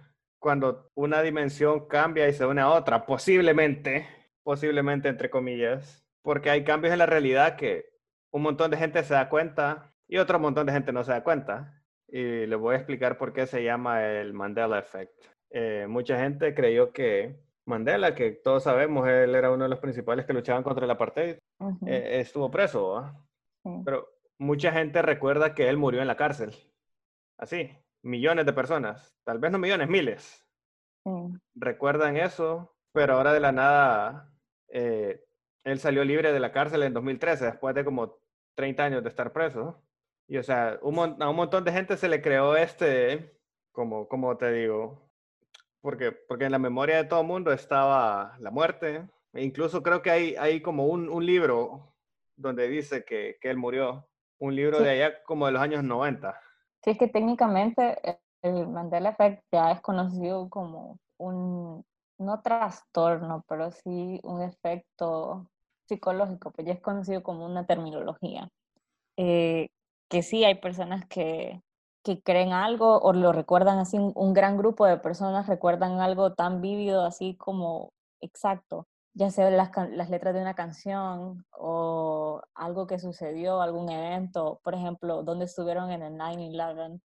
cuando 0.41 0.89
una 0.95 1.21
dimensión 1.21 1.87
cambia 1.87 2.27
y 2.27 2.33
se 2.33 2.45
une 2.45 2.61
a 2.61 2.69
otra, 2.69 3.05
posiblemente, 3.05 4.07
posiblemente 4.43 5.07
entre 5.07 5.29
comillas, 5.29 6.03
porque 6.23 6.49
hay 6.49 6.63
cambios 6.63 6.91
en 6.91 6.99
la 6.99 7.05
realidad 7.05 7.55
que 7.55 7.85
un 8.31 8.41
montón 8.41 8.71
de 8.71 8.77
gente 8.77 9.03
se 9.03 9.13
da 9.13 9.29
cuenta 9.29 9.93
y 10.07 10.17
otro 10.17 10.39
montón 10.39 10.65
de 10.65 10.73
gente 10.73 10.91
no 10.91 11.03
se 11.03 11.11
da 11.11 11.23
cuenta. 11.23 11.83
Y 12.07 12.47
les 12.47 12.59
voy 12.59 12.73
a 12.73 12.77
explicar 12.77 13.17
por 13.17 13.33
qué 13.33 13.45
se 13.45 13.63
llama 13.63 14.03
el 14.03 14.33
Mandela 14.33 14.79
Effect. 14.79 15.13
Eh, 15.51 15.85
mucha 15.87 16.19
gente 16.19 16.55
creyó 16.55 16.91
que 16.91 17.39
Mandela, 17.65 18.15
que 18.15 18.31
todos 18.31 18.63
sabemos, 18.63 19.07
él 19.07 19.35
era 19.35 19.51
uno 19.51 19.65
de 19.65 19.69
los 19.69 19.79
principales 19.79 20.25
que 20.25 20.33
luchaban 20.33 20.63
contra 20.63 20.85
el 20.85 20.91
apartheid, 20.91 21.37
eh, 21.85 22.19
estuvo 22.19 22.49
preso. 22.49 23.13
Pero 23.85 24.09
mucha 24.39 24.71
gente 24.71 25.03
recuerda 25.03 25.53
que 25.53 25.69
él 25.69 25.77
murió 25.77 26.01
en 26.01 26.07
la 26.07 26.17
cárcel. 26.17 26.55
Así, 27.37 27.71
millones 28.03 28.45
de 28.45 28.53
personas, 28.53 29.15
tal 29.23 29.39
vez 29.39 29.51
no 29.51 29.57
millones, 29.57 29.89
miles. 29.89 30.45
Recuerdan 31.55 32.17
eso, 32.17 32.75
pero 32.93 33.13
ahora 33.15 33.33
de 33.33 33.39
la 33.39 33.51
nada, 33.51 34.33
eh, 34.69 35.23
él 35.63 35.79
salió 35.79 36.03
libre 36.03 36.31
de 36.31 36.39
la 36.39 36.51
cárcel 36.51 36.83
en 36.83 36.93
2013, 36.93 37.45
después 37.45 37.73
de 37.75 37.85
como 37.85 38.19
30 38.55 38.83
años 38.83 39.03
de 39.03 39.09
estar 39.09 39.31
preso. 39.33 39.81
Y 40.27 40.37
o 40.37 40.43
sea, 40.43 40.79
a 40.81 40.85
un 40.85 41.35
montón 41.35 41.63
de 41.63 41.71
gente 41.71 41.97
se 41.97 42.07
le 42.07 42.21
creó 42.21 42.55
este, 42.55 43.37
como, 43.71 44.07
como 44.07 44.37
te 44.37 44.51
digo, 44.51 45.09
porque, 45.81 46.11
porque 46.11 46.45
en 46.45 46.51
la 46.51 46.59
memoria 46.59 46.97
de 46.97 47.05
todo 47.05 47.21
el 47.21 47.27
mundo 47.27 47.51
estaba 47.51 48.37
la 48.39 48.51
muerte. 48.51 49.07
E 49.33 49.43
incluso 49.43 49.81
creo 49.81 50.01
que 50.01 50.11
hay, 50.11 50.35
hay 50.35 50.61
como 50.61 50.87
un, 50.87 51.09
un 51.09 51.25
libro 51.25 51.95
donde 52.35 52.67
dice 52.67 53.03
que, 53.03 53.37
que, 53.41 53.49
él 53.49 53.57
murió. 53.57 54.07
un 54.39 54.55
libro 54.55 54.77
Sí. 54.77 54.83
de 54.83 54.89
allá 54.91 55.23
como 55.23 55.45
de 55.45 55.51
los 55.53 55.61
años 55.61 55.83
90. 55.83 56.39
Sí, 56.83 56.91
es 56.91 56.97
que 56.97 57.07
técnicamente 57.07 57.97
eh, 58.09 58.19
el 58.41 58.67
Mandela 58.67 59.09
Effect 59.09 59.43
ya 59.51 59.71
es 59.71 59.81
conocido 59.81 60.49
como 60.49 60.97
un, 61.17 61.83
no 62.17 62.41
trastorno, 62.41 63.43
pero 63.47 63.71
sí 63.71 64.19
un 64.23 64.41
efecto 64.41 65.47
psicológico, 65.87 66.51
pues 66.51 66.67
ya 66.67 66.73
es 66.73 66.81
conocido 66.81 67.23
como 67.23 67.45
una 67.45 67.65
terminología. 67.65 68.49
Eh, 69.17 69.69
que 70.09 70.23
sí 70.23 70.43
hay 70.43 70.55
personas 70.55 71.05
que, 71.07 71.61
que 72.03 72.21
creen 72.21 72.53
algo 72.53 72.99
o 72.99 73.13
lo 73.13 73.31
recuerdan 73.31 73.79
así, 73.79 73.97
un, 73.97 74.33
gran 74.33 74.57
grupo 74.57 74.85
de 74.85 74.97
personas 74.97 75.47
recuerdan 75.47 75.99
algo 75.99 76.33
tan 76.33 76.61
vívido 76.61 77.05
así 77.05 77.35
como 77.35 77.91
exacto, 78.21 78.87
ya 79.13 79.29
sea 79.29 79.49
las, 79.49 80.09
letras 80.09 80.33
de 80.33 80.41
una 80.41 80.53
canción 80.53 81.45
o 81.51 82.41
algo 82.55 82.87
que 82.87 82.99
sucedió, 82.99 83.61
algún 83.61 83.89
evento, 83.89 84.61
por 84.63 84.73
ejemplo, 84.73 85.23
donde 85.23 85.45
estuvieron 85.45 85.91
en 85.91 86.01
el 86.01 86.13
9-11. 86.13 87.01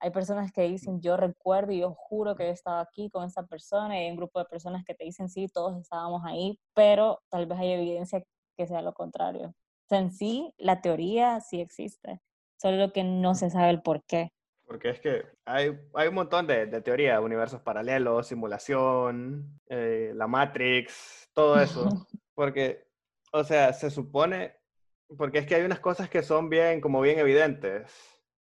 Hay 0.00 0.10
personas 0.12 0.52
que 0.52 0.62
dicen, 0.62 1.00
yo 1.00 1.16
recuerdo 1.16 1.72
y 1.72 1.80
yo 1.80 1.92
juro 1.94 2.36
que 2.36 2.46
yo 2.46 2.52
estaba 2.52 2.80
aquí 2.80 3.10
con 3.10 3.24
esa 3.24 3.44
persona, 3.44 3.96
y 3.98 4.04
hay 4.04 4.10
un 4.10 4.16
grupo 4.16 4.38
de 4.38 4.44
personas 4.44 4.84
que 4.84 4.94
te 4.94 5.04
dicen, 5.04 5.28
sí, 5.28 5.48
todos 5.48 5.76
estábamos 5.80 6.22
ahí, 6.24 6.58
pero 6.74 7.20
tal 7.30 7.46
vez 7.46 7.58
hay 7.58 7.72
evidencia 7.72 8.22
que 8.56 8.66
sea 8.66 8.82
lo 8.82 8.92
contrario. 8.94 9.48
O 9.48 9.88
sea, 9.88 9.98
en 9.98 10.12
sí, 10.12 10.54
la 10.58 10.80
teoría 10.80 11.40
sí 11.40 11.60
existe, 11.60 12.20
solo 12.60 12.92
que 12.92 13.02
no 13.02 13.34
se 13.34 13.50
sabe 13.50 13.70
el 13.70 13.82
por 13.82 14.04
qué. 14.04 14.32
Porque 14.68 14.90
es 14.90 15.00
que 15.00 15.24
hay, 15.46 15.80
hay 15.94 16.08
un 16.08 16.14
montón 16.14 16.46
de, 16.46 16.66
de 16.66 16.82
teorías, 16.82 17.20
universos 17.20 17.62
paralelos, 17.62 18.26
simulación, 18.26 19.58
eh, 19.66 20.12
la 20.14 20.26
Matrix, 20.26 21.30
todo 21.32 21.58
eso. 21.58 21.88
Porque, 22.34 22.86
o 23.32 23.42
sea, 23.42 23.72
se 23.72 23.90
supone, 23.90 24.54
porque 25.16 25.38
es 25.38 25.46
que 25.46 25.56
hay 25.56 25.62
unas 25.62 25.80
cosas 25.80 26.08
que 26.08 26.22
son 26.22 26.48
bien, 26.48 26.80
como 26.80 27.00
bien 27.00 27.18
evidentes. 27.18 27.90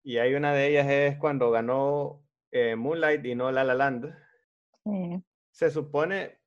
Y 0.03 0.17
hay 0.17 0.33
una 0.33 0.53
de 0.53 0.69
ellas 0.69 0.87
es 0.89 1.17
cuando 1.17 1.51
ganó 1.51 2.25
eh, 2.51 2.75
Moonlight 2.75 3.23
y 3.25 3.35
no 3.35 3.51
La 3.51 3.63
La 3.63 3.75
Land. 3.75 4.11
Sí. 4.83 5.23
Se 5.51 5.69
supone, 5.69 6.39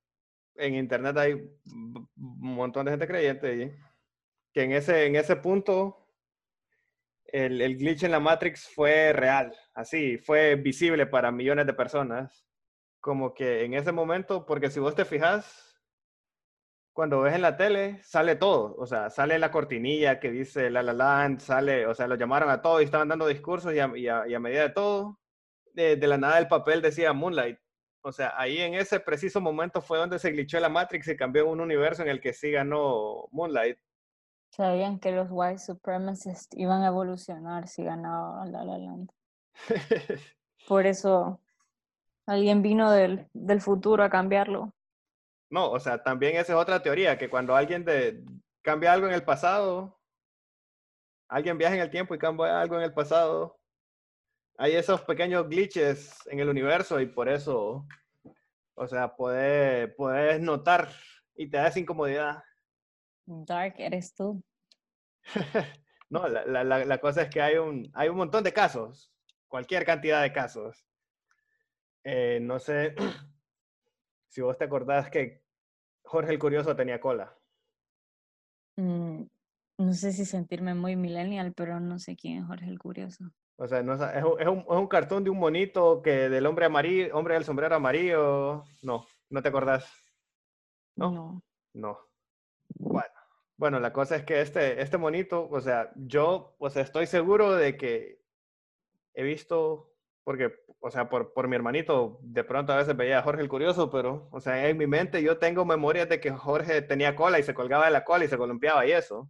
en 0.56 0.74
internet 0.74 1.16
hay 1.16 1.34
un 1.34 2.08
montón 2.16 2.86
de 2.86 2.92
gente 2.92 3.06
creyente 3.06 3.56
y 3.56 3.72
que 4.52 4.64
en 4.64 4.72
ese, 4.72 5.06
en 5.06 5.14
ese 5.14 5.36
punto 5.36 6.07
el, 7.32 7.76
glitch 7.76 8.04
en 8.04 8.10
la 8.12 8.20
Matrix 8.20 8.68
fue 8.74 9.12
real, 9.12 9.54
así, 9.74 10.18
fue 10.18 10.56
visible 10.56 11.06
para 11.06 11.30
millones 11.30 11.66
de 11.66 11.74
personas. 11.74 12.46
Como 13.00 13.34
que 13.34 13.64
en 13.64 13.74
ese 13.74 13.92
momento, 13.92 14.44
porque 14.46 14.70
si 14.70 14.80
vos 14.80 14.94
te 14.94 15.04
fijas, 15.04 15.68
cuando 16.92 17.20
ves 17.20 17.34
en 17.34 17.42
la 17.42 17.56
tele, 17.56 18.02
sale 18.02 18.34
todo. 18.36 18.74
O 18.76 18.86
sea, 18.86 19.10
sale 19.10 19.38
la 19.38 19.52
cortinilla 19.52 20.18
que 20.18 20.30
dice 20.32 20.68
La 20.70 20.82
La 20.82 20.92
Land, 20.92 21.40
sale, 21.40 21.86
o 21.86 21.94
sea, 21.94 22.08
lo 22.08 22.16
llamaron 22.16 22.50
a 22.50 22.60
todos 22.60 22.80
y 22.80 22.84
estaban 22.84 23.08
dando 23.08 23.26
discursos 23.28 23.72
y 23.72 23.78
a, 23.78 24.26
y 24.26 24.38
medida 24.40 24.62
de 24.62 24.70
todo, 24.70 25.20
de, 25.74 25.96
la 26.06 26.18
nada 26.18 26.38
el 26.38 26.48
papel 26.48 26.82
decía 26.82 27.12
Moonlight. 27.12 27.58
O 28.02 28.12
sea, 28.12 28.34
ahí 28.36 28.58
en 28.58 28.74
ese 28.74 29.00
preciso 29.00 29.40
momento 29.40 29.80
fue 29.80 29.98
donde 29.98 30.18
se 30.18 30.30
glitchó 30.32 30.58
la 30.60 30.68
Matrix 30.68 31.08
y 31.08 31.16
cambió 31.16 31.48
un 31.48 31.60
universo 31.60 32.02
en 32.02 32.08
el 32.08 32.20
que 32.20 32.32
sí 32.32 32.50
ganó 32.50 33.28
Moonlight. 33.30 33.78
Sabían 34.58 34.98
que 34.98 35.12
los 35.12 35.28
white 35.30 35.60
supremacists 35.60 36.48
iban 36.56 36.82
a 36.82 36.88
evolucionar 36.88 37.68
si 37.68 37.84
ganaba 37.84 38.44
La 38.44 38.64
La 38.64 38.76
Land. 38.76 39.08
Por 40.66 40.84
eso 40.84 41.40
alguien 42.26 42.60
vino 42.60 42.90
del, 42.90 43.28
del 43.32 43.60
futuro 43.60 44.02
a 44.02 44.10
cambiarlo. 44.10 44.74
No, 45.48 45.70
o 45.70 45.78
sea, 45.78 46.02
también 46.02 46.32
esa 46.32 46.54
es 46.54 46.58
otra 46.58 46.82
teoría, 46.82 47.16
que 47.16 47.30
cuando 47.30 47.54
alguien 47.54 47.84
de, 47.84 48.24
cambia 48.60 48.92
algo 48.92 49.06
en 49.06 49.14
el 49.14 49.22
pasado, 49.22 49.96
alguien 51.28 51.56
viaja 51.56 51.76
en 51.76 51.82
el 51.82 51.90
tiempo 51.90 52.16
y 52.16 52.18
cambia 52.18 52.60
algo 52.60 52.78
en 52.78 52.82
el 52.82 52.92
pasado, 52.92 53.60
hay 54.56 54.74
esos 54.74 55.02
pequeños 55.02 55.48
glitches 55.48 56.26
en 56.26 56.40
el 56.40 56.48
universo 56.48 56.98
y 56.98 57.06
por 57.06 57.28
eso, 57.28 57.86
o 58.74 58.88
sea, 58.88 59.14
puedes, 59.14 59.94
puedes 59.94 60.40
notar 60.40 60.88
y 61.36 61.48
te 61.48 61.58
da 61.58 61.68
esa 61.68 61.78
incomodidad. 61.78 62.42
Dark 63.24 63.74
eres 63.78 64.12
tú. 64.14 64.42
No, 66.10 66.26
la, 66.26 66.46
la, 66.46 66.64
la, 66.64 66.98
cosa 66.98 67.22
es 67.22 67.28
que 67.28 67.42
hay 67.42 67.56
un, 67.58 67.90
hay 67.92 68.08
un 68.08 68.16
montón 68.16 68.42
de 68.42 68.52
casos, 68.54 69.12
cualquier 69.46 69.84
cantidad 69.84 70.22
de 70.22 70.32
casos. 70.32 70.86
Eh, 72.02 72.38
no 72.40 72.58
sé 72.58 72.94
si 74.28 74.40
vos 74.40 74.56
te 74.56 74.64
acordás 74.64 75.10
que 75.10 75.44
Jorge 76.02 76.32
el 76.32 76.38
Curioso 76.38 76.74
tenía 76.74 76.98
cola. 76.98 77.36
Mm, 78.76 79.24
no 79.78 79.92
sé 79.92 80.12
si 80.12 80.24
sentirme 80.24 80.74
muy 80.74 80.96
millennial, 80.96 81.52
pero 81.54 81.78
no 81.78 81.98
sé 81.98 82.16
quién 82.16 82.38
es 82.38 82.46
Jorge 82.46 82.68
el 82.70 82.78
Curioso. 82.78 83.24
O 83.56 83.66
sea, 83.66 83.82
no, 83.82 83.96
sa- 83.98 84.16
es, 84.18 84.24
un, 84.24 84.40
es, 84.40 84.46
un, 84.46 84.60
es 84.60 84.66
un 84.68 84.86
cartón 84.86 85.24
de 85.24 85.30
un 85.30 85.38
monito 85.38 86.00
que 86.00 86.28
del 86.30 86.46
hombre 86.46 86.64
amarillo, 86.64 87.14
hombre 87.16 87.34
del 87.34 87.44
sombrero 87.44 87.74
amarillo. 87.74 88.64
No, 88.82 89.04
no 89.28 89.42
te 89.42 89.48
acordás. 89.48 89.92
¿No? 90.96 91.10
No. 91.10 91.42
No. 91.74 91.98
Bueno, 92.78 93.14
bueno, 93.58 93.80
la 93.80 93.92
cosa 93.92 94.14
es 94.14 94.24
que 94.24 94.40
este, 94.40 94.80
este 94.80 94.98
monito, 94.98 95.48
o 95.50 95.60
sea, 95.60 95.90
yo, 95.96 96.54
o 96.58 96.70
sea, 96.70 96.82
estoy 96.82 97.06
seguro 97.06 97.56
de 97.56 97.76
que 97.76 98.22
he 99.14 99.24
visto, 99.24 99.92
porque, 100.22 100.54
o 100.78 100.90
sea, 100.92 101.08
por, 101.08 101.32
por 101.32 101.48
mi 101.48 101.56
hermanito, 101.56 102.20
de 102.22 102.44
pronto 102.44 102.72
a 102.72 102.76
veces 102.76 102.96
veía 102.96 103.18
a 103.18 103.22
Jorge 103.22 103.42
el 103.42 103.48
Curioso, 103.48 103.90
pero, 103.90 104.28
o 104.30 104.40
sea, 104.40 104.68
en 104.68 104.78
mi 104.78 104.86
mente 104.86 105.24
yo 105.24 105.38
tengo 105.38 105.64
memorias 105.64 106.08
de 106.08 106.20
que 106.20 106.30
Jorge 106.30 106.82
tenía 106.82 107.16
cola 107.16 107.40
y 107.40 107.42
se 107.42 107.52
colgaba 107.52 107.86
de 107.86 107.90
la 107.90 108.04
cola 108.04 108.24
y 108.24 108.28
se 108.28 108.38
columpiaba 108.38 108.86
y 108.86 108.92
eso. 108.92 109.28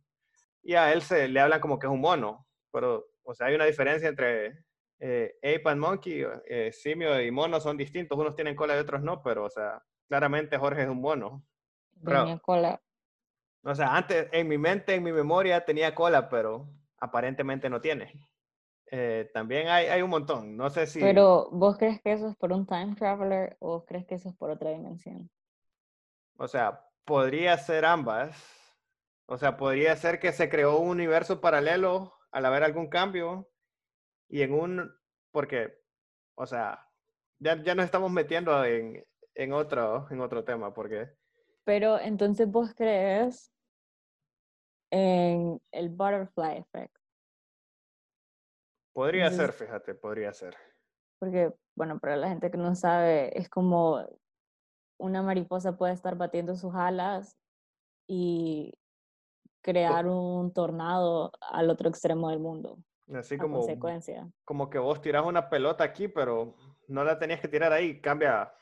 Y 0.62 0.74
a 0.74 0.92
él 0.92 1.00
se 1.00 1.26
le 1.28 1.40
hablan 1.40 1.60
como 1.60 1.78
que 1.78 1.86
es 1.86 1.92
un 1.92 2.02
mono, 2.02 2.46
pero, 2.70 3.06
o 3.22 3.32
sea, 3.32 3.46
hay 3.46 3.54
una 3.54 3.64
diferencia 3.64 4.10
entre 4.10 4.62
eh, 5.00 5.38
ape 5.38 5.70
and 5.70 5.80
monkey, 5.80 6.22
eh, 6.46 6.70
simio 6.70 7.18
y 7.22 7.30
mono 7.30 7.60
son 7.60 7.78
distintos, 7.78 8.18
unos 8.18 8.36
tienen 8.36 8.54
cola 8.54 8.76
y 8.76 8.80
otros 8.80 9.02
no, 9.02 9.22
pero, 9.22 9.44
o 9.46 9.50
sea, 9.50 9.82
claramente 10.06 10.58
Jorge 10.58 10.82
es 10.82 10.88
un 10.88 11.00
mono. 11.00 11.42
Tenía 12.04 12.38
cola. 12.40 12.78
O 13.62 13.74
sea, 13.74 13.96
antes 13.96 14.28
en 14.32 14.48
mi 14.48 14.58
mente, 14.58 14.94
en 14.94 15.02
mi 15.02 15.12
memoria 15.12 15.64
tenía 15.64 15.94
cola, 15.94 16.28
pero 16.28 16.68
aparentemente 16.98 17.68
no 17.68 17.80
tiene. 17.80 18.12
Eh, 18.90 19.30
también 19.34 19.68
hay, 19.68 19.86
hay 19.86 20.02
un 20.02 20.10
montón. 20.10 20.56
No 20.56 20.70
sé 20.70 20.86
si. 20.86 21.00
Pero, 21.00 21.48
¿vos 21.50 21.76
crees 21.76 22.00
que 22.00 22.12
eso 22.12 22.28
es 22.28 22.36
por 22.36 22.52
un 22.52 22.66
time 22.66 22.94
traveler 22.96 23.56
o 23.60 23.68
vos 23.68 23.84
crees 23.86 24.06
que 24.06 24.14
eso 24.14 24.30
es 24.30 24.36
por 24.36 24.50
otra 24.50 24.70
dimensión? 24.70 25.30
O 26.38 26.48
sea, 26.48 26.86
podría 27.04 27.56
ser 27.58 27.84
ambas. 27.84 28.36
O 29.26 29.36
sea, 29.36 29.56
podría 29.58 29.94
ser 29.96 30.20
que 30.20 30.32
se 30.32 30.48
creó 30.48 30.78
un 30.78 30.88
universo 30.88 31.40
paralelo 31.40 32.14
al 32.30 32.46
haber 32.46 32.64
algún 32.64 32.88
cambio. 32.88 33.50
Y 34.28 34.42
en 34.42 34.54
un. 34.54 34.90
Porque, 35.30 35.78
o 36.34 36.46
sea, 36.46 36.86
ya, 37.38 37.62
ya 37.62 37.74
nos 37.74 37.84
estamos 37.84 38.10
metiendo 38.10 38.64
en, 38.64 39.04
en, 39.34 39.52
otro, 39.52 40.06
en 40.10 40.20
otro 40.20 40.44
tema. 40.44 40.72
Porque. 40.72 41.10
Pero 41.68 42.00
entonces 42.00 42.50
vos 42.50 42.72
crees 42.74 43.52
en 44.90 45.60
el 45.70 45.90
butterfly 45.90 46.56
effect. 46.56 46.96
Podría 48.94 49.26
Entonces- 49.26 49.54
ser, 49.54 49.66
fíjate, 49.66 49.94
podría 49.94 50.32
ser. 50.32 50.56
Porque, 51.18 51.52
bueno, 51.76 51.98
para 51.98 52.16
la 52.16 52.30
gente 52.30 52.50
que 52.50 52.56
no 52.56 52.74
sabe, 52.74 53.38
es 53.38 53.50
como 53.50 54.02
una 54.98 55.20
mariposa 55.20 55.76
puede 55.76 55.92
estar 55.92 56.16
batiendo 56.16 56.56
sus 56.56 56.74
alas 56.74 57.36
y 58.08 58.72
crear 59.62 60.06
un 60.06 60.54
tornado 60.54 61.32
al 61.50 61.68
otro 61.68 61.90
extremo 61.90 62.30
del 62.30 62.38
mundo, 62.40 62.78
Así 63.14 63.36
como. 63.36 63.58
consecuencia. 63.58 64.26
como 64.46 64.70
que 64.70 64.78
vos 64.78 65.02
tirás 65.02 65.26
una 65.26 65.50
pelota 65.50 65.84
aquí, 65.84 66.08
pero 66.08 66.54
no 66.86 67.04
la 67.04 67.18
tenías 67.18 67.40
que 67.40 67.48
tirar 67.48 67.74
ahí, 67.74 68.00
cambia, 68.00 68.54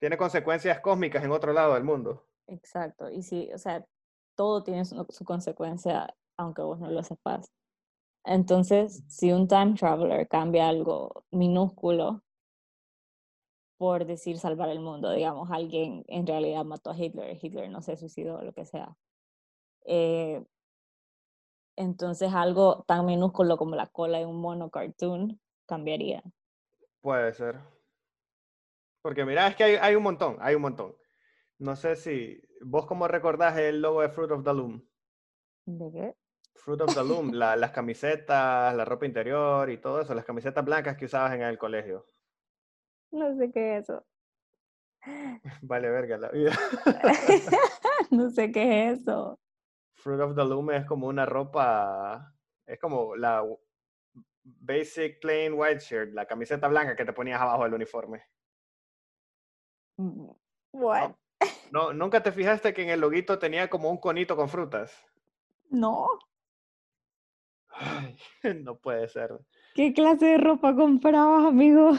tiene 0.00 0.16
consecuencias 0.18 0.80
cósmicas 0.80 1.24
en 1.24 1.32
otro 1.32 1.52
lado 1.52 1.74
del 1.74 1.84
mundo. 1.84 2.26
Exacto. 2.48 3.10
Y 3.10 3.22
sí, 3.22 3.50
o 3.54 3.58
sea, 3.58 3.84
todo 4.36 4.62
tiene 4.62 4.84
su, 4.84 5.04
su 5.10 5.24
consecuencia, 5.24 6.14
aunque 6.36 6.62
vos 6.62 6.80
no 6.80 6.90
lo 6.90 7.02
sepas. 7.02 7.52
Entonces, 8.24 9.04
si 9.08 9.32
un 9.32 9.48
time 9.48 9.74
traveler 9.74 10.28
cambia 10.28 10.68
algo 10.68 11.24
minúsculo, 11.30 12.22
por 13.78 14.06
decir 14.06 14.38
salvar 14.38 14.68
el 14.70 14.80
mundo, 14.80 15.10
digamos, 15.12 15.50
alguien 15.50 16.04
en 16.08 16.26
realidad 16.26 16.64
mató 16.64 16.90
a 16.90 16.96
Hitler, 16.98 17.38
Hitler 17.42 17.70
no 17.70 17.82
se 17.82 17.96
suicidó, 17.96 18.42
lo 18.42 18.52
que 18.52 18.64
sea. 18.66 18.96
eh, 19.86 20.44
entonces, 21.76 22.32
algo 22.34 22.84
tan 22.86 23.06
minúsculo 23.06 23.56
como 23.56 23.76
la 23.76 23.86
cola 23.86 24.18
de 24.18 24.26
un 24.26 24.40
mono 24.40 24.70
cartoon 24.70 25.40
cambiaría. 25.66 26.22
Puede 27.00 27.32
ser. 27.32 27.60
Porque 29.06 29.24
mira, 29.24 29.46
es 29.46 29.54
que 29.54 29.62
hay, 29.62 29.76
hay 29.76 29.94
un 29.94 30.02
montón, 30.02 30.36
hay 30.40 30.56
un 30.56 30.62
montón. 30.62 30.96
No 31.60 31.76
sé 31.76 31.94
si 31.94 32.42
vos 32.60 32.86
cómo 32.86 33.06
recordás 33.06 33.56
el 33.56 33.80
logo 33.80 34.02
de 34.02 34.08
Fruit 34.08 34.32
of 34.32 34.42
the 34.42 34.52
Loom. 34.52 34.84
¿De 35.64 35.92
qué? 35.92 36.16
Fruit 36.56 36.80
of 36.80 36.92
the 36.92 37.04
Loom, 37.04 37.30
la- 37.32 37.54
las 37.54 37.70
camisetas, 37.70 38.74
la 38.74 38.84
ropa 38.84 39.06
interior 39.06 39.70
y 39.70 39.78
todo 39.80 40.00
eso, 40.00 40.12
las 40.12 40.24
camisetas 40.24 40.64
blancas 40.64 40.96
que 40.96 41.04
usabas 41.04 41.32
en 41.34 41.42
el 41.42 41.56
colegio. 41.56 42.04
No 43.12 43.32
sé 43.36 43.52
qué 43.52 43.76
es 43.76 43.84
eso. 43.84 44.04
Vale, 45.62 45.88
verga 45.88 46.18
la 46.18 46.30
vida. 46.30 46.58
no 48.10 48.28
sé 48.30 48.50
qué 48.50 48.90
es 48.90 49.02
eso. 49.02 49.38
Fruit 49.94 50.20
of 50.20 50.34
the 50.34 50.44
Loom 50.44 50.72
es 50.72 50.84
como 50.84 51.06
una 51.06 51.26
ropa 51.26 52.34
Es 52.66 52.80
como 52.80 53.14
la 53.14 53.44
basic 54.42 55.20
plain 55.20 55.52
white 55.54 55.78
shirt, 55.78 56.12
la 56.12 56.26
camiseta 56.26 56.66
blanca 56.66 56.96
que 56.96 57.04
te 57.04 57.12
ponías 57.12 57.40
abajo 57.40 57.62
del 57.62 57.74
uniforme. 57.74 58.24
Mm, 59.96 60.30
What? 60.72 61.12
No, 61.72 61.92
¿Nunca 61.92 62.22
te 62.22 62.32
fijaste 62.32 62.72
que 62.72 62.82
en 62.82 62.90
el 62.90 63.00
loguito 63.00 63.38
tenía 63.38 63.68
como 63.68 63.90
un 63.90 63.98
conito 63.98 64.36
con 64.36 64.48
frutas? 64.48 65.04
No. 65.68 66.08
Ay, 67.68 68.16
no 68.62 68.78
puede 68.78 69.08
ser. 69.08 69.30
¿Qué 69.74 69.92
clase 69.92 70.26
de 70.26 70.38
ropa 70.38 70.74
comprabas, 70.74 71.44
amigo? 71.44 71.92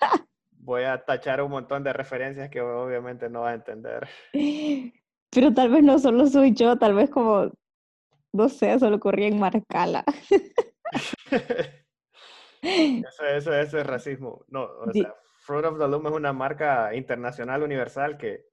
Voy 0.50 0.84
a 0.84 1.04
tachar 1.04 1.42
un 1.42 1.50
montón 1.50 1.82
de 1.82 1.92
referencias 1.92 2.48
que 2.50 2.60
obviamente 2.60 3.28
no 3.28 3.42
vas 3.42 3.52
a 3.52 3.54
entender. 3.54 4.08
Pero 5.30 5.54
tal 5.54 5.70
vez 5.70 5.82
no 5.82 5.98
solo 5.98 6.26
soy 6.26 6.52
yo, 6.52 6.76
tal 6.76 6.94
vez 6.94 7.10
como, 7.10 7.50
no 8.32 8.48
sé, 8.48 8.78
solo 8.78 9.00
corría 9.00 9.26
en 9.26 9.40
Marcala. 9.40 10.04
Eso, 12.62 13.24
eso, 13.26 13.52
eso 13.54 13.78
es 13.78 13.86
racismo. 13.86 14.44
No, 14.48 14.62
o 14.62 14.92
sea, 14.92 15.14
Fruit 15.42 15.64
of 15.64 15.76
the 15.78 15.88
Loom 15.88 16.06
es 16.06 16.12
una 16.12 16.32
marca 16.32 16.94
internacional 16.94 17.64
universal 17.64 18.16
que... 18.16 18.46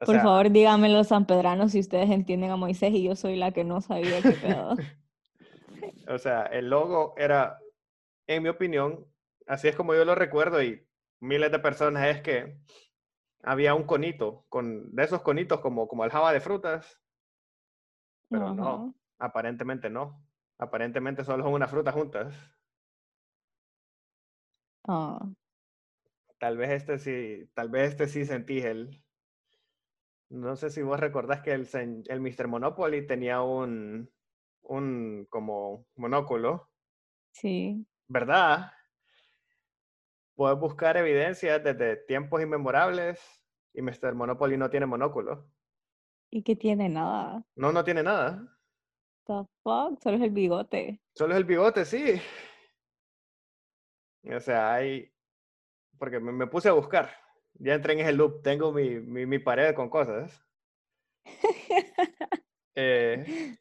o 0.00 0.06
Por 0.06 0.14
sea, 0.14 0.22
favor, 0.22 0.50
díganme 0.50 0.88
los 0.88 1.08
sanpedranos 1.08 1.72
si 1.72 1.80
ustedes 1.80 2.10
entienden 2.10 2.50
a 2.50 2.56
Moisés 2.56 2.92
y 2.94 3.02
yo 3.02 3.14
soy 3.14 3.36
la 3.36 3.52
que 3.52 3.62
no 3.62 3.82
sabía 3.82 4.22
qué 4.22 4.32
pedo. 4.32 4.76
O 6.08 6.18
sea, 6.18 6.44
el 6.44 6.68
logo 6.68 7.14
era, 7.16 7.58
en 8.26 8.42
mi 8.42 8.48
opinión, 8.48 9.06
así 9.46 9.68
es 9.68 9.76
como 9.76 9.94
yo 9.94 10.04
lo 10.04 10.14
recuerdo 10.14 10.62
y 10.62 10.86
miles 11.20 11.50
de 11.50 11.58
personas, 11.58 12.06
es 12.08 12.22
que 12.22 12.58
había 13.42 13.74
un 13.74 13.84
conito, 13.84 14.44
con, 14.48 14.94
de 14.94 15.04
esos 15.04 15.22
conitos 15.22 15.60
como, 15.60 15.88
como 15.88 16.04
aljaba 16.04 16.32
de 16.32 16.40
frutas, 16.40 17.00
pero 18.28 18.46
Ajá. 18.46 18.54
no, 18.54 18.94
aparentemente 19.18 19.88
no. 19.90 20.22
Aparentemente 20.58 21.24
solo 21.24 21.42
son 21.42 21.52
unas 21.52 21.70
frutas 21.70 21.94
juntas. 21.94 22.34
Ah, 24.86 25.34
Tal 26.38 26.56
vez 26.56 26.70
este 26.70 26.98
sí, 26.98 27.50
tal 27.54 27.70
vez 27.70 27.90
este 27.90 28.06
sí 28.08 28.24
sentí 28.24 28.58
el... 28.60 29.02
No 30.30 30.56
sé 30.56 30.70
si 30.70 30.82
vos 30.82 31.00
recordás 31.00 31.40
que 31.42 31.52
el, 31.52 31.68
el 32.08 32.20
Mr. 32.20 32.48
Monopoly 32.48 33.06
tenía 33.06 33.42
un, 33.42 34.10
un 34.62 35.26
como 35.30 35.86
monóculo, 35.96 36.70
sí. 37.32 37.86
¿verdad? 38.08 38.72
Puedes 40.36 40.58
buscar 40.60 40.96
evidencias 40.96 41.62
desde 41.64 41.96
tiempos 41.96 42.40
inmemorables 42.40 43.20
y 43.72 43.82
Mr. 43.82 44.14
Monopoly 44.14 44.56
no 44.56 44.70
tiene 44.70 44.86
monóculo. 44.86 45.50
¿Y 46.30 46.42
qué 46.42 46.54
tiene 46.56 46.88
nada? 46.90 47.46
No, 47.56 47.72
no 47.72 47.82
tiene 47.84 48.02
nada. 48.02 48.58
The 49.26 49.44
fuck, 49.62 50.00
solo 50.02 50.16
es 50.16 50.22
el 50.22 50.30
bigote. 50.30 51.02
Solo 51.14 51.32
es 51.34 51.38
el 51.38 51.44
bigote, 51.44 51.84
sí. 51.84 52.20
O 54.32 54.40
sea, 54.40 54.74
hay... 54.74 55.12
Porque 55.98 56.20
me, 56.20 56.32
me 56.32 56.46
puse 56.46 56.68
a 56.68 56.72
buscar. 56.72 57.10
Ya 57.54 57.74
entré 57.74 57.94
en 57.94 58.00
ese 58.00 58.12
loop. 58.12 58.42
Tengo 58.42 58.72
mi, 58.72 59.00
mi, 59.00 59.26
mi 59.26 59.38
pared 59.38 59.74
con 59.74 59.88
cosas. 59.90 60.44
Eh, 62.76 63.56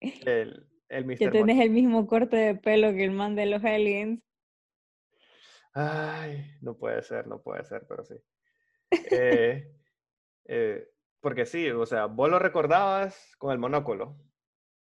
el, 0.00 0.70
el 0.88 1.04
Mr. 1.04 1.24
Mon- 1.24 1.32
tenés 1.32 1.60
el 1.60 1.70
mismo 1.70 2.06
corte 2.06 2.36
de 2.36 2.54
pelo 2.54 2.92
que 2.92 3.02
el 3.02 3.10
man 3.10 3.34
de 3.34 3.46
los 3.46 3.64
aliens. 3.64 4.22
Ay, 5.72 6.56
no 6.60 6.76
puede 6.76 7.02
ser, 7.02 7.26
no 7.26 7.42
puede 7.42 7.64
ser, 7.64 7.84
pero 7.88 8.04
sí. 8.04 8.14
Eh, 9.10 9.68
eh, 10.44 10.88
porque 11.20 11.46
sí, 11.46 11.68
o 11.70 11.84
sea, 11.84 12.06
vos 12.06 12.30
lo 12.30 12.38
recordabas 12.38 13.34
con 13.38 13.50
el 13.50 13.58
monóculo. 13.58 14.16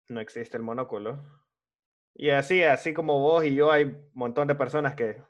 No 0.09 0.19
existe 0.19 0.57
el 0.57 0.63
monóculo. 0.63 1.23
Y 2.18 2.30
así, 2.30 2.63
así 2.63 2.93
como 2.93 3.20
vos 3.20 3.43
y 3.43 3.53
yo, 3.55 3.72
hay 3.72 3.84
un 3.84 4.09
montón 4.13 4.47
de 4.47 4.55
personas 4.55 4.95
que 4.95 5.22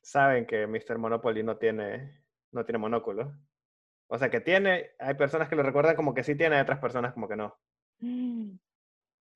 saben 0.00 0.46
que 0.46 0.66
Mr. 0.66 0.96
Monopoly 0.96 1.42
no 1.42 1.58
tiene, 1.58 2.22
no 2.50 2.64
tiene 2.64 2.78
monóculo. 2.78 3.34
O 4.08 4.18
sea, 4.18 4.30
que 4.30 4.40
tiene, 4.40 4.90
hay 4.98 5.14
personas 5.14 5.48
que 5.48 5.54
lo 5.54 5.62
recuerdan 5.62 5.96
como 5.96 6.14
que 6.14 6.24
sí 6.24 6.34
tiene, 6.34 6.56
hay 6.56 6.62
otras 6.62 6.80
personas 6.80 7.12
como 7.12 7.28
que 7.28 7.36
no. 7.36 7.54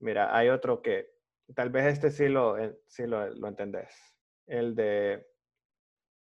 Mira, 0.00 0.34
hay 0.36 0.48
otro 0.48 0.80
que 0.80 1.10
tal 1.54 1.68
vez 1.68 1.84
este 1.86 2.10
sí 2.10 2.28
lo, 2.28 2.58
eh, 2.58 2.74
sí 2.86 3.06
lo, 3.06 3.28
lo 3.34 3.48
entendés. 3.48 3.94
El 4.46 4.74
de 4.74 5.26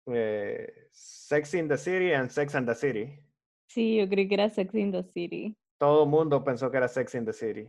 eh, 0.05 0.87
Sex 0.91 1.55
in 1.55 1.67
the 1.67 1.77
City 1.77 2.13
and 2.13 2.29
Sex 2.29 2.53
and 2.53 2.67
the 2.67 2.75
City. 2.75 3.19
Sí, 3.67 3.97
yo 3.97 4.07
creí 4.07 4.27
que 4.27 4.35
era 4.35 4.49
Sex 4.49 4.73
in 4.75 4.91
the 4.91 5.03
City. 5.03 5.57
Todo 5.79 6.03
el 6.03 6.09
mundo 6.09 6.43
pensó 6.43 6.69
que 6.69 6.77
era 6.77 6.87
Sex 6.87 7.15
in 7.15 7.25
the 7.25 7.33
City. 7.33 7.67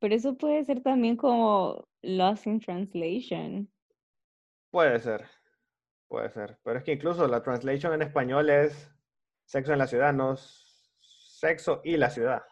Pero 0.00 0.14
eso 0.14 0.36
puede 0.36 0.64
ser 0.64 0.82
también 0.82 1.16
como 1.16 1.88
Lost 2.02 2.46
in 2.46 2.60
Translation. 2.60 3.68
Puede 4.70 4.98
ser, 5.00 5.26
puede 6.08 6.30
ser. 6.30 6.58
Pero 6.62 6.78
es 6.78 6.84
que 6.84 6.92
incluso 6.92 7.26
la 7.26 7.42
translation 7.42 7.92
en 7.94 8.02
español 8.02 8.50
es 8.50 8.90
Sexo 9.44 9.72
en 9.72 9.78
la 9.78 9.86
ciudad, 9.86 10.12
no 10.12 10.36
Sexo 10.36 11.80
y 11.84 11.96
la 11.96 12.10
ciudad. 12.10 12.42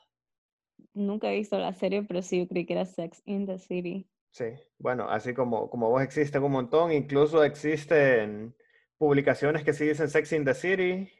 Nunca 0.95 1.31
he 1.31 1.37
visto 1.37 1.59
la 1.59 1.73
serie, 1.73 2.03
pero 2.03 2.23
sí, 2.23 2.39
yo 2.39 2.49
creí 2.49 2.65
que 2.65 2.73
era 2.73 2.87
Sex 2.87 3.23
in 3.27 3.47
the 3.47 3.59
City. 3.59 4.09
Sí, 4.31 4.47
bueno, 4.79 5.09
así 5.09 5.35
como, 5.35 5.69
como 5.71 5.91
vos 5.91 6.03
existen 6.03 6.43
un 6.43 6.53
montón, 6.53 6.93
incluso 6.93 7.45
existen 7.45 8.55
publicaciones 8.99 9.63
que 9.63 9.73
sí 9.73 9.87
dicen 9.87 10.09
Sex 10.09 10.33
in 10.33 10.45
the 10.45 10.55
City. 10.55 11.11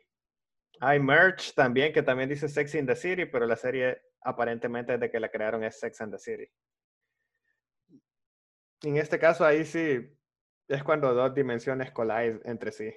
Hay 0.81 1.01
merch 1.01 1.55
también 1.55 1.93
que 1.93 2.03
también 2.03 2.29
dice 2.29 2.49
Sex 2.49 2.75
in 2.75 2.87
the 2.87 2.97
City, 2.97 3.27
pero 3.27 3.47
la 3.47 3.57
serie 3.57 4.03
aparentemente 4.27 4.93
desde 4.93 5.11
que 5.11 5.21
la 5.21 5.31
crearon 5.31 5.63
es 5.65 5.79
Sex 5.79 6.01
and 6.01 6.13
the 6.13 6.19
City. 6.19 6.49
En 8.83 8.97
este 8.97 9.19
caso 9.19 9.45
ahí 9.45 9.65
sí 9.65 9.99
es 10.69 10.83
cuando 10.85 11.15
dos 11.15 11.33
dimensiones 11.33 11.93
collide 11.93 12.41
entre 12.45 12.73
sí. 12.73 12.93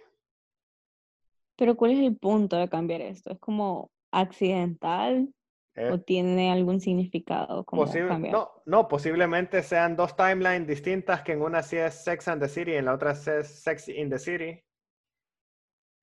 Pero 1.56 1.76
¿cuál 1.76 1.92
es 1.92 2.00
el 2.00 2.18
punto 2.18 2.58
de 2.58 2.68
cambiar 2.68 3.02
esto? 3.02 3.32
¿Es 3.32 3.40
como 3.40 3.92
accidental 4.12 5.34
Eh, 5.76 5.92
o 5.92 6.00
tiene 6.02 6.52
algún 6.52 6.82
significado 6.82 7.64
como 7.64 7.86
no, 7.86 8.52
no, 8.66 8.88
posiblemente 8.88 9.62
sean 9.62 9.96
dos 9.96 10.16
timelines 10.16 10.68
distintas, 10.68 11.22
que 11.22 11.34
en 11.34 11.42
una 11.42 11.62
sí 11.62 11.78
es 11.78 11.94
Sex 12.04 12.28
and 12.28 12.42
the 12.42 12.50
City 12.50 12.72
y 12.72 12.76
en 12.76 12.86
la 12.86 12.96
otra 12.96 13.14
sí 13.14 13.30
es 13.30 13.62
Sex 13.62 13.88
in 13.88 14.10
the 14.10 14.18
City. 14.18 14.62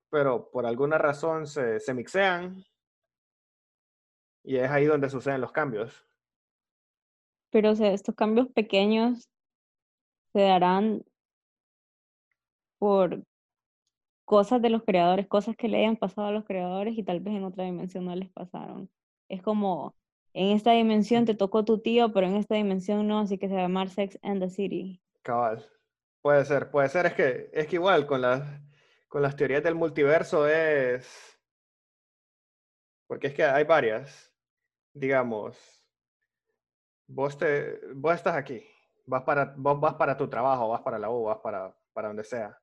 Pero 0.09 0.49
por 0.49 0.65
alguna 0.65 0.97
razón 0.97 1.45
se, 1.45 1.79
se 1.79 1.93
mixean 1.93 2.63
y 4.47 4.55
es 4.55 4.71
ahí 4.71 4.85
donde 4.85 5.09
suceden 5.09 5.41
los 5.41 5.51
cambios. 5.51 6.07
Pero 7.49 7.71
o 7.71 7.75
sea, 7.75 7.91
estos 7.91 8.15
cambios 8.15 8.47
pequeños 8.47 9.29
se 10.31 10.39
darán 10.39 11.03
por 12.79 13.23
cosas 14.23 14.61
de 14.61 14.69
los 14.69 14.83
creadores, 14.83 15.27
cosas 15.27 15.57
que 15.57 15.67
le 15.67 15.79
hayan 15.79 15.97
pasado 15.97 16.27
a 16.27 16.31
los 16.31 16.45
creadores 16.45 16.97
y 16.97 17.03
tal 17.03 17.19
vez 17.19 17.35
en 17.35 17.43
otra 17.43 17.65
dimensión 17.65 18.05
no 18.05 18.15
les 18.15 18.29
pasaron. 18.29 18.89
Es 19.27 19.41
como, 19.41 19.97
en 20.31 20.55
esta 20.55 20.71
dimensión 20.71 21.25
te 21.25 21.35
tocó 21.35 21.65
tu 21.65 21.79
tío, 21.79 22.13
pero 22.13 22.27
en 22.27 22.37
esta 22.37 22.55
dimensión 22.55 23.05
no, 23.05 23.19
así 23.19 23.37
que 23.37 23.49
se 23.49 23.53
va 23.53 23.59
a 23.59 23.63
llamar 23.63 23.89
Sex 23.89 24.17
and 24.21 24.41
the 24.41 24.49
City. 24.49 25.01
Cabal. 25.23 25.69
Puede 26.21 26.45
ser, 26.45 26.71
puede 26.71 26.87
ser. 26.87 27.07
Es 27.07 27.13
que, 27.15 27.49
es 27.51 27.67
que 27.67 27.75
igual 27.75 28.07
con 28.07 28.21
las, 28.21 28.47
con 29.09 29.21
las 29.21 29.35
teorías 29.35 29.63
del 29.63 29.75
multiverso 29.75 30.47
es... 30.47 31.37
Porque 33.07 33.27
es 33.27 33.33
que 33.33 33.43
hay 33.43 33.65
varias. 33.65 34.36
Digamos, 35.01 35.55
vos, 37.07 37.37
te, 37.37 37.79
vos 37.95 38.15
estás 38.15 38.35
aquí, 38.35 38.65
vas 39.05 39.23
para, 39.23 39.53
vos 39.57 39.79
vas 39.79 39.95
para 39.95 40.17
tu 40.17 40.29
trabajo, 40.29 40.69
vas 40.69 40.81
para 40.81 40.99
la 40.99 41.09
U, 41.09 41.23
vas 41.25 41.39
para, 41.39 41.75
para 41.93 42.07
donde 42.09 42.23
sea. 42.23 42.57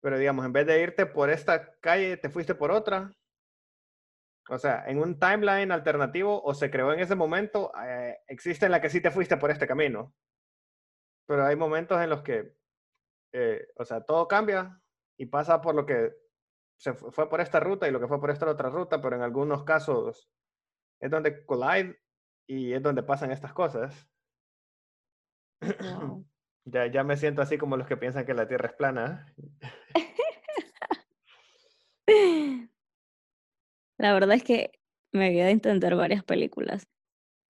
Pero 0.00 0.18
digamos, 0.18 0.44
en 0.46 0.52
vez 0.52 0.66
de 0.66 0.82
irte 0.82 1.06
por 1.06 1.30
esta 1.30 1.76
calle, 1.80 2.16
te 2.18 2.30
fuiste 2.30 2.54
por 2.54 2.72
otra. 2.72 3.12
O 4.50 4.58
sea, 4.58 4.84
en 4.86 4.98
un 4.98 5.18
timeline 5.18 5.70
alternativo 5.72 6.42
o 6.42 6.54
se 6.54 6.70
creó 6.70 6.92
en 6.92 7.00
ese 7.00 7.14
momento, 7.14 7.72
eh, 7.82 8.18
existe 8.28 8.66
en 8.66 8.72
la 8.72 8.80
que 8.80 8.90
sí 8.90 9.00
te 9.00 9.10
fuiste 9.10 9.36
por 9.38 9.50
este 9.50 9.66
camino. 9.66 10.14
Pero 11.26 11.44
hay 11.44 11.56
momentos 11.56 12.00
en 12.00 12.10
los 12.10 12.22
que, 12.22 12.56
eh, 13.32 13.68
o 13.76 13.84
sea, 13.84 14.02
todo 14.02 14.28
cambia 14.28 14.82
y 15.18 15.26
pasa 15.26 15.60
por 15.62 15.74
lo 15.74 15.86
que 15.86 16.12
se 16.78 16.94
fu- 16.94 17.12
fue 17.12 17.28
por 17.30 17.40
esta 17.40 17.60
ruta 17.60 17.88
y 17.88 17.92
lo 17.92 18.00
que 18.00 18.08
fue 18.08 18.20
por 18.20 18.30
esta 18.30 18.50
otra 18.50 18.70
ruta, 18.70 19.00
pero 19.02 19.16
en 19.16 19.22
algunos 19.22 19.64
casos 19.64 20.30
es 21.00 21.10
donde 21.10 21.44
collide 21.44 21.98
y 22.46 22.72
es 22.72 22.82
donde 22.82 23.02
pasan 23.02 23.30
estas 23.30 23.52
cosas. 23.52 24.08
Wow. 25.60 26.26
Ya, 26.66 26.86
ya 26.86 27.04
me 27.04 27.18
siento 27.18 27.42
así 27.42 27.58
como 27.58 27.76
los 27.76 27.86
que 27.86 27.98
piensan 27.98 28.24
que 28.24 28.32
la 28.32 28.48
Tierra 28.48 28.68
es 28.70 28.74
plana. 28.74 29.34
La 33.98 34.12
verdad 34.14 34.36
es 34.36 34.44
que 34.44 34.72
me 35.12 35.26
había 35.26 35.46
de 35.46 35.52
intentar 35.52 35.94
varias 35.94 36.24
películas. 36.24 36.86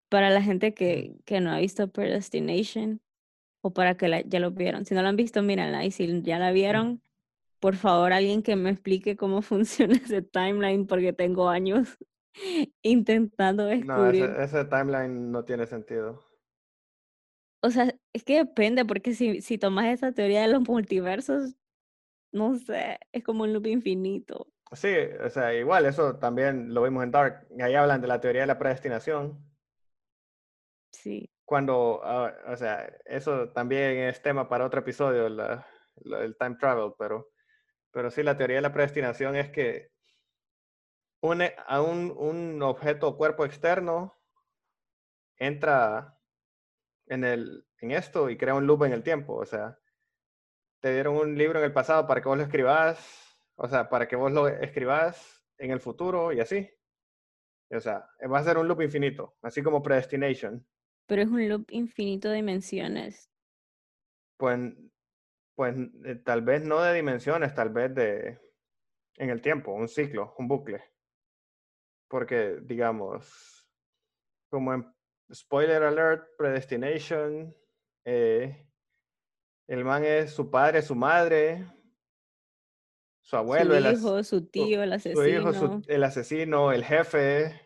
Para 0.09 0.29
la 0.29 0.41
gente 0.41 0.73
que, 0.73 1.15
que 1.25 1.41
no 1.41 1.51
ha 1.51 1.59
visto 1.59 1.91
Predestination 1.91 3.01
o 3.61 3.73
para 3.73 3.97
que 3.97 4.07
la- 4.07 4.21
ya 4.21 4.39
lo 4.39 4.51
vieron. 4.51 4.85
Si 4.85 4.93
no 4.93 5.01
la 5.01 5.09
han 5.09 5.15
visto, 5.15 5.41
mírenla. 5.41 5.85
Y 5.85 5.91
si 5.91 6.21
ya 6.21 6.37
la 6.37 6.51
vieron, 6.51 7.01
por 7.59 7.75
favor, 7.75 8.13
alguien 8.13 8.43
que 8.43 8.55
me 8.55 8.69
explique 8.69 9.17
cómo 9.17 9.41
funciona 9.41 9.95
ese 9.95 10.21
timeline 10.21 10.85
porque 10.87 11.13
tengo 11.13 11.49
años 11.49 11.97
intentando 12.83 13.63
No, 13.63 13.69
descubrir. 13.69 14.25
ese, 14.25 14.43
ese 14.43 14.65
timeline 14.65 15.31
no 15.31 15.43
tiene 15.45 15.65
sentido. 15.65 16.23
O 17.61 17.71
sea, 17.71 17.93
es 18.13 18.23
que 18.23 18.37
depende, 18.37 18.85
porque 18.85 19.13
si, 19.15 19.41
si 19.41 19.57
tomas 19.57 19.85
esa 19.87 20.11
teoría 20.11 20.41
de 20.41 20.49
los 20.49 20.61
multiversos, 20.67 21.55
no 22.31 22.55
sé, 22.57 22.99
es 23.11 23.23
como 23.23 23.43
un 23.43 23.53
loop 23.53 23.67
infinito. 23.67 24.53
Sí, 24.73 24.89
o 25.23 25.29
sea, 25.29 25.53
igual, 25.53 25.85
eso 25.85 26.17
también 26.19 26.73
lo 26.73 26.83
vimos 26.83 27.03
en 27.03 27.11
Dark. 27.11 27.47
Ahí 27.61 27.75
hablan 27.75 28.01
de 28.01 28.07
la 28.07 28.19
teoría 28.19 28.41
de 28.41 28.47
la 28.47 28.59
predestinación. 28.59 29.39
Sí. 30.91 31.29
Cuando, 31.45 32.01
ah, 32.03 32.33
o 32.47 32.55
sea, 32.57 32.91
eso 33.05 33.49
también 33.51 33.97
es 33.99 34.21
tema 34.21 34.49
para 34.49 34.65
otro 34.65 34.79
episodio, 34.81 35.27
el 35.27 36.37
time 36.37 36.55
travel, 36.59 36.93
pero, 36.97 37.31
pero 37.91 38.09
sí, 38.09 38.23
la 38.23 38.35
teoría 38.35 38.57
de 38.57 38.61
la 38.63 38.73
predestinación 38.73 39.35
es 39.35 39.51
que 39.51 39.91
une 41.25 41.55
a 41.67 41.81
un, 41.81 42.13
un 42.17 42.61
objeto 42.61 43.07
o 43.07 43.17
cuerpo 43.17 43.45
externo 43.45 44.13
entra 45.37 46.17
en, 47.07 47.23
el, 47.23 47.67
en 47.79 47.91
esto 47.91 48.29
y 48.29 48.37
crea 48.37 48.55
un 48.55 48.67
loop 48.67 48.83
en 48.83 48.93
el 48.93 49.03
tiempo. 49.03 49.35
O 49.35 49.45
sea, 49.45 49.79
te 50.79 50.93
dieron 50.93 51.15
un 51.15 51.37
libro 51.37 51.59
en 51.59 51.65
el 51.65 51.73
pasado 51.73 52.07
para 52.07 52.21
que 52.21 52.29
vos 52.29 52.37
lo 52.37 52.43
escribas 52.43 53.25
o 53.57 53.67
sea, 53.67 53.89
para 53.89 54.07
que 54.07 54.15
vos 54.15 54.31
lo 54.31 54.47
escribas 54.47 55.43
en 55.57 55.71
el 55.71 55.79
futuro 55.79 56.33
y 56.33 56.39
así. 56.39 56.69
O 57.71 57.79
sea, 57.79 58.07
va 58.31 58.39
a 58.39 58.43
ser 58.43 58.57
un 58.57 58.67
loop 58.67 58.81
infinito, 58.81 59.35
así 59.41 59.63
como 59.63 59.81
Predestination. 59.81 60.65
Pero 61.07 61.21
es 61.21 61.29
un 61.29 61.47
loop 61.47 61.65
infinito 61.69 62.29
de 62.29 62.35
dimensiones. 62.35 63.31
Pues, 64.37 64.59
pues 65.55 65.75
eh, 66.05 66.15
tal 66.15 66.41
vez 66.41 66.63
no 66.63 66.81
de 66.81 66.93
dimensiones, 66.93 67.53
tal 67.53 67.69
vez 67.69 67.93
de 67.95 68.39
en 69.17 69.29
el 69.29 69.41
tiempo, 69.41 69.71
un 69.71 69.87
ciclo, 69.87 70.35
un 70.37 70.47
bucle. 70.47 70.83
Porque, 72.07 72.59
digamos, 72.61 73.67
como 74.49 74.73
en 74.73 74.95
spoiler 75.33 75.83
alert, 75.83 76.27
Predestination, 76.37 77.55
eh, 78.05 78.67
el 79.67 79.83
man 79.83 80.05
es 80.05 80.33
su 80.33 80.49
padre, 80.49 80.81
su 80.81 80.95
madre, 80.95 81.65
su 83.21 83.35
abuelo, 83.35 83.73
su 83.73 83.91
hijo, 83.91 84.23
su 84.23 84.47
tío, 84.47 84.83
el 84.83 84.93
asesino. 84.93 85.21
Su 85.21 85.27
hijo, 85.27 85.81
el 85.87 86.03
asesino, 86.03 86.71
el 86.71 86.85
jefe. 86.85 87.59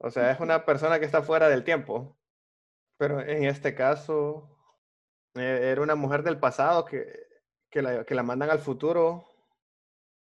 O 0.00 0.10
sea, 0.10 0.30
es 0.30 0.40
una 0.40 0.64
persona 0.64 0.98
que 0.98 1.04
está 1.04 1.22
fuera 1.22 1.48
del 1.48 1.64
tiempo. 1.64 2.18
Pero 2.96 3.20
en 3.20 3.44
este 3.44 3.74
caso, 3.74 4.48
eh, 5.34 5.68
era 5.70 5.82
una 5.82 5.94
mujer 5.94 6.22
del 6.22 6.40
pasado 6.40 6.84
que, 6.84 7.04
que, 7.70 7.82
la, 7.82 8.04
que 8.04 8.14
la 8.14 8.22
mandan 8.22 8.50
al 8.50 8.58
futuro 8.58 9.24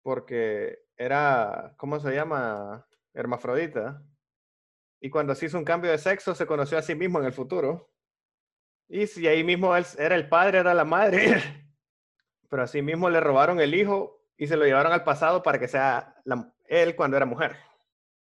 porque 0.05 0.85
era, 0.95 1.73
¿cómo 1.77 1.99
se 1.99 2.13
llama? 2.13 2.87
Hermafrodita. 3.15 4.03
Y 5.01 5.09
cuando 5.09 5.33
se 5.33 5.47
hizo 5.47 5.57
un 5.57 5.65
cambio 5.65 5.91
de 5.91 5.97
sexo, 5.97 6.35
se 6.35 6.45
conoció 6.45 6.77
a 6.77 6.81
sí 6.81 6.93
mismo 6.93 7.19
en 7.19 7.25
el 7.25 7.33
futuro. 7.33 7.89
Y 8.87 9.07
si 9.07 9.27
ahí 9.27 9.43
mismo 9.43 9.75
él 9.75 9.85
era 9.97 10.15
el 10.15 10.29
padre, 10.29 10.59
era 10.59 10.73
la 10.73 10.85
madre. 10.85 11.25
Pero 12.49 12.63
así 12.63 12.81
mismo 12.81 13.09
le 13.09 13.19
robaron 13.19 13.59
el 13.59 13.73
hijo 13.73 14.21
y 14.37 14.47
se 14.47 14.57
lo 14.57 14.65
llevaron 14.65 14.91
al 14.91 15.03
pasado 15.03 15.41
para 15.41 15.59
que 15.59 15.67
sea 15.67 16.15
él 16.67 16.95
cuando 16.95 17.17
era 17.17 17.25
mujer. 17.25 17.55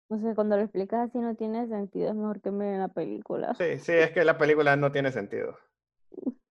O 0.09 0.17
sea, 0.17 0.35
cuando 0.35 0.57
lo 0.57 0.63
explicas 0.63 1.09
así 1.09 1.19
no 1.19 1.35
tiene 1.35 1.67
sentido, 1.69 2.09
es 2.09 2.15
mejor 2.15 2.41
que 2.41 2.51
miren 2.51 2.79
la 2.79 2.89
película. 2.89 3.53
Sí, 3.55 3.79
sí, 3.79 3.93
es 3.93 4.11
que 4.11 4.25
la 4.25 4.37
película 4.37 4.75
no 4.75 4.91
tiene 4.91 5.11
sentido. 5.11 5.57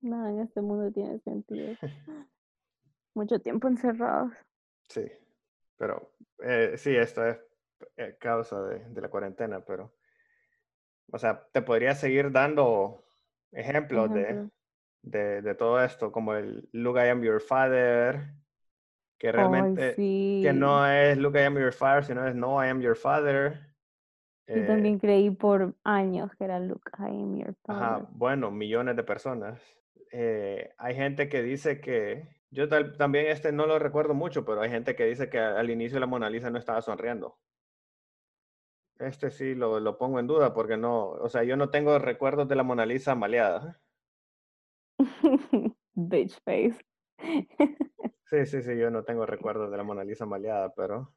Nada 0.00 0.30
en 0.30 0.40
este 0.40 0.62
mundo 0.62 0.90
tiene 0.90 1.18
sentido. 1.20 1.76
Mucho 3.14 3.38
tiempo 3.40 3.68
encerrados. 3.68 4.32
Sí, 4.88 5.12
pero 5.76 6.10
eh, 6.42 6.74
sí, 6.76 6.94
esto 6.96 7.26
es 7.26 7.38
eh, 7.96 8.16
causa 8.18 8.62
de, 8.62 8.84
de, 8.88 9.00
la 9.00 9.08
cuarentena, 9.08 9.60
pero, 9.64 9.94
o 11.10 11.18
sea, 11.18 11.46
te 11.52 11.62
podría 11.62 11.94
seguir 11.94 12.30
dando 12.30 13.04
ejemplos 13.52 14.12
de, 14.12 14.48
de, 15.02 15.42
de, 15.42 15.54
todo 15.54 15.82
esto, 15.82 16.12
como 16.12 16.34
el 16.34 16.68
Look, 16.72 16.98
I 16.98 17.08
Am 17.08 17.22
Your 17.22 17.40
Father, 17.40 18.34
que 19.20 19.30
realmente 19.32 19.94
que 19.96 20.52
no 20.54 20.86
es 20.86 21.18
Look 21.18 21.36
I 21.36 21.40
am 21.40 21.58
your 21.58 21.74
father, 21.74 22.02
sino 22.02 22.26
es 22.26 22.34
No 22.34 22.64
I 22.64 22.68
am 22.68 22.80
your 22.80 22.96
father. 22.96 23.60
Yo 24.48 24.56
eh 24.56 24.66
también 24.66 24.98
creí 24.98 25.30
por 25.30 25.74
años 25.84 26.34
que 26.36 26.44
era 26.44 26.58
Look 26.58 26.82
I 26.98 27.10
am 27.10 27.36
your 27.36 27.54
father. 27.62 27.82
Ajá, 27.82 28.08
bueno, 28.12 28.50
millones 28.50 28.96
de 28.96 29.04
personas. 29.04 29.60
Eh, 30.10 30.72
hay 30.78 30.94
gente 30.94 31.28
que 31.28 31.42
dice 31.42 31.82
que, 31.82 32.26
yo 32.50 32.68
también 32.68 33.26
este 33.28 33.52
no 33.52 33.66
lo 33.66 33.78
recuerdo 33.78 34.14
mucho, 34.14 34.44
pero 34.44 34.60
hay 34.60 34.70
gente 34.70 34.96
que 34.96 35.06
dice 35.06 35.30
que 35.30 35.38
al 35.38 35.70
inicio 35.70 36.00
la 36.00 36.06
Mona 36.06 36.30
Lisa 36.30 36.50
no 36.50 36.58
estaba 36.58 36.82
sonriendo. 36.82 37.38
Este 38.98 39.30
sí 39.30 39.54
lo, 39.54 39.80
lo 39.80 39.96
pongo 39.96 40.18
en 40.20 40.26
duda 40.26 40.52
porque 40.52 40.76
no, 40.76 41.10
o 41.10 41.28
sea, 41.28 41.42
yo 41.44 41.56
no 41.56 41.70
tengo 41.70 41.98
recuerdos 41.98 42.48
de 42.48 42.56
la 42.56 42.62
Mona 42.62 42.84
Lisa 42.84 43.14
maleada. 43.14 43.80
Bitch 45.94 46.40
face. 46.44 46.84
Sí, 48.30 48.46
sí, 48.46 48.62
sí, 48.62 48.78
yo 48.78 48.92
no 48.92 49.02
tengo 49.02 49.26
recuerdos 49.26 49.72
de 49.72 49.76
la 49.76 49.82
Mona 49.82 50.04
Lisa 50.04 50.24
maleada, 50.24 50.72
pero, 50.72 51.16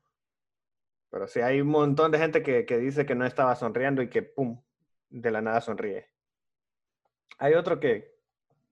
pero 1.11 1.27
sí 1.27 1.41
hay 1.41 1.61
un 1.61 1.67
montón 1.67 2.09
de 2.11 2.17
gente 2.17 2.41
que, 2.41 2.65
que 2.65 2.79
dice 2.79 3.05
que 3.05 3.13
no 3.13 3.23
estaba 3.23 3.55
sonriendo 3.55 4.01
y 4.01 4.09
que, 4.09 4.23
¡pum!, 4.23 4.63
de 5.09 5.29
la 5.29 5.39
nada 5.39 5.61
sonríe. 5.61 6.09
Hay 7.38 7.53
otro 7.53 7.79
que 7.79 8.15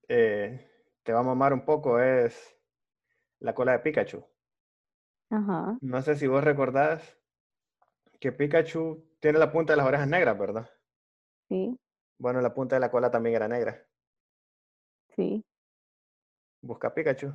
eh, 0.08 0.71
te 1.04 1.14
va 1.14 1.20
a 1.20 1.24
mamar 1.24 1.54
un 1.54 1.66
poco, 1.66 2.00
es 2.00 2.58
la 3.40 3.54
cola 3.54 3.74
de 3.74 3.80
Pikachu. 3.80 4.24
Ajá. 5.30 5.78
No 5.82 6.02
sé 6.02 6.16
si 6.16 6.28
vos 6.28 6.44
recordás 6.44 7.18
que 8.20 8.32
Pikachu 8.32 9.04
tiene 9.20 9.40
la 9.40 9.52
punta 9.52 9.74
de 9.74 9.78
las 9.78 9.88
orejas 9.88 10.08
negras, 10.08 10.38
¿verdad? 10.38 10.70
Sí. 11.50 11.78
Bueno, 12.18 12.42
la 12.42 12.54
punta 12.54 12.76
de 12.76 12.82
la 12.82 12.92
cola 12.92 13.10
también 13.10 13.36
era 13.36 13.48
negra. 13.48 13.84
Sí. 15.16 15.44
Busca 16.62 16.94
Pikachu. 16.94 17.34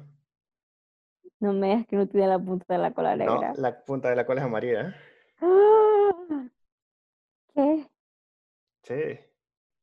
No 1.40 1.52
me 1.52 1.68
digas 1.68 1.86
que 1.86 1.96
no 1.96 2.06
tiene 2.06 2.28
la 2.28 2.38
punta 2.38 2.74
de 2.74 2.78
la 2.78 2.92
cola 2.92 3.16
negra. 3.16 3.52
No, 3.52 3.60
la 3.60 3.84
punta 3.84 4.10
de 4.10 4.16
la 4.16 4.24
cola 4.24 4.40
es 4.40 4.46
amarilla. 4.46 4.96
¡Ah! 5.40 6.48
¿Qué? 7.54 7.90
Sí. 8.82 9.18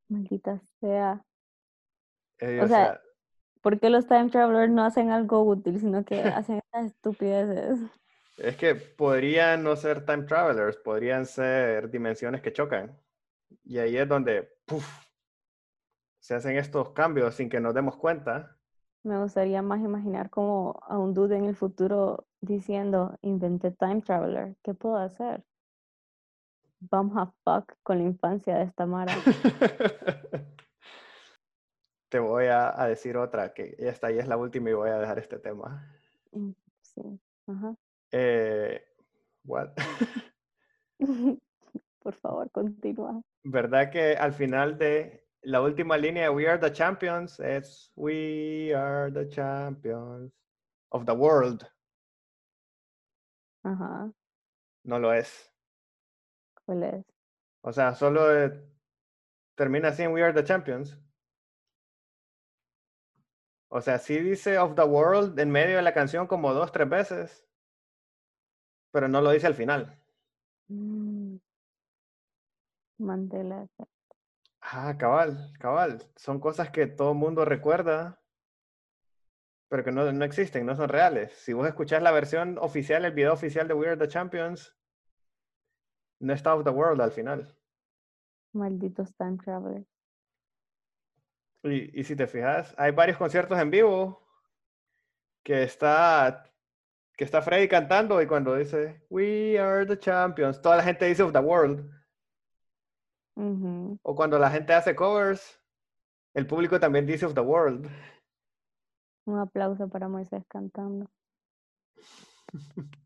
Maldita 0.08 0.62
sea. 0.80 1.24
Eh, 2.40 2.62
o, 2.62 2.68
sea, 2.68 3.02
¿por 3.64 3.80
qué 3.80 3.90
los 3.90 4.06
time 4.06 4.30
travelers 4.30 4.72
no 4.72 4.86
hacen 4.86 5.10
algo 5.10 5.42
útil, 5.42 5.80
sino 5.80 6.06
que 6.06 6.22
hacen 6.22 6.58
estas 6.58 6.86
estupideces? 6.86 7.80
Es 8.38 8.56
que 8.58 8.76
podrían 8.76 9.64
no 9.64 9.76
ser 9.76 10.06
time 10.06 10.24
travelers, 10.24 10.78
podrían 10.78 11.26
ser 11.26 11.90
dimensiones 11.90 12.42
que 12.42 12.54
chocan. 12.54 12.96
Y 13.64 13.80
ahí 13.80 13.98
es 13.98 14.08
donde 14.08 14.48
puff, 14.66 14.88
se 16.20 16.36
hacen 16.36 16.58
estos 16.58 16.92
cambios 16.92 17.34
sin 17.34 17.50
que 17.50 17.60
nos 17.60 17.74
demos 17.74 17.96
cuenta 17.96 18.60
me 19.04 19.22
gustaría 19.22 19.62
más 19.62 19.82
imaginar 19.82 20.30
como 20.30 20.80
a 20.88 20.98
un 20.98 21.14
dude 21.14 21.38
en 21.38 21.46
el 21.46 21.56
futuro 21.56 22.26
diciendo, 22.42 23.18
inventé 23.22 23.72
time 23.72 24.02
traveler, 24.02 24.56
¿qué 24.64 24.74
puedo 24.74 24.98
hacer? 24.98 25.44
Vamos 26.80 27.18
a 27.18 27.34
fuck 27.44 27.74
con 27.84 27.98
la 27.98 28.06
infancia 28.06 28.56
de 28.56 28.64
esta 28.64 28.86
Mara. 28.86 29.14
Te 32.14 32.20
voy 32.20 32.46
a, 32.46 32.72
decir 32.86 33.18
otra, 33.18 33.56
que 33.56 33.76
esta 33.80 34.12
ya 34.12 34.22
es 34.22 34.28
la 34.28 34.38
última 34.38 34.70
y 34.70 34.74
voy 34.74 34.92
a 34.92 35.00
dejar 35.00 35.18
este 35.18 35.40
tema. 35.40 35.84
Mm, 36.32 36.52
sí, 36.84 37.20
ajá. 37.48 37.76
Eh, 38.12 38.86
what? 39.46 39.72
Por 42.04 42.14
favor, 42.14 42.52
continúa. 42.52 43.20
¿Verdad 43.44 43.90
que 43.90 44.16
al 44.16 44.32
final 44.32 44.78
de 44.78 45.26
la 45.42 45.62
última 45.62 45.98
línea 45.98 46.26
de 46.26 46.30
We 46.30 46.48
Are 46.48 46.60
the 46.60 46.72
Champions 46.72 47.40
es 47.40 47.92
We 47.96 48.76
are 48.76 49.12
the 49.12 49.28
champions 49.30 50.32
of 50.90 51.06
the 51.06 51.14
world. 51.14 51.68
Ajá. 53.64 54.14
No 54.84 55.00
lo 55.00 55.12
es. 55.12 55.52
¿Cuál 56.64 56.84
es? 56.84 57.06
O 57.62 57.74
sea, 57.74 57.96
solo 57.96 58.40
eh, 58.40 58.64
termina 59.56 59.88
así 59.88 60.04
en 60.04 60.14
We 60.14 60.22
are 60.22 60.32
the 60.32 60.44
champions. 60.44 61.03
O 63.76 63.82
sea, 63.82 63.98
sí 63.98 64.20
dice 64.20 64.60
of 64.60 64.76
the 64.76 64.84
world 64.84 65.40
en 65.40 65.50
medio 65.50 65.78
de 65.78 65.82
la 65.82 65.96
canción 65.96 66.28
como 66.28 66.54
dos, 66.54 66.72
tres 66.72 66.88
veces. 66.88 67.44
Pero 68.92 69.08
no 69.08 69.20
lo 69.20 69.32
dice 69.32 69.48
al 69.48 69.56
final. 69.56 70.00
Mm. 70.68 71.38
Mandela 73.00 73.68
Ah, 74.62 74.96
cabal, 74.96 75.52
cabal. 75.60 76.08
Son 76.16 76.40
cosas 76.40 76.70
que 76.70 76.86
todo 76.86 77.16
mundo 77.16 77.46
recuerda, 77.46 78.22
pero 79.70 79.84
que 79.84 79.92
no, 79.92 80.12
no, 80.12 80.24
existen, 80.24 80.68
no 80.68 80.76
son 80.76 80.90
reales. 80.90 81.32
Si 81.32 81.54
vos 81.54 81.68
escuchás 81.68 82.04
la 82.04 82.12
versión 82.12 82.60
oficial, 82.60 83.06
el 83.06 83.14
video 83.14 83.34
oficial 83.34 83.68
de 83.68 83.74
We 83.74 83.88
Are 83.88 83.98
the 83.98 84.08
Champions, 84.08 84.78
no 86.20 86.32
está 86.32 86.54
of 86.54 86.64
the 86.64 86.70
world 86.70 87.02
al 87.02 87.12
final. 87.12 87.58
Malditos 88.54 89.16
time 89.16 89.40
travelers. 89.44 89.88
Y, 91.64 92.00
y 92.00 92.04
si 92.04 92.16
te 92.16 92.28
fijas, 92.28 92.74
hay 92.78 92.92
varios 92.92 93.18
conciertos 93.18 93.58
en 93.60 93.72
vivo 93.72 94.22
que 95.44 95.64
está 95.64 96.50
que 97.16 97.24
está 97.24 97.42
Freddy 97.42 97.68
cantando 97.68 98.22
y 98.22 98.28
cuando 98.28 98.56
dice 98.56 99.06
We 99.10 99.60
are 99.60 99.86
the 99.86 99.98
champions, 99.98 100.62
toda 100.62 100.78
la 100.78 100.84
gente 100.84 101.06
dice 101.06 101.24
of 101.24 101.32
the 101.32 101.40
world. 101.40 101.90
O 103.36 104.16
cuando 104.16 104.38
la 104.38 104.50
gente 104.50 104.74
hace 104.74 104.96
covers, 104.96 105.60
El 106.34 106.48
público 106.48 106.80
también 106.80 107.06
dice 107.06 107.26
of 107.26 107.34
the 107.34 107.42
world. 107.42 107.88
Un 109.26 109.40
aplauso 109.40 109.88
para 109.88 110.08
Moisés 110.08 110.44
cantando. 110.48 111.10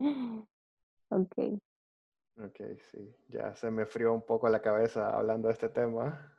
ok. 1.10 1.60
Ok, 2.44 2.60
sí. 2.90 3.14
Ya 3.28 3.54
se 3.54 3.70
me 3.70 3.84
frió 3.86 4.12
un 4.14 4.22
poco 4.22 4.48
la 4.48 4.62
cabeza 4.62 5.10
hablando 5.10 5.48
de 5.48 5.54
este 5.54 5.68
tema. 5.68 6.34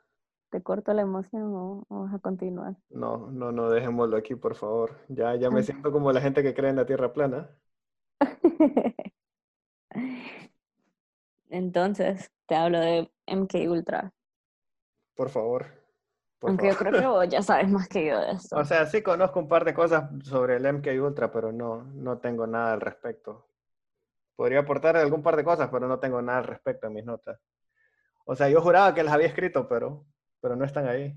¿Te 0.50 0.60
corto 0.62 0.92
la 0.92 1.02
emoción 1.02 1.54
o, 1.54 1.86
vas 1.88 2.14
a 2.14 2.18
continuar? 2.18 2.74
No, 2.90 3.30
no, 3.30 3.52
no, 3.52 3.70
dejémoslo 3.70 4.16
aquí, 4.16 4.34
por 4.34 4.54
favor. 4.54 4.96
Ya, 5.08 5.34
ya 5.36 5.50
me 5.50 5.62
siento 5.62 5.92
como 5.92 6.12
la 6.12 6.20
gente 6.20 6.42
que 6.42 6.54
cree 6.54 6.70
en 6.70 6.76
la 6.76 6.84
Tierra 6.86 7.12
plana. 7.12 7.50
Entonces, 11.48 12.30
te 12.46 12.54
hablo 12.54 12.80
de 12.80 13.10
MK 13.26 13.54
Ultra. 13.68 14.12
Por 15.14 15.30
favor. 15.30 15.66
Aunque 16.42 16.68
yo 16.68 16.76
creo 16.76 16.92
que 16.92 17.06
vos 17.06 17.28
ya 17.28 17.42
sabes 17.42 17.70
más 17.70 17.88
que 17.88 18.06
yo 18.06 18.18
de 18.20 18.32
esto. 18.32 18.56
O 18.60 18.64
sea, 18.64 18.86
sí 18.86 19.02
conozco 19.02 19.38
un 19.38 19.48
par 19.48 19.64
de 19.64 19.72
cosas 19.72 20.10
sobre 20.24 20.56
el 20.56 20.66
MK 20.66 20.88
Ultra, 21.00 21.30
pero 21.30 21.52
no, 21.52 21.84
no 21.94 22.18
tengo 22.18 22.46
nada 22.46 22.72
al 22.72 22.80
respecto. 22.80 23.46
Podría 24.36 24.60
aportar 24.60 24.96
algún 24.96 25.22
par 25.22 25.36
de 25.36 25.44
cosas, 25.44 25.68
pero 25.70 25.86
no 25.86 25.98
tengo 25.98 26.20
nada 26.22 26.38
al 26.38 26.44
respecto 26.44 26.86
en 26.86 26.94
mis 26.94 27.04
notas. 27.04 27.38
O 28.24 28.34
sea, 28.34 28.48
yo 28.48 28.60
juraba 28.60 28.94
que 28.94 29.02
las 29.02 29.14
había 29.14 29.26
escrito, 29.26 29.68
pero, 29.68 30.06
pero 30.40 30.56
no 30.56 30.64
están 30.64 30.86
ahí. 30.88 31.14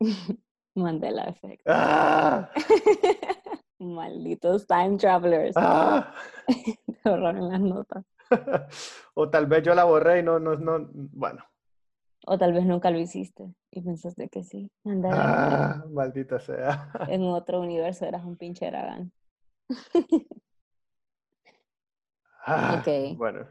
Mandela 0.74 1.24
Effect. 1.24 1.62
¡Ah! 1.66 2.50
Malditos 3.78 4.66
time 4.66 4.96
travelers. 4.96 5.54
¡Ah! 5.56 6.14
Te 6.46 7.10
borraron 7.10 7.48
las 7.48 7.60
notas. 7.60 8.04
o 9.14 9.30
tal 9.30 9.46
vez 9.46 9.62
yo 9.62 9.74
la 9.74 9.84
borré 9.84 10.20
y 10.20 10.22
no, 10.22 10.38
no, 10.38 10.56
no, 10.56 10.88
bueno. 10.92 11.42
O 12.26 12.36
tal 12.36 12.52
vez 12.52 12.64
nunca 12.64 12.90
lo 12.90 12.98
hiciste 12.98 13.54
y 13.70 13.80
pensaste 13.80 14.28
que 14.28 14.42
sí. 14.42 14.70
Ah, 15.10 15.82
maldita 15.90 16.38
sea. 16.38 16.90
En 17.08 17.22
otro 17.22 17.60
universo 17.60 18.04
eras 18.04 18.24
un 18.24 18.36
pinche 18.36 18.66
Aragán. 18.66 19.12
Ah, 22.48 22.80
ok. 22.80 23.16
Bueno. 23.16 23.46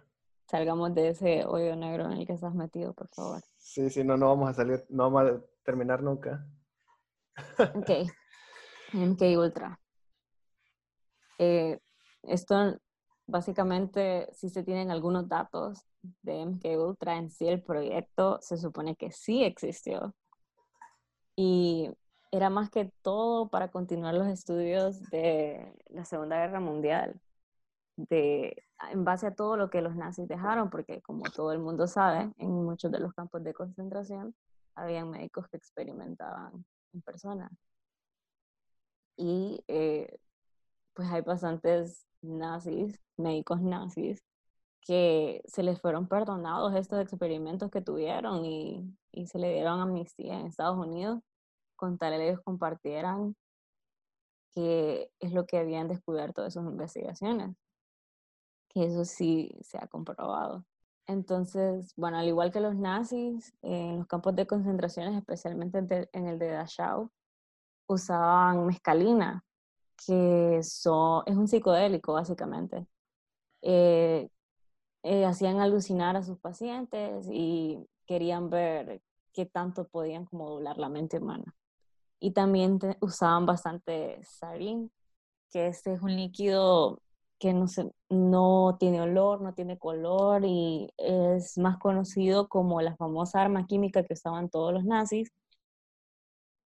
Salgamos 0.49 0.95
de 0.95 1.09
ese 1.09 1.45
hoyo 1.45 1.75
negro 1.75 2.05
en 2.05 2.13
el 2.13 2.25
que 2.25 2.33
estás 2.33 2.55
metido, 2.55 2.93
por 2.93 3.09
favor. 3.09 3.41
Sí, 3.57 3.89
sí, 3.89 4.03
no, 4.03 4.15
no 4.15 4.27
vamos 4.27 4.49
a 4.49 4.53
salir, 4.53 4.85
no 4.89 5.09
vamos 5.11 5.31
a 5.31 5.41
terminar 5.63 6.01
nunca. 6.01 6.45
ok. 7.59 7.89
MK 8.93 9.21
Ultra. 9.37 9.79
Eh, 11.37 11.79
esto 12.23 12.79
básicamente, 13.27 14.29
si 14.33 14.49
se 14.49 14.63
tienen 14.63 14.89
algunos 14.89 15.27
datos 15.27 15.85
de 16.21 16.45
MK 16.45 16.65
Ultra 16.77 17.17
en 17.17 17.29
sí, 17.29 17.47
el 17.47 17.61
proyecto 17.61 18.39
se 18.41 18.57
supone 18.57 18.95
que 18.95 19.11
sí 19.11 19.43
existió. 19.43 20.15
Y 21.35 21.91
era 22.31 22.49
más 22.49 22.69
que 22.69 22.91
todo 23.01 23.49
para 23.49 23.69
continuar 23.69 24.15
los 24.15 24.27
estudios 24.27 25.01
de 25.09 25.73
la 25.89 26.05
Segunda 26.05 26.37
Guerra 26.37 26.59
Mundial, 26.59 27.19
de, 27.97 28.63
en 28.91 29.03
base 29.03 29.27
a 29.27 29.35
todo 29.35 29.57
lo 29.57 29.69
que 29.69 29.81
los 29.81 29.95
nazis 29.95 30.27
dejaron, 30.27 30.69
porque 30.69 31.01
como 31.01 31.23
todo 31.23 31.51
el 31.51 31.59
mundo 31.59 31.87
sabe, 31.87 32.31
en 32.37 32.51
muchos 32.51 32.91
de 32.91 32.99
los 32.99 33.13
campos 33.13 33.43
de 33.43 33.53
concentración 33.53 34.35
habían 34.75 35.09
médicos 35.09 35.47
que 35.49 35.57
experimentaban 35.57 36.65
en 36.93 37.01
persona. 37.01 37.49
Y 39.17 39.63
eh, 39.67 40.19
pues 40.93 41.09
hay 41.09 41.21
bastantes 41.21 42.05
nazis, 42.21 42.99
médicos 43.17 43.61
nazis, 43.61 44.23
que 44.81 45.43
se 45.45 45.63
les 45.63 45.81
fueron 45.81 46.07
perdonados 46.07 46.73
estos 46.75 47.01
experimentos 47.01 47.69
que 47.71 47.81
tuvieron 47.81 48.45
y, 48.45 48.97
se 49.25 49.39
le 49.39 49.51
dieron 49.51 49.81
amnistía 49.81 50.39
en 50.39 50.45
Estados 50.45 50.77
Unidos 50.77 51.21
con 51.75 51.97
tal 51.97 52.13
ellos 52.13 52.39
compartieran 52.43 53.35
que 54.53 55.11
es 55.19 55.33
lo 55.33 55.45
que 55.45 55.57
habían 55.57 55.87
descubierto 55.87 56.43
de 56.43 56.51
sus 56.51 56.63
investigaciones, 56.63 57.55
que 58.77 58.85
eso 58.85 59.05
sí 59.05 59.49
se 59.61 59.77
ha 59.77 59.87
comprobado. 59.87 60.63
Entonces, 61.07 61.93
bueno, 61.95 62.17
al 62.17 62.27
igual 62.27 62.51
que 62.51 62.59
los 62.59 62.75
nazis, 62.75 63.53
en 63.63 63.99
los 63.99 64.07
campos 64.07 64.35
de 64.35 64.45
concentraciones, 64.45 65.17
especialmente 65.17 66.09
en 66.11 66.27
el 66.27 66.37
de 66.37 66.49
Dachau, 66.51 67.09
usaban 67.87 68.67
mescalina, 68.67 69.43
que 70.05 70.57
es 70.57 70.85
un 70.85 71.47
psicodélico 71.47 72.13
básicamente. 72.13 72.85
Eh, 73.63 74.29
eh, 75.03 75.25
hacían 75.25 75.59
alucinar 75.59 76.15
a 76.15 76.23
sus 76.23 76.37
pacientes 76.39 77.27
y 77.31 77.83
querían 78.05 78.49
ver 78.49 79.01
qué 79.33 79.45
tanto 79.45 79.87
podían 79.87 80.25
como 80.25 80.49
doblar 80.49 80.77
la 80.77 80.89
mente 80.89 81.17
humana. 81.17 81.55
Y 82.19 82.31
también 82.31 82.79
usaban 83.01 83.45
bastante 83.45 84.19
sarín, 84.23 84.91
que 85.49 85.67
este 85.67 85.93
es 85.93 86.01
un 86.01 86.15
líquido 86.15 87.01
que 87.39 87.53
no, 87.53 87.67
se, 87.67 87.91
no 88.09 88.77
tiene 88.79 89.01
olor, 89.01 89.41
no 89.41 89.53
tiene 89.53 89.77
color 89.77 90.43
y 90.45 90.91
es 90.97 91.57
más 91.57 91.77
conocido 91.77 92.47
como 92.49 92.81
la 92.81 92.95
famosa 92.95 93.41
arma 93.41 93.67
química 93.67 94.03
que 94.03 94.13
usaban 94.13 94.49
todos 94.49 94.73
los 94.73 94.83
nazis, 94.85 95.31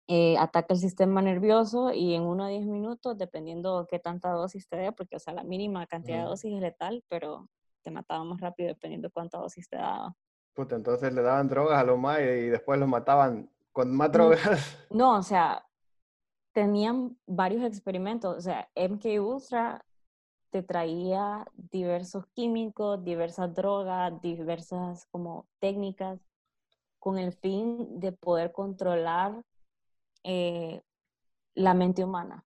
eh, 0.07 0.38
ataca 0.38 0.74
el 0.74 0.80
sistema 0.80 1.22
nervioso 1.22 1.93
y 1.93 2.15
en 2.15 2.24
uno 2.24 2.45
a 2.45 2.49
10 2.49 2.65
minutos, 2.65 3.17
dependiendo 3.17 3.88
qué 3.89 3.99
tanta 3.99 4.32
dosis 4.32 4.67
te 4.67 4.78
dé, 4.78 4.91
porque 4.91 5.15
o 5.15 5.19
sea, 5.19 5.34
la 5.34 5.43
mínima 5.43 5.86
cantidad 5.88 6.24
de 6.24 6.30
dosis 6.30 6.53
es 6.53 6.61
letal, 6.61 7.03
pero 7.07 7.47
te 7.82 7.91
mataba 7.91 8.24
más 8.24 8.39
rápido 8.41 8.69
dependiendo 8.69 9.09
cuánta 9.11 9.38
dosis 9.38 9.69
te 9.69 9.78
daba. 9.78 10.15
Puta, 10.53 10.76
entonces 10.76 11.13
le 11.13 11.22
daban 11.22 11.47
drogas 11.47 11.80
a 11.80 11.84
los 11.84 11.97
mayas 11.97 12.38
y 12.38 12.47
después 12.47 12.80
los 12.80 12.89
mataban 12.89 13.49
con 13.72 13.95
más 13.95 14.11
drogas. 14.11 14.78
No, 14.89 15.17
o 15.17 15.24
sea, 15.24 15.65
tenían 16.53 17.17
varios 17.26 17.63
experimentos, 17.63 18.38
o 18.38 18.41
sea, 18.41 18.69
MK 18.76 19.05
Ultra 19.22 19.86
te 20.52 20.62
traía 20.62 21.47
diversos 21.56 22.28
químicos, 22.34 23.04
diversas 23.04 23.54
drogas, 23.56 24.22
diversas 24.22 25.06
como 25.08 25.47
técnicas 25.60 26.20
con 26.99 27.18
el 27.18 27.34
fin 27.34 27.99
de 27.99 28.12
poder 28.12 28.52
controlar 28.52 29.43
eh, 30.24 30.82
la 31.56 31.74
mente 31.74 32.04
humana. 32.04 32.45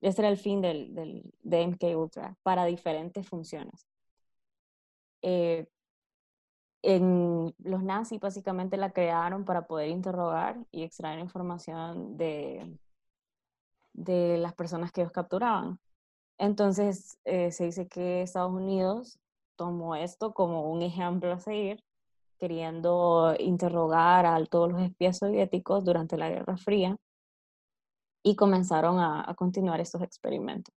Ese 0.00 0.22
era 0.22 0.28
el 0.28 0.38
fin 0.38 0.60
del, 0.60 1.32
de 1.42 1.62
MK 1.62 1.96
Ultra 1.96 2.36
para 2.42 2.64
diferentes 2.64 3.28
funciones. 3.28 3.86
Eh, 5.22 5.68
en, 6.82 7.54
los 7.58 7.82
nazis 7.82 8.18
básicamente 8.18 8.76
la 8.76 8.92
crearon 8.92 9.44
para 9.44 9.66
poder 9.66 9.88
interrogar 9.90 10.58
y 10.72 10.82
extraer 10.82 11.20
información 11.20 12.16
de, 12.16 12.76
de 13.92 14.38
las 14.38 14.54
personas 14.54 14.90
que 14.90 15.02
ellos 15.02 15.12
capturaban. 15.12 15.78
Entonces 16.42 17.20
eh, 17.24 17.52
se 17.52 17.66
dice 17.66 17.86
que 17.86 18.22
Estados 18.22 18.52
Unidos 18.52 19.20
tomó 19.54 19.94
esto 19.94 20.34
como 20.34 20.72
un 20.72 20.82
ejemplo 20.82 21.30
a 21.30 21.38
seguir, 21.38 21.84
queriendo 22.36 23.36
interrogar 23.38 24.26
a 24.26 24.44
todos 24.46 24.72
los 24.72 24.82
espías 24.82 25.18
soviéticos 25.18 25.84
durante 25.84 26.16
la 26.16 26.28
Guerra 26.30 26.56
Fría 26.56 26.96
y 28.24 28.34
comenzaron 28.34 28.98
a, 28.98 29.32
continuar 29.36 29.80
estos 29.80 30.02
experimentos. 30.02 30.74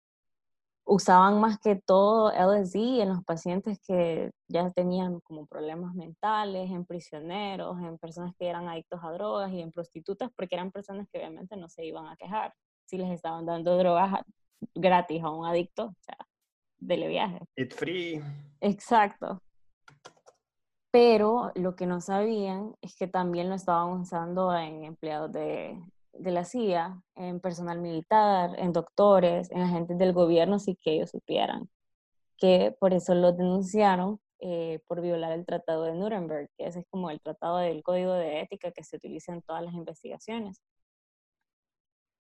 Usaban 0.86 1.40
más 1.40 1.58
que 1.58 1.76
todo 1.76 2.32
LSD 2.32 3.02
en 3.02 3.10
los 3.10 3.24
pacientes 3.24 3.80
que 3.80 4.30
ya 4.48 4.70
tenían 4.70 5.20
como 5.22 5.48
problemas 5.48 5.96
mentales, 5.96 6.70
en 6.70 6.86
prisioneros, 6.86 7.80
en 7.80 7.98
personas 7.98 8.36
que 8.38 8.48
eran 8.48 8.70
adictos 8.70 9.00
a 9.04 9.12
drogas 9.12 9.52
y 9.52 9.62
en 9.62 9.72
prostitutas, 9.72 10.30
porque 10.36 10.54
eran 10.54 10.72
personas 10.72 11.08
que 11.12 11.18
obviamente 11.18 11.58
no 11.58 11.70
se 11.70 11.86
iban 11.88 12.06
a 12.06 12.16
quejar 12.18 12.54
si 12.86 13.00
les 13.00 13.10
estaban 13.10 13.48
dando 13.48 13.76
drogas 13.80 14.14
gratis 14.74 15.24
a 15.24 15.30
un 15.30 15.46
adicto, 15.46 15.86
o 15.86 15.96
sea, 16.02 16.18
dele 16.78 17.08
viaje. 17.08 17.40
It's 17.56 17.76
free. 17.76 18.22
Exacto. 18.62 19.42
Pero 20.92 21.52
lo 21.56 21.76
que 21.76 21.86
no 21.86 22.00
sabían 22.00 22.74
es 22.82 22.96
que 22.96 23.08
también 23.08 23.50
lo 23.50 23.56
estaban 23.56 24.00
usando 24.00 24.56
en 24.58 24.86
empleados 24.86 25.32
de, 25.32 25.78
de 26.14 26.32
la 26.32 26.46
CIA, 26.46 27.02
en 27.16 27.40
personal 27.40 27.82
militar, 27.82 28.52
en 28.58 28.72
doctores, 28.72 29.52
en 29.52 29.62
agentes 29.62 29.98
del 29.98 30.14
gobierno, 30.14 30.60
sin 30.60 30.78
que 30.78 30.94
ellos 30.94 31.12
supieran. 31.12 31.70
Que 32.38 32.76
por 32.80 32.94
eso 32.94 33.14
los 33.14 33.36
denunciaron 33.36 34.20
eh, 34.40 34.80
por 34.88 35.02
violar 35.02 35.32
el 35.32 35.46
Tratado 35.46 35.84
de 35.84 35.94
Nuremberg, 35.94 36.50
que 36.58 36.68
ese 36.68 36.80
es 36.80 36.86
como 36.90 37.10
el 37.10 37.22
tratado 37.22 37.58
del 37.58 37.84
código 37.84 38.14
de 38.14 38.42
ética 38.42 38.72
que 38.72 38.84
se 38.84 38.98
utiliza 38.98 39.34
en 39.34 39.42
todas 39.42 39.64
las 39.64 39.74
investigaciones. 39.74 40.62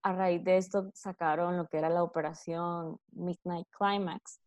A 0.05 0.13
raíz 0.13 0.43
de 0.43 0.57
esto 0.57 0.91
sacaron 0.93 1.57
lo 1.57 1.67
que 1.67 1.79
era 1.79 1.89
la 1.89 2.03
operación 2.03 2.99
Midnight 3.11 3.67
Climax, 3.71 4.39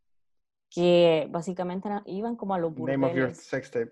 que 0.70 1.26
básicamente 1.30 1.88
iban 2.06 2.36
como 2.36 2.54
a 2.54 2.58
los 2.58 2.72
burdeles. 2.72 3.00
Name 3.00 3.10
of 3.10 3.18
your 3.18 3.34
sex 3.34 3.68
tape. 3.68 3.90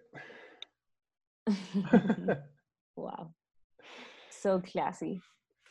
wow. 2.96 3.34
So 4.30 4.62
classy. 4.62 5.20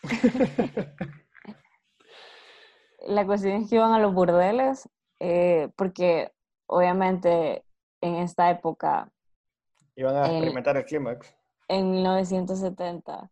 la 3.08 3.26
cuestión 3.26 3.62
es 3.62 3.70
que 3.70 3.76
iban 3.78 3.94
a 3.94 4.00
los 4.00 4.14
burdeles, 4.14 4.90
eh, 5.22 5.70
porque 5.78 6.34
obviamente 6.68 7.64
en 8.02 8.16
esta 8.16 8.50
época 8.50 9.10
Iban 9.96 10.18
a 10.18 10.26
experimentar 10.28 10.76
el 10.76 10.84
clímax. 10.84 11.34
En 11.70 11.92
1970, 11.92 13.32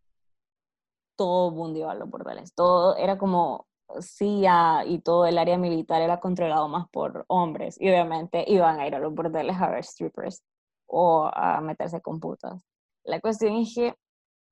todo 1.16 1.50
el 1.50 1.54
mundo 1.54 1.78
iba 1.78 1.92
a 1.92 1.94
los 1.94 2.08
bordeles. 2.08 2.54
Todo 2.54 2.96
era 2.96 3.18
como 3.18 3.66
CIA 4.00 4.84
y 4.86 5.00
todo 5.00 5.26
el 5.26 5.38
área 5.38 5.58
militar 5.58 6.02
era 6.02 6.20
controlado 6.20 6.68
más 6.68 6.88
por 6.90 7.24
hombres. 7.28 7.80
Y 7.80 7.88
obviamente 7.88 8.44
iban 8.46 8.80
a 8.80 8.86
ir 8.86 8.94
a 8.94 8.98
los 8.98 9.14
bordeles 9.14 9.56
a 9.60 9.70
ver 9.70 9.84
strippers 9.84 10.42
o 10.86 11.30
a 11.32 11.60
meterse 11.60 12.00
con 12.00 12.20
putas. 12.20 12.64
La 13.04 13.20
cuestión 13.20 13.56
es 13.56 13.74
que 13.74 13.94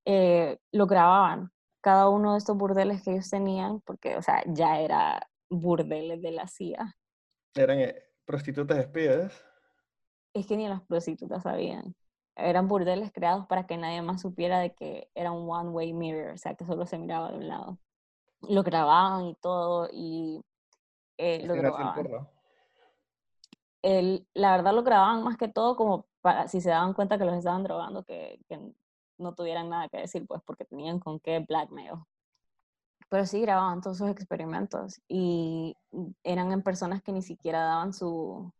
eh, 0.05 0.57
lo 0.71 0.85
grababan, 0.85 1.51
cada 1.81 2.09
uno 2.09 2.33
de 2.33 2.37
estos 2.37 2.57
burdeles 2.57 3.03
que 3.03 3.11
ellos 3.11 3.29
tenían, 3.29 3.81
porque, 3.81 4.15
o 4.15 4.21
sea, 4.21 4.43
ya 4.47 4.79
era 4.79 5.27
burdeles 5.49 6.21
de 6.21 6.31
la 6.31 6.47
CIA. 6.47 6.95
Eran 7.55 7.79
eh, 7.79 7.95
prostitutas 8.25 8.77
espías. 8.77 9.33
Es 10.33 10.47
que 10.47 10.57
ni 10.57 10.67
las 10.67 10.81
prostitutas 10.83 11.43
sabían. 11.43 11.95
Eran 12.35 12.67
burdeles 12.67 13.11
creados 13.11 13.45
para 13.45 13.67
que 13.67 13.77
nadie 13.77 14.01
más 14.01 14.21
supiera 14.21 14.59
de 14.59 14.73
que 14.73 15.09
era 15.13 15.31
un 15.31 15.49
one-way 15.49 15.93
mirror, 15.93 16.33
o 16.33 16.37
sea, 16.37 16.55
que 16.55 16.65
solo 16.65 16.85
se 16.85 16.97
miraba 16.97 17.31
de 17.31 17.37
un 17.37 17.47
lado. 17.47 17.77
Lo 18.41 18.63
grababan 18.63 19.25
y 19.25 19.35
todo, 19.35 19.87
y 19.91 20.43
eh, 21.17 21.45
lo 21.45 21.53
grababan. 21.53 22.27
El, 23.81 24.27
la 24.33 24.51
verdad 24.51 24.73
lo 24.73 24.83
grababan 24.83 25.23
más 25.23 25.37
que 25.37 25.47
todo 25.47 25.75
como 25.75 26.07
para, 26.21 26.47
si 26.47 26.61
se 26.61 26.69
daban 26.69 26.93
cuenta 26.93 27.17
que 27.17 27.25
los 27.25 27.35
estaban 27.35 27.63
drogando, 27.63 28.03
que, 28.03 28.39
que 28.47 28.73
no 29.17 29.35
tuvieran 29.35 29.69
nada 29.69 29.89
que 29.89 29.97
decir, 29.97 30.25
pues 30.25 30.41
porque 30.45 30.65
tenían 30.65 30.99
con 30.99 31.19
qué 31.19 31.39
blackmail. 31.39 31.99
Pero 33.09 33.25
sí 33.25 33.41
grababan 33.41 33.81
todos 33.81 33.97
sus 33.97 34.09
experimentos 34.09 35.01
y 35.07 35.75
eran 36.23 36.51
en 36.51 36.63
personas 36.63 37.03
que 37.03 37.11
ni 37.11 37.21
siquiera 37.21 37.61
daban 37.61 37.93
su, 37.93 38.51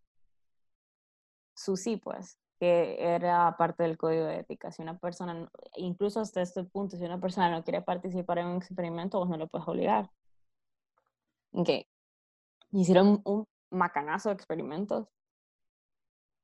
su 1.55 1.75
sí, 1.75 1.97
pues, 1.97 2.37
que 2.63 2.95
era 2.97 3.57
parte 3.57 3.83
del 3.83 3.97
código 3.97 4.23
de 4.23 4.39
ética. 4.39 4.71
Si 4.71 4.81
una 4.81 4.97
persona, 4.97 5.51
incluso 5.75 6.21
hasta 6.21 6.41
este 6.41 6.63
punto, 6.63 6.95
si 6.95 7.03
una 7.03 7.19
persona 7.19 7.51
no 7.51 7.61
quiere 7.61 7.81
participar 7.81 8.37
en 8.37 8.47
un 8.47 8.55
experimento, 8.55 9.19
vos 9.19 9.27
no 9.27 9.35
lo 9.35 9.49
puedes 9.49 9.67
obligar. 9.67 10.09
Ok. 11.51 11.69
Hicieron 12.71 13.21
un 13.25 13.45
macanazo 13.69 14.29
de 14.29 14.35
experimentos, 14.35 15.09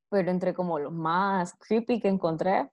pero 0.10 0.30
entre 0.30 0.54
como 0.54 0.78
los 0.78 0.92
más 0.92 1.54
creepy 1.54 2.02
que 2.02 2.10
encontré 2.10 2.70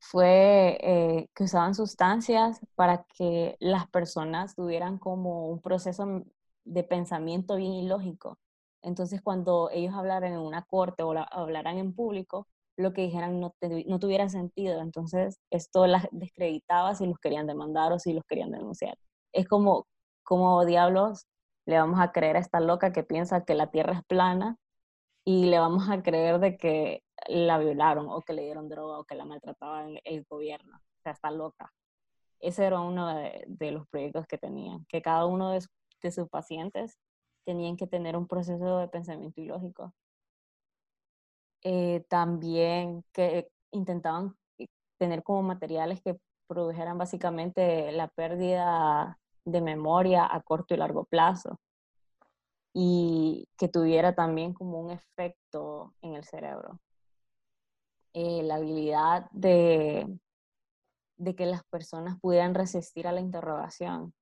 fue 0.00 0.78
eh, 0.80 1.28
que 1.32 1.44
usaban 1.44 1.76
sustancias 1.76 2.60
para 2.74 3.04
que 3.04 3.56
las 3.60 3.88
personas 3.88 4.56
tuvieran 4.56 4.98
como 4.98 5.48
un 5.48 5.60
proceso 5.60 6.24
de 6.64 6.82
pensamiento 6.82 7.54
bien 7.54 7.72
ilógico. 7.72 8.36
Entonces, 8.84 9.22
cuando 9.22 9.70
ellos 9.72 9.94
hablaran 9.94 10.32
en 10.32 10.40
una 10.40 10.62
corte 10.62 11.02
o 11.02 11.12
hablaran 11.30 11.78
en 11.78 11.94
público, 11.94 12.46
lo 12.76 12.92
que 12.92 13.02
dijeran 13.02 13.40
no, 13.40 13.54
no 13.86 13.98
tuviera 13.98 14.28
sentido. 14.28 14.80
Entonces, 14.80 15.40
esto 15.50 15.86
las 15.86 16.06
descreditaba 16.12 16.94
si 16.94 17.06
los 17.06 17.18
querían 17.18 17.46
demandar 17.46 17.92
o 17.92 17.98
si 17.98 18.12
los 18.12 18.24
querían 18.24 18.50
denunciar. 18.52 18.96
Es 19.32 19.48
como, 19.48 19.86
como 20.22 20.64
diablos 20.64 21.26
le 21.66 21.78
vamos 21.78 22.00
a 22.00 22.12
creer 22.12 22.36
a 22.36 22.40
esta 22.40 22.60
loca 22.60 22.92
que 22.92 23.02
piensa 23.02 23.44
que 23.44 23.54
la 23.54 23.70
Tierra 23.70 23.94
es 23.94 24.04
plana 24.04 24.58
y 25.24 25.46
le 25.46 25.58
vamos 25.58 25.88
a 25.88 26.02
creer 26.02 26.38
de 26.38 26.56
que 26.58 27.02
la 27.28 27.58
violaron 27.58 28.08
o 28.10 28.20
que 28.20 28.34
le 28.34 28.42
dieron 28.42 28.68
droga 28.68 28.98
o 28.98 29.04
que 29.04 29.14
la 29.14 29.24
maltrataban 29.24 29.98
el 30.04 30.24
gobierno. 30.28 30.76
O 30.76 31.02
sea, 31.02 31.12
está 31.12 31.30
loca. 31.30 31.72
Ese 32.40 32.66
era 32.66 32.80
uno 32.80 33.08
de, 33.08 33.70
los 33.70 33.88
proyectos 33.88 34.26
que 34.26 34.36
tenían, 34.36 34.84
que 34.86 35.00
cada 35.00 35.24
uno 35.26 35.50
de, 35.50 35.62
sus 36.10 36.28
pacientes 36.28 36.98
tenían 37.44 37.76
que 37.76 37.86
tener 37.86 38.16
un 38.16 38.26
proceso 38.26 38.78
de 38.78 38.88
pensamiento 38.88 39.40
ilógico. 39.40 39.92
Eh, 41.62 42.04
también 42.08 43.04
que 43.12 43.48
intentaban 43.70 44.36
tener 44.98 45.22
como 45.22 45.42
materiales 45.42 46.00
que 46.02 46.18
produjeran 46.46 46.98
básicamente 46.98 47.90
la 47.92 48.08
pérdida 48.08 49.18
de 49.44 49.60
memoria 49.60 50.28
a 50.30 50.40
corto 50.42 50.74
y 50.74 50.76
largo 50.76 51.04
plazo 51.04 51.58
y 52.74 53.48
que 53.56 53.68
tuviera 53.68 54.14
también 54.14 54.52
como 54.52 54.80
un 54.80 54.90
efecto 54.90 55.94
en 56.02 56.14
el 56.14 56.24
cerebro. 56.24 56.80
Eh, 58.12 58.42
la 58.42 58.56
habilidad 58.56 59.28
de, 59.30 60.06
de 61.16 61.34
que 61.34 61.46
las 61.46 61.64
personas 61.64 62.18
pudieran 62.20 62.54
resistir 62.54 63.06
a 63.06 63.12
la 63.12 63.20
interrogación, 63.20 64.12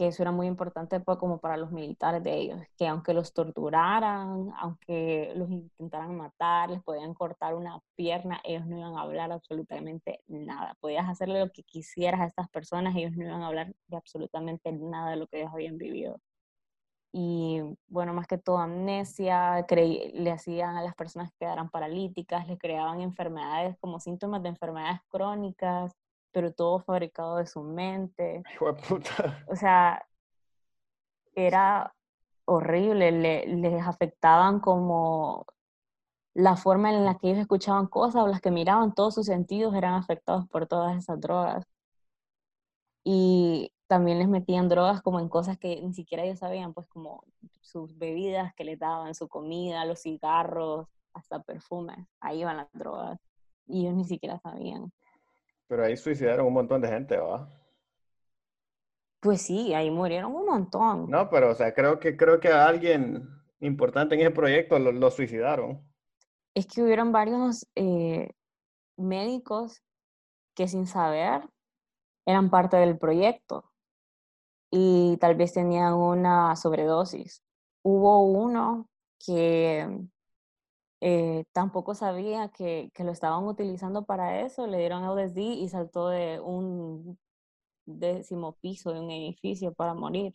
que 0.00 0.06
eso 0.06 0.22
era 0.22 0.32
muy 0.32 0.46
importante 0.46 0.98
pues, 1.00 1.18
como 1.18 1.40
para 1.40 1.58
los 1.58 1.72
militares 1.72 2.22
de 2.24 2.34
ellos, 2.34 2.58
que 2.78 2.86
aunque 2.88 3.12
los 3.12 3.34
torturaran, 3.34 4.50
aunque 4.58 5.30
los 5.36 5.50
intentaran 5.50 6.16
matar, 6.16 6.70
les 6.70 6.82
podían 6.82 7.12
cortar 7.12 7.54
una 7.54 7.78
pierna, 7.96 8.40
ellos 8.44 8.66
no 8.66 8.78
iban 8.78 8.96
a 8.96 9.02
hablar 9.02 9.30
absolutamente 9.30 10.22
nada. 10.26 10.74
Podías 10.80 11.06
hacerle 11.06 11.40
lo 11.40 11.50
que 11.52 11.64
quisieras 11.64 12.22
a 12.22 12.26
estas 12.26 12.48
personas, 12.48 12.96
ellos 12.96 13.12
no 13.14 13.26
iban 13.26 13.42
a 13.42 13.48
hablar 13.48 13.74
de 13.88 13.96
absolutamente 13.98 14.72
nada 14.72 15.10
de 15.10 15.16
lo 15.16 15.26
que 15.26 15.40
ellos 15.40 15.52
habían 15.52 15.76
vivido 15.76 16.18
y 17.12 17.60
bueno, 17.88 18.14
más 18.14 18.26
que 18.26 18.38
todo 18.38 18.58
amnesia, 18.58 19.66
le 19.68 20.30
hacían 20.30 20.76
a 20.76 20.82
las 20.82 20.94
personas 20.94 21.30
que 21.32 21.38
quedaran 21.40 21.68
paralíticas, 21.68 22.46
les 22.46 22.58
creaban 22.58 23.00
enfermedades 23.00 23.76
como 23.80 23.98
síntomas 24.00 24.42
de 24.42 24.50
enfermedades 24.50 25.00
crónicas, 25.08 25.92
pero 26.32 26.52
todo 26.52 26.80
fabricado 26.80 27.36
de 27.36 27.46
su 27.46 27.62
mente. 27.62 28.42
O 29.48 29.56
sea, 29.56 30.04
era 31.34 31.94
horrible, 32.44 33.12
les 33.12 33.86
afectaban 33.86 34.60
como 34.60 35.46
la 36.34 36.56
forma 36.56 36.90
en 36.90 37.04
la 37.04 37.16
que 37.18 37.28
ellos 37.28 37.40
escuchaban 37.40 37.86
cosas 37.86 38.22
o 38.22 38.28
las 38.28 38.40
que 38.40 38.50
miraban, 38.50 38.94
todos 38.94 39.14
sus 39.14 39.26
sentidos 39.26 39.74
eran 39.74 39.94
afectados 39.94 40.46
por 40.48 40.66
todas 40.66 40.96
esas 40.96 41.20
drogas. 41.20 41.64
Y 43.04 43.72
también 43.86 44.18
les 44.18 44.28
metían 44.28 44.68
drogas 44.68 45.02
como 45.02 45.20
en 45.20 45.28
cosas 45.28 45.58
que 45.58 45.80
ni 45.82 45.92
siquiera 45.94 46.22
ellos 46.24 46.38
sabían, 46.38 46.72
pues 46.74 46.86
como 46.88 47.24
sus 47.60 47.96
bebidas 47.98 48.54
que 48.54 48.64
les 48.64 48.78
daban, 48.78 49.14
su 49.14 49.28
comida, 49.28 49.84
los 49.84 50.02
cigarros, 50.02 50.86
hasta 51.12 51.42
perfumes. 51.42 52.06
Ahí 52.20 52.40
iban 52.40 52.58
las 52.58 52.68
drogas. 52.72 53.18
Y 53.66 53.82
ellos 53.82 53.94
ni 53.94 54.04
siquiera 54.04 54.38
sabían. 54.40 54.92
Pero 55.70 55.84
ahí 55.84 55.96
suicidaron 55.96 56.46
un 56.46 56.52
montón 56.52 56.80
de 56.80 56.88
gente, 56.88 57.16
¿va? 57.16 57.48
Pues 59.20 59.42
sí, 59.42 59.72
ahí 59.72 59.88
murieron 59.88 60.34
un 60.34 60.44
montón. 60.44 61.08
No, 61.08 61.30
pero 61.30 61.50
o 61.50 61.54
sea, 61.54 61.72
creo 61.72 62.00
que 62.00 62.16
creo 62.16 62.40
que 62.40 62.48
a 62.48 62.66
alguien 62.66 63.28
importante 63.60 64.16
en 64.16 64.22
ese 64.22 64.32
proyecto 64.32 64.80
lo, 64.80 65.10
suicidaron. 65.12 65.80
Es 66.54 66.66
que 66.66 66.82
hubieron 66.82 67.12
varios 67.12 67.68
eh, 67.76 68.32
médicos 68.96 69.80
que 70.56 70.66
sin 70.66 70.88
saber 70.88 71.48
eran 72.26 72.50
parte 72.50 72.76
del 72.76 72.98
proyecto 72.98 73.70
y 74.72 75.18
tal 75.18 75.36
vez 75.36 75.52
tenían 75.52 75.94
una 75.94 76.56
sobredosis. 76.56 77.44
Hubo 77.82 78.24
uno 78.24 78.88
que 79.24 79.86
eh, 81.00 81.44
tampoco 81.52 81.94
sabía 81.94 82.48
que, 82.48 82.90
que, 82.94 83.04
lo 83.04 83.12
estaban 83.12 83.44
utilizando 83.44 84.04
para 84.04 84.42
eso, 84.42 84.66
le 84.66 84.78
dieron 84.78 85.04
LSD 85.04 85.38
y 85.38 85.68
saltó 85.68 86.08
de 86.08 86.40
un 86.40 87.18
décimo 87.86 88.56
piso 88.60 88.92
de 88.92 89.00
un 89.00 89.10
edificio 89.10 89.72
para 89.72 89.94
morir. 89.94 90.34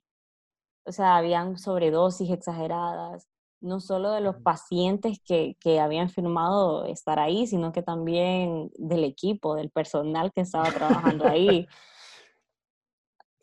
O 0.85 0.91
sea, 0.91 1.17
habían 1.17 1.57
sobredosis 1.57 2.31
exageradas, 2.31 3.27
no 3.61 3.79
solo 3.79 4.11
de 4.11 4.21
los 4.21 4.37
pacientes 4.37 5.19
que, 5.25 5.55
que 5.59 5.79
habían 5.79 6.09
firmado 6.09 6.85
estar 6.85 7.19
ahí, 7.19 7.47
sino 7.47 7.71
que 7.71 7.81
también 7.81 8.69
del 8.77 9.03
equipo, 9.03 9.55
del 9.55 9.71
personal 9.71 10.31
que 10.33 10.41
estaba 10.41 10.71
trabajando 10.71 11.25
ahí. 11.27 11.67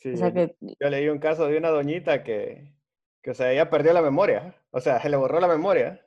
Yo 0.05 0.89
leí 0.91 1.09
un 1.09 1.19
caso 1.19 1.47
de 1.47 1.57
una 1.57 1.71
doñita 1.71 2.25
que, 2.25 2.75
que, 3.23 3.31
o 3.31 3.35
sea, 3.35 3.53
ella 3.53 3.71
perdió 3.71 3.93
la 3.93 4.03
memoria, 4.03 4.57
o 4.71 4.81
sea, 4.81 5.01
se 5.01 5.09
le 5.11 5.17
borró 5.17 5.41
la 5.41 5.49
memoria. 5.49 6.05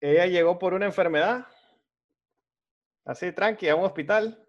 Ella 0.00 0.26
llegó 0.26 0.58
por 0.58 0.74
una 0.74 0.86
enfermedad, 0.86 1.46
así 3.04 3.32
tranqui, 3.32 3.68
a 3.68 3.76
un 3.76 3.84
hospital, 3.84 4.46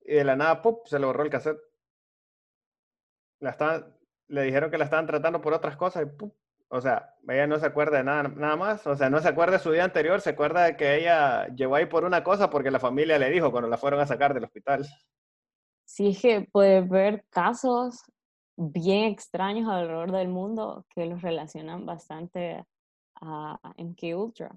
y 0.00 0.14
de 0.14 0.24
la 0.24 0.36
nada, 0.36 0.62
¡pum!, 0.62 0.78
se 0.84 0.98
le 0.98 1.06
borró 1.06 1.22
el 1.22 1.30
cassette. 1.30 1.60
La 3.40 3.50
estaban, 3.50 3.94
le 4.28 4.42
dijeron 4.42 4.70
que 4.70 4.78
la 4.78 4.84
estaban 4.84 5.06
tratando 5.06 5.40
por 5.40 5.52
otras 5.52 5.76
cosas 5.76 6.06
y. 6.06 6.24
O 6.70 6.82
sea, 6.82 7.14
ella 7.26 7.46
no 7.46 7.58
se 7.58 7.64
acuerda 7.64 7.96
de 7.98 8.04
nada, 8.04 8.24
nada 8.24 8.56
más. 8.56 8.86
O 8.86 8.94
sea, 8.94 9.08
no 9.08 9.20
se 9.20 9.28
acuerda 9.28 9.54
de 9.54 9.62
su 9.62 9.72
día 9.72 9.84
anterior, 9.84 10.20
se 10.20 10.30
acuerda 10.30 10.64
de 10.64 10.76
que 10.76 10.96
ella 10.96 11.46
llegó 11.54 11.76
ahí 11.76 11.86
por 11.86 12.04
una 12.04 12.22
cosa 12.22 12.50
porque 12.50 12.70
la 12.70 12.78
familia 12.78 13.18
le 13.18 13.30
dijo 13.30 13.50
cuando 13.50 13.70
la 13.70 13.78
fueron 13.78 14.00
a 14.00 14.06
sacar 14.06 14.34
del 14.34 14.44
hospital 14.44 14.86
sí 15.88 16.08
es 16.08 16.20
que 16.20 16.46
puedes 16.52 16.86
ver 16.88 17.24
casos 17.30 18.02
bien 18.56 19.04
extraños 19.04 19.68
alrededor 19.68 20.12
del 20.12 20.28
mundo 20.28 20.84
que 20.94 21.06
los 21.06 21.22
relacionan 21.22 21.86
bastante 21.86 22.64
a 23.20 23.58
MK 23.76 24.16
Ultra. 24.16 24.56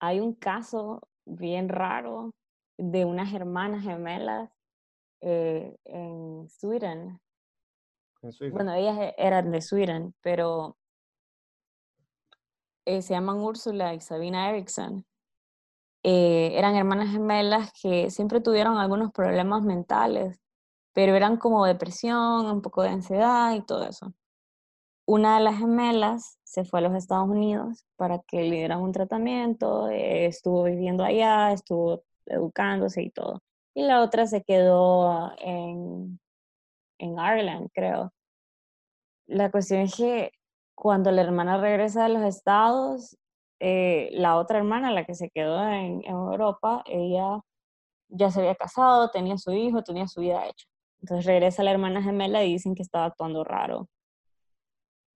Hay 0.00 0.20
un 0.20 0.34
caso 0.34 1.00
bien 1.24 1.68
raro 1.68 2.34
de 2.76 3.04
unas 3.04 3.32
hermanas 3.32 3.82
gemelas 3.84 4.50
eh, 5.20 5.76
en 5.84 6.48
Sweden. 6.48 7.20
Bueno, 8.50 8.74
ellas 8.74 8.98
e, 8.98 9.14
eran 9.18 9.50
de 9.50 9.60
Sweden, 9.62 10.14
pero 10.20 10.76
eh, 12.84 13.02
se 13.02 13.14
llaman 13.14 13.38
Úrsula 13.38 13.94
y 13.94 14.00
Sabina 14.00 14.50
Erickson. 14.50 15.04
eh, 16.02 16.52
eran 16.58 16.76
hermanas 16.76 17.10
gemelas 17.10 17.72
que 17.80 18.10
siempre 18.10 18.40
tuvieron 18.40 18.76
algunos 18.78 19.10
problemas 19.12 19.62
mentales, 19.62 20.38
pero 20.92 21.14
eran 21.16 21.38
como 21.38 21.64
depresión, 21.66 22.46
un 22.46 22.62
poco 22.62 22.82
de 22.82 22.90
ansiedad 22.90 23.54
y 23.54 23.62
todo 23.62 23.86
eso. 23.88 24.12
Una 25.06 25.38
de 25.38 25.44
las 25.44 25.58
gemelas 25.58 26.38
se 26.44 26.64
fue 26.64 26.80
a 26.80 26.82
los 26.82 26.94
Estados 26.94 27.28
Unidos 27.28 27.84
para 27.96 28.20
que 28.20 28.42
le 28.42 28.56
dieran 28.56 28.80
un 28.80 28.92
tratamiento, 28.92 29.88
eh, 29.88 30.26
estuvo 30.26 30.64
viviendo 30.64 31.04
allá, 31.04 31.52
estuvo 31.52 32.02
educándose 32.26 33.02
y 33.02 33.10
todo. 33.10 33.42
Y 33.74 33.82
la 33.82 34.02
otra 34.02 34.26
se 34.26 34.42
quedó 34.42 35.32
en, 35.38 36.18
en 36.98 37.12
Ireland, 37.12 37.70
creo. 37.74 38.12
La 39.26 39.50
cuestión 39.50 39.80
es 39.80 39.94
que 39.96 40.32
cuando 40.74 41.10
la 41.10 41.22
hermana 41.22 41.58
regresa 41.58 42.04
a 42.06 42.08
los 42.08 42.22
estados, 42.22 43.16
eh, 43.60 44.10
la 44.12 44.36
otra 44.36 44.58
hermana, 44.58 44.90
la 44.92 45.04
que 45.04 45.14
se 45.14 45.30
quedó 45.30 45.66
en, 45.68 46.04
Europa, 46.04 46.82
ella 46.86 47.40
ya 48.08 48.30
se 48.30 48.40
había 48.40 48.54
casado, 48.54 49.10
tenía 49.10 49.38
su 49.38 49.52
hijo, 49.52 49.82
tenía 49.82 50.08
su 50.08 50.20
vida 50.20 50.46
hecha. 50.46 50.66
Entonces 51.00 51.26
regresa 51.26 51.62
la 51.62 51.72
hermana 51.72 52.02
gemela 52.02 52.44
y 52.44 52.52
dicen 52.52 52.74
que 52.74 52.82
estaba 52.82 53.06
actuando 53.06 53.44
raro. 53.44 53.88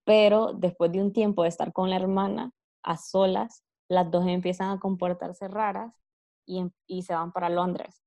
Pero 0.09 0.55
después 0.55 0.91
de 0.91 1.03
un 1.03 1.13
tiempo 1.13 1.43
de 1.43 1.51
estar 1.51 1.71
con 1.75 1.91
la 1.91 1.97
hermana 1.97 2.53
a 2.83 2.97
solas, 2.97 3.63
las 3.91 4.11
dos 4.11 4.27
empiezan 4.27 4.71
a 4.71 4.81
comportarse 4.81 5.49
raras 5.49 5.95
y, 6.47 6.61
em, 6.61 6.71
y 6.87 7.03
se 7.03 7.13
van 7.15 7.31
para 7.31 7.51
Londres. 7.51 8.03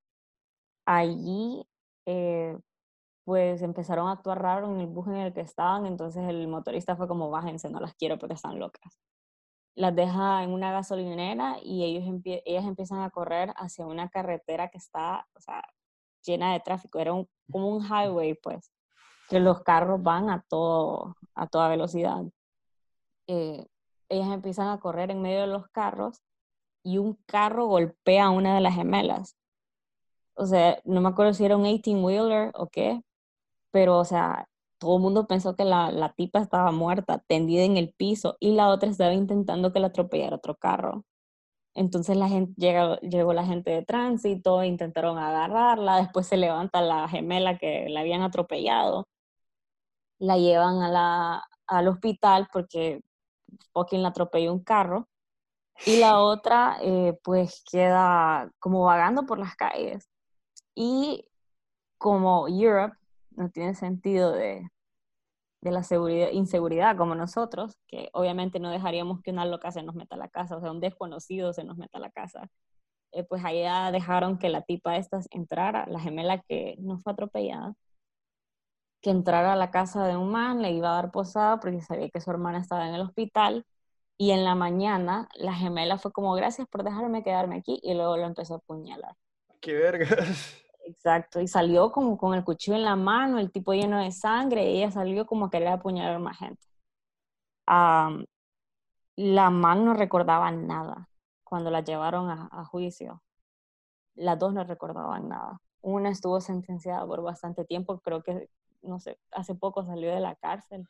Allí 0.85 1.63
eh, 2.07 2.57
pues 3.25 3.61
empezaron 3.61 4.07
a 4.07 4.13
actuar 4.13 4.41
raro 4.41 4.71
en 4.73 4.81
el 4.81 4.87
bus 4.87 5.07
en 5.09 5.17
el 5.17 5.33
que 5.33 5.41
estaban, 5.41 5.85
entonces 5.85 6.23
el 6.27 6.47
motorista 6.47 6.95
fue 6.95 7.07
como, 7.07 7.29
bájense, 7.29 7.69
no 7.69 7.79
las 7.79 7.93
quiero 7.95 8.17
porque 8.17 8.33
están 8.35 8.59
locas. 8.59 8.99
Las 9.75 9.95
deja 9.95 10.43
en 10.43 10.51
una 10.53 10.71
gasolinera 10.71 11.57
y 11.63 11.83
ellos 11.85 12.05
ellas 12.25 12.65
empiezan 12.65 13.01
a 13.01 13.11
correr 13.11 13.53
hacia 13.57 13.85
una 13.85 14.09
carretera 14.09 14.69
que 14.69 14.79
está, 14.79 15.27
o 15.35 15.41
sea, 15.41 15.63
llena 16.25 16.53
de 16.53 16.61
tráfico, 16.61 16.99
era 16.99 17.11
como 17.51 17.69
un 17.69 17.83
highway, 17.85 18.33
pues, 18.35 18.71
que 19.31 19.39
los 19.39 19.63
carros 19.63 20.03
van 20.03 20.29
a, 20.29 20.43
todo, 20.49 21.15
a 21.35 21.47
toda 21.47 21.69
velocidad. 21.69 22.21
Eh, 23.27 23.65
ellas 24.09 24.27
empiezan 24.33 24.67
a 24.67 24.79
correr 24.81 25.09
en 25.09 25.21
medio 25.21 25.39
de 25.39 25.47
los 25.47 25.69
carros 25.69 26.21
y 26.83 26.97
un 26.97 27.15
carro 27.27 27.67
golpea 27.67 28.25
a 28.25 28.29
una 28.31 28.53
de 28.55 28.59
las 28.59 28.75
gemelas. 28.75 29.37
O 30.33 30.45
sea, 30.45 30.81
no 30.83 30.99
me 30.99 31.07
acuerdo 31.07 31.33
si 31.33 31.45
era 31.45 31.55
un 31.55 31.63
18-wheeler 31.63 32.51
o 32.55 32.67
qué, 32.67 33.01
pero, 33.71 33.99
o 33.99 34.05
sea, 34.05 34.49
todo 34.79 34.97
el 34.97 35.01
mundo 35.03 35.27
pensó 35.27 35.55
que 35.55 35.63
la, 35.63 35.91
la, 35.91 36.11
tipa 36.13 36.41
estaba 36.41 36.73
muerta, 36.73 37.23
tendida 37.25 37.63
en 37.63 37.77
el 37.77 37.93
piso, 37.93 38.35
y 38.41 38.53
la 38.53 38.67
otra 38.67 38.89
estaba 38.89 39.13
intentando 39.13 39.71
que 39.71 39.79
la 39.79 39.87
atropellara 39.87 40.35
otro 40.35 40.57
carro. 40.57 41.05
Entonces 41.73 42.17
la 42.17 42.27
gente, 42.27 42.53
llegó, 42.57 42.97
llegó 42.97 43.33
la 43.33 43.45
gente 43.45 43.71
de 43.71 43.85
tránsito, 43.85 44.63
intentaron 44.65 45.17
agarrarla, 45.17 45.97
después 45.97 46.27
se 46.27 46.35
levanta 46.35 46.81
la 46.81 47.07
gemela 47.07 47.57
que 47.57 47.87
la 47.87 48.01
habían 48.01 48.23
atropellado, 48.23 49.07
la 50.21 50.37
llevan 50.37 50.81
a 50.81 50.89
la, 50.89 51.43
al 51.67 51.87
hospital 51.87 52.47
porque 52.53 53.01
fucking 53.73 54.01
la 54.01 54.09
atropelló 54.09 54.53
un 54.53 54.63
carro, 54.63 55.07
y 55.85 55.97
la 55.97 56.19
otra 56.19 56.77
eh, 56.81 57.17
pues 57.23 57.63
queda 57.69 58.51
como 58.59 58.83
vagando 58.83 59.25
por 59.25 59.39
las 59.39 59.55
calles. 59.55 60.07
Y 60.75 61.25
como 61.97 62.47
Europe 62.47 62.95
no 63.31 63.49
tiene 63.49 63.73
sentido 63.73 64.31
de, 64.31 64.69
de 65.61 65.71
la 65.71 65.83
seguridad, 65.83 66.29
inseguridad 66.31 66.97
como 66.97 67.15
nosotros, 67.15 67.77
que 67.87 68.09
obviamente 68.13 68.59
no 68.59 68.69
dejaríamos 68.69 69.21
que 69.21 69.31
una 69.31 69.45
loca 69.45 69.71
se 69.71 69.83
nos 69.83 69.95
meta 69.95 70.15
a 70.15 70.19
la 70.19 70.29
casa, 70.29 70.57
o 70.57 70.61
sea, 70.61 70.71
un 70.71 70.81
desconocido 70.81 71.53
se 71.53 71.63
nos 71.63 71.77
meta 71.77 71.97
a 71.97 72.01
la 72.01 72.11
casa. 72.11 72.47
Eh, 73.13 73.23
pues 73.23 73.43
allá 73.43 73.91
dejaron 73.91 74.37
que 74.37 74.49
la 74.49 74.61
tipa 74.61 74.97
estas 74.97 75.27
entrara, 75.31 75.85
la 75.87 75.99
gemela 75.99 76.41
que 76.41 76.75
no 76.79 76.99
fue 76.99 77.13
atropellada, 77.13 77.73
que 79.01 79.09
entrara 79.09 79.53
a 79.53 79.55
la 79.55 79.71
casa 79.71 80.05
de 80.05 80.15
un 80.15 80.31
man, 80.31 80.61
le 80.61 80.71
iba 80.71 80.91
a 80.91 81.01
dar 81.01 81.11
posada 81.11 81.59
porque 81.59 81.81
sabía 81.81 82.09
que 82.09 82.21
su 82.21 82.29
hermana 82.31 82.59
estaba 82.59 82.87
en 82.87 82.95
el 82.95 83.01
hospital, 83.01 83.65
y 84.17 84.31
en 84.31 84.43
la 84.43 84.53
mañana 84.53 85.27
la 85.33 85.53
gemela 85.53 85.97
fue 85.97 86.11
como, 86.11 86.33
gracias 86.35 86.67
por 86.67 86.83
dejarme 86.83 87.23
quedarme 87.23 87.55
aquí, 87.55 87.79
y 87.81 87.95
luego 87.95 88.17
lo 88.17 88.27
empezó 88.27 88.53
a 88.53 88.57
apuñalar. 88.57 89.15
¡Qué 89.59 89.73
vergas! 89.73 90.63
Exacto, 90.85 91.41
y 91.41 91.47
salió 91.47 91.91
como 91.91 92.17
con 92.19 92.35
el 92.35 92.43
cuchillo 92.43 92.77
en 92.77 92.83
la 92.83 92.95
mano, 92.95 93.39
el 93.39 93.51
tipo 93.51 93.73
lleno 93.73 93.99
de 93.99 94.11
sangre, 94.11 94.69
y 94.69 94.77
ella 94.77 94.91
salió 94.91 95.25
como 95.25 95.45
a 95.45 95.49
querer 95.49 95.69
apuñalar 95.69 96.19
más 96.19 96.37
gente. 96.37 96.61
la 99.15 99.49
man 99.49 99.85
no 99.85 99.93
recordaba 99.95 100.51
nada 100.51 101.09
cuando 101.43 101.71
la 101.71 101.81
llevaron 101.81 102.29
a, 102.29 102.65
juicio. 102.65 103.23
Las 104.15 104.37
dos 104.37 104.53
no 104.53 104.63
recordaban 104.63 105.29
nada. 105.29 105.59
Una 105.81 106.09
estuvo 106.09 106.39
sentenciada 106.41 107.05
por 107.07 107.23
bastante 107.23 107.65
tiempo, 107.65 107.99
creo 108.01 108.21
que, 108.23 108.49
no 108.81 108.99
sé, 108.99 109.19
hace 109.31 109.55
poco 109.55 109.85
salió 109.85 110.13
de 110.13 110.19
la 110.19 110.35
cárcel. 110.35 110.87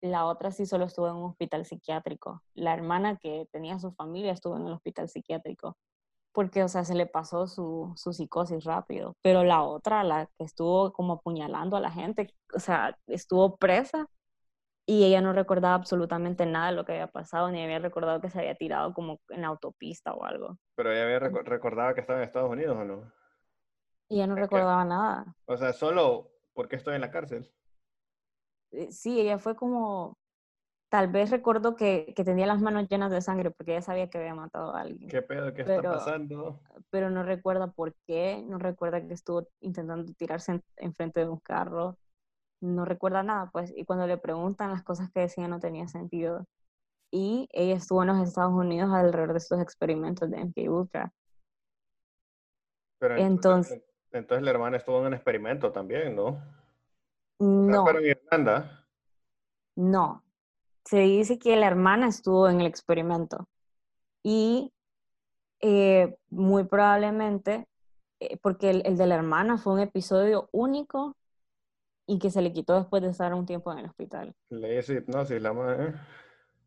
La 0.00 0.26
otra 0.26 0.50
sí 0.50 0.66
solo 0.66 0.84
estuvo 0.84 1.08
en 1.08 1.16
un 1.16 1.30
hospital 1.30 1.64
psiquiátrico. 1.64 2.42
La 2.54 2.74
hermana 2.74 3.16
que 3.16 3.48
tenía 3.52 3.78
su 3.78 3.92
familia 3.92 4.32
estuvo 4.32 4.56
en 4.56 4.66
el 4.66 4.72
hospital 4.72 5.08
psiquiátrico 5.08 5.76
porque, 6.34 6.64
o 6.64 6.68
sea, 6.68 6.84
se 6.84 6.96
le 6.96 7.06
pasó 7.06 7.46
su, 7.46 7.92
su, 7.96 8.12
psicosis 8.12 8.64
rápido. 8.64 9.16
Pero 9.22 9.44
la 9.44 9.62
otra, 9.62 10.02
la 10.02 10.26
que 10.36 10.44
estuvo 10.44 10.92
como 10.92 11.14
apuñalando 11.14 11.76
a 11.76 11.80
la 11.80 11.92
gente, 11.92 12.34
o 12.52 12.58
sea, 12.58 12.98
estuvo 13.06 13.56
presa 13.56 14.08
y 14.84 15.04
ella 15.04 15.20
no 15.20 15.32
recordaba 15.32 15.76
absolutamente 15.76 16.44
nada 16.44 16.66
de 16.66 16.72
lo 16.72 16.84
que 16.84 16.92
había 16.92 17.06
pasado, 17.06 17.50
ni 17.52 17.62
había 17.62 17.78
recordado 17.78 18.20
que 18.20 18.30
se 18.30 18.40
había 18.40 18.56
tirado 18.56 18.92
como 18.92 19.20
en 19.28 19.44
autopista 19.44 20.12
o 20.12 20.24
algo. 20.24 20.58
Pero 20.74 20.92
ella 20.92 21.04
había 21.04 21.20
recordado 21.20 21.94
que 21.94 22.00
estaba 22.00 22.18
en 22.18 22.24
Estados 22.24 22.50
Unidos 22.50 22.76
o 22.76 22.84
no? 22.84 23.12
Y 24.08 24.16
ella 24.16 24.26
no 24.26 24.34
recordaba 24.34 24.84
nada. 24.84 25.36
O 25.46 25.56
sea, 25.56 25.72
solo 25.72 26.32
porque 26.54 26.76
estoy 26.76 26.94
en 26.94 27.02
la 27.02 27.10
cárcel. 27.10 27.52
Eh, 28.70 28.90
sí, 28.90 29.20
ella 29.20 29.38
fue 29.38 29.54
como, 29.54 30.16
tal 30.88 31.08
vez 31.08 31.30
recuerdo 31.30 31.76
que, 31.76 32.12
que, 32.16 32.24
tenía 32.24 32.46
las 32.46 32.62
manos 32.62 32.88
llenas 32.88 33.10
de 33.10 33.20
sangre 33.20 33.50
porque 33.50 33.72
ella 33.72 33.82
sabía 33.82 34.08
que 34.08 34.18
había 34.18 34.34
matado 34.34 34.74
a 34.74 34.80
alguien. 34.80 35.08
¿Qué 35.08 35.22
pedo? 35.22 35.52
¿Qué 35.52 35.62
está 35.62 35.82
pasando? 35.82 36.60
Pero 36.90 37.10
no 37.10 37.22
recuerda 37.22 37.68
por 37.68 37.94
qué, 38.06 38.42
no 38.46 38.58
recuerda 38.58 39.06
que 39.06 39.14
estuvo 39.14 39.48
intentando 39.60 40.12
tirarse 40.14 40.60
enfrente 40.76 41.20
de 41.20 41.28
un 41.28 41.40
carro, 41.40 41.98
no 42.60 42.84
recuerda 42.84 43.22
nada, 43.22 43.50
pues. 43.52 43.72
Y 43.76 43.84
cuando 43.84 44.06
le 44.06 44.18
preguntan, 44.18 44.70
las 44.70 44.82
cosas 44.82 45.10
que 45.12 45.20
decía 45.20 45.48
no 45.48 45.60
tenía 45.60 45.86
sentido. 45.88 46.46
Y 47.10 47.48
ella 47.52 47.76
estuvo 47.76 48.02
en 48.02 48.08
los 48.08 48.26
Estados 48.26 48.52
Unidos 48.52 48.90
alrededor 48.92 49.32
de 49.32 49.38
estos 49.38 49.60
experimentos 49.60 50.30
de 50.30 50.38
MK 50.38 50.70
Ultra. 50.70 51.12
Pero 52.98 53.16
entonces, 53.16 53.72
entonces, 53.72 53.93
la 54.40 54.50
hermana 54.50 54.76
estuvo 54.76 55.00
en 55.00 55.06
un 55.06 55.14
experimento 55.14 55.72
también, 55.72 56.14
¿no? 56.14 56.40
No. 57.38 57.84
¿Pero 57.84 57.98
en 57.98 58.06
Irlanda? 58.06 58.86
No, 59.76 60.22
se 60.84 60.98
dice 60.98 61.38
que 61.38 61.56
la 61.56 61.66
hermana 61.66 62.08
estuvo 62.08 62.48
en 62.48 62.60
el 62.60 62.66
experimento 62.66 63.48
y 64.22 64.72
eh, 65.60 66.16
muy 66.30 66.64
probablemente, 66.64 67.66
eh, 68.20 68.36
porque 68.40 68.70
el, 68.70 68.96
de 68.96 69.06
la 69.06 69.16
hermana 69.16 69.58
fue 69.58 69.72
un 69.72 69.80
episodio 69.80 70.48
único 70.52 71.16
y 72.06 72.18
que 72.18 72.30
se 72.30 72.42
le 72.42 72.52
quitó 72.52 72.78
después 72.78 73.02
de 73.02 73.08
estar 73.08 73.34
un 73.34 73.46
tiempo 73.46 73.72
en 73.72 73.78
el 73.78 73.86
hospital. 73.86 74.34
Le 74.50 74.78
hizo 74.78 74.92
hipnosis 74.92 75.42
la 75.42 75.52
madre. 75.52 75.94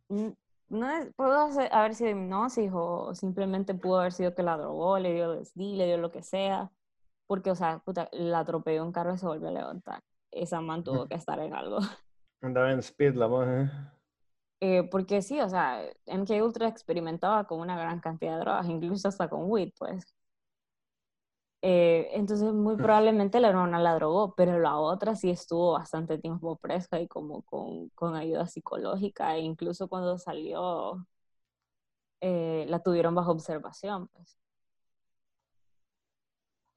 Mm, 0.09 0.29
no 0.69 0.89
es, 0.89 1.13
pudo 1.13 1.47
haber 1.71 1.95
sido 1.95 2.09
hipnosis 2.09 2.71
o 2.73 3.15
simplemente 3.15 3.73
pudo 3.73 3.99
haber 3.99 4.11
sido 4.11 4.35
que 4.35 4.43
la 4.43 4.57
drogó, 4.57 4.99
le 4.99 5.13
dio 5.13 5.31
desdí, 5.31 5.75
le 5.77 5.85
dio 5.85 5.97
lo 5.97 6.11
que 6.11 6.23
sea, 6.23 6.71
porque, 7.27 7.51
o 7.51 7.55
sea, 7.55 7.79
puta, 7.79 8.09
la 8.13 8.39
atropelló 8.39 8.83
un 8.83 8.91
carro 8.91 9.13
y 9.13 9.17
se 9.17 9.25
volvió 9.25 9.49
a 9.49 9.51
levantar. 9.51 10.01
Esa 10.31 10.61
man 10.61 10.83
tuvo 10.83 11.07
que 11.07 11.15
estar 11.29 11.39
en 11.39 11.53
algo. 11.53 11.79
Andaba 12.41 12.71
en 12.71 12.79
speed 12.79 13.15
la 13.15 13.27
madre. 13.27 13.69
Eh, 14.59 14.83
porque 14.89 15.21
sí, 15.21 15.39
o 15.39 15.49
sea, 15.49 15.81
MK 16.05 16.31
Ultra 16.43 16.67
experimentaba 16.67 17.45
con 17.45 17.59
una 17.59 17.77
gran 17.77 17.99
cantidad 17.99 18.33
de 18.33 18.39
drogas, 18.39 18.67
incluso 18.67 19.07
hasta 19.07 19.29
con 19.29 19.43
weed, 19.51 19.71
pues. 19.77 20.15
Eh, 21.61 22.09
entonces, 22.13 22.53
muy 22.53 22.75
mm. 22.75 22.77
probablemente 22.77 23.39
la 23.39 23.49
hermana 23.49 23.79
la 23.79 23.95
drogó, 23.95 24.35
pero 24.35 24.59
la 24.59 24.77
otra 24.77 25.15
sí 25.15 25.29
estuvo 25.29 25.73
bastante 25.73 26.17
tiempo 26.19 26.55
presa 26.57 26.99
y 26.99 27.07
como 27.07 27.41
con, 27.43 27.89
con 27.89 28.15
ayuda 28.15 28.47
psicológica, 28.47 29.35
e 29.35 29.41
incluso 29.41 29.87
cuando 29.87 30.17
salió, 30.17 31.05
eh, 32.21 32.65
la 32.67 32.79
tuvieron 32.81 33.15
bajo 33.15 33.31
observación, 33.31 34.07
pues. 34.09 34.37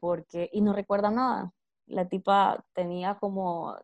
Porque, 0.00 0.50
y 0.52 0.62
no 0.62 0.72
recuerda 0.72 1.10
nada. 1.10 1.52
La 1.86 2.08
tipa 2.08 2.64
tenía 2.72 3.18
como, 3.18 3.76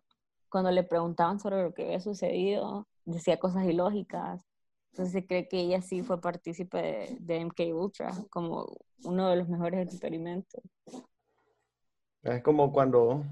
cuando 0.49 0.71
le 0.71 0.83
preguntaban 0.83 1.39
sobre 1.39 1.62
lo 1.62 1.75
que 1.75 1.85
había 1.85 2.01
sucedido, 2.01 2.89
decía 3.05 3.39
cosas 3.39 3.64
ilógicas. 3.67 4.45
Entonces 4.93 5.12
se 5.12 5.27
cree 5.27 5.47
que 5.47 5.61
ella 5.61 5.83
sí 5.83 6.03
fue 6.03 6.21
partícipe 6.21 7.19
de, 7.21 7.41
MK 7.41 7.61
Ultra, 7.75 8.12
como 8.31 8.67
uno 9.05 9.29
de 9.29 9.37
los 9.37 9.49
mejores 9.49 9.87
experimentos. 9.87 10.62
Es 12.23 12.43
como 12.43 12.73
cuando, 12.73 13.23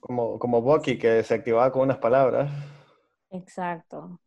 como, 0.00 0.38
como 0.38 0.62
Bucky, 0.62 0.98
que 0.98 1.22
se 1.22 1.34
activaba 1.34 1.70
con 1.70 1.82
unas 1.82 1.98
palabras. 1.98 2.50
Exacto. 3.30 4.18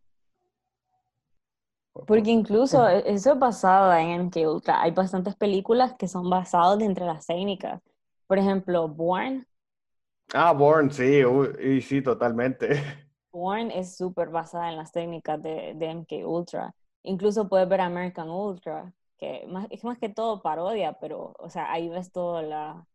Porque 2.05 2.31
incluso 2.31 2.87
e, 2.87 3.03
eso 3.05 3.33
es 3.33 3.39
basado 3.39 3.93
en 3.93 4.21
MK 4.21 4.35
Ultra. 4.47 4.81
Hay 4.81 4.91
bastantes 4.91 5.35
películas 5.35 5.95
que 5.97 6.07
son 6.07 6.29
basadas 6.29 6.81
entre 6.81 7.05
las 7.05 7.25
técnicas. 7.25 7.81
Por 8.27 8.37
ejemplo, 8.37 8.87
Born. 8.87 9.45
Ah, 10.33 10.53
Born, 10.53 10.91
sí, 10.91 11.21
y 11.59 11.81
sí, 11.81 12.01
totalmente. 12.01 12.69
Born 13.31 13.71
es 13.71 13.95
súper 13.95 14.29
basada 14.29 14.69
en 14.69 14.77
las 14.77 14.91
técnicas 14.91 15.41
de, 15.41 15.73
de, 15.75 15.89
MK 15.89 16.25
Ultra. 16.25 16.73
Incluso 17.03 17.47
puedes 17.47 17.67
ver 17.67 17.81
American 17.81 18.29
Ultra, 18.29 18.93
que 19.17 19.45
más, 19.47 19.67
es 19.69 19.83
más 19.83 19.97
que 19.97 20.09
todo 20.09 20.41
parodia, 20.41 20.93
pero, 20.93 21.33
o 21.39 21.49
sea, 21.49 21.71
ahí 21.71 21.89
ves 21.89 22.11
todo 22.11 22.41
la, 22.41 22.85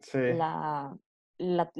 sí. 0.00 0.18
la, 0.18 0.96
la, 1.38 1.70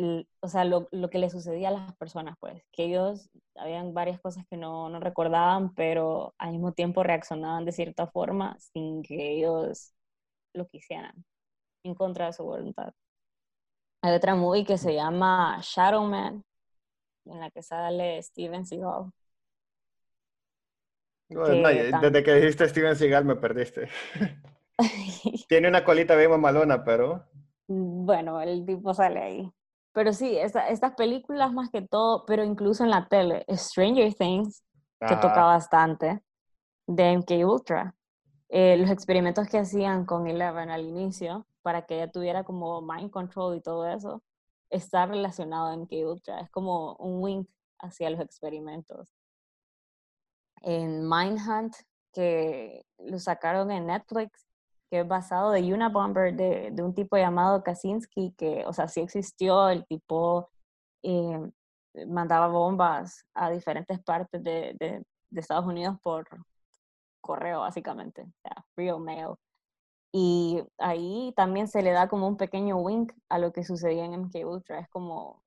o 0.40 0.48
sea, 0.48 0.64
lo, 0.64 0.88
lo, 0.90 1.10
que 1.10 1.18
le 1.18 1.30
sucedía 1.30 1.68
a 1.68 1.72
las 1.72 1.96
personas, 1.96 2.36
pues, 2.40 2.62
que 2.72 2.84
ellos, 2.84 3.30
habían 3.54 3.94
varias 3.94 4.20
cosas 4.20 4.44
que 4.48 4.56
no, 4.56 4.88
no, 4.88 5.00
recordaban, 5.00 5.74
pero 5.74 6.34
al 6.38 6.52
mismo 6.52 6.72
tiempo 6.72 7.02
reaccionaban 7.02 7.64
de 7.64 7.72
cierta 7.72 8.06
forma 8.06 8.56
sin 8.58 9.02
que 9.02 9.32
ellos 9.32 9.92
lo 10.52 10.66
quisieran, 10.66 11.24
en 11.84 11.94
contra 11.94 12.26
de 12.26 12.32
su 12.32 12.44
voluntad. 12.44 12.92
Hay 14.02 14.14
otra 14.14 14.34
movie 14.34 14.64
que 14.64 14.76
se 14.76 14.94
llama 14.94 15.58
Shadow 15.62 16.04
Man, 16.04 16.44
en 17.26 17.40
la 17.40 17.50
que 17.50 17.62
sale 17.62 18.22
Steven 18.22 18.66
Seagal. 18.66 19.10
desde 21.28 22.22
que 22.22 22.34
dijiste 22.34 22.68
Steven 22.68 22.96
Seagal 22.96 23.24
me 23.24 23.36
perdiste. 23.36 23.88
Tiene 25.48 25.68
una 25.68 25.84
colita 25.84 26.16
bien 26.16 26.30
mamalona, 26.30 26.84
pero... 26.84 27.24
Bueno, 27.66 28.40
el 28.40 28.64
tipo 28.66 28.92
sale 28.94 29.20
ahí. 29.20 29.52
Pero 29.92 30.12
sí, 30.12 30.36
estas 30.36 30.94
películas 30.96 31.52
más 31.52 31.70
que 31.70 31.82
todo, 31.82 32.24
pero 32.26 32.42
incluso 32.42 32.82
en 32.82 32.90
la 32.90 33.06
tele, 33.06 33.44
Stranger 33.48 34.12
Things, 34.14 34.64
que 34.98 35.16
toca 35.16 35.44
bastante, 35.44 36.22
de 36.86 37.12
MK 37.12 37.30
Ultra. 37.46 37.94
Eh, 38.48 38.76
los 38.76 38.90
experimentos 38.90 39.48
que 39.48 39.58
hacían 39.58 40.04
con 40.04 40.26
Eleven 40.26 40.70
al 40.70 40.84
inicio, 40.84 41.46
para 41.62 41.86
que 41.86 41.96
ella 41.96 42.10
tuviera 42.10 42.44
como 42.44 42.82
mind 42.82 43.10
control 43.10 43.56
y 43.56 43.60
todo 43.60 43.86
eso, 43.86 44.22
está 44.68 45.06
relacionado 45.06 45.66
a 45.66 45.76
MK 45.76 45.92
Ultra. 46.06 46.40
Es 46.40 46.50
como 46.50 46.94
un 46.96 47.22
wink 47.22 47.48
hacia 47.78 48.10
los 48.10 48.20
experimentos. 48.20 49.08
En 50.62 51.08
Mindhunt, 51.08 51.74
que 52.12 52.84
lo 52.98 53.18
sacaron 53.18 53.70
en 53.70 53.86
Netflix, 53.86 54.46
que 54.90 55.00
es 55.00 55.08
basado 55.08 55.50
de 55.50 55.72
una 55.72 55.88
bomber 55.88 56.34
de, 56.34 56.70
de, 56.72 56.82
un 56.82 56.94
tipo 56.94 57.16
llamado 57.16 57.62
Kaczynski, 57.62 58.34
que, 58.36 58.64
o 58.66 58.72
sea, 58.72 58.88
sí 58.88 59.00
existió, 59.00 59.68
el 59.68 59.86
tipo 59.86 60.50
eh, 61.02 61.50
mandaba 62.06 62.48
bombas 62.48 63.24
a 63.34 63.50
diferentes 63.50 64.00
partes 64.02 64.42
de, 64.42 64.76
de, 64.78 65.04
de, 65.30 65.40
Estados 65.40 65.66
Unidos 65.66 65.96
por 66.02 66.26
correo, 67.20 67.60
básicamente, 67.60 68.22
o 68.22 68.32
sea, 68.42 68.64
real 68.76 69.00
mail. 69.00 69.34
Y 70.12 70.62
ahí 70.78 71.32
también 71.36 71.66
se 71.68 71.82
le 71.82 71.90
da 71.90 72.08
como 72.08 72.28
un 72.28 72.36
pequeño 72.36 72.76
wink 72.76 73.12
a 73.28 73.38
lo 73.38 73.52
que 73.52 73.64
sucedía 73.64 74.04
en 74.04 74.14
MK 74.14 74.46
Ultra. 74.46 74.78
Es 74.78 74.88
como 74.88 75.42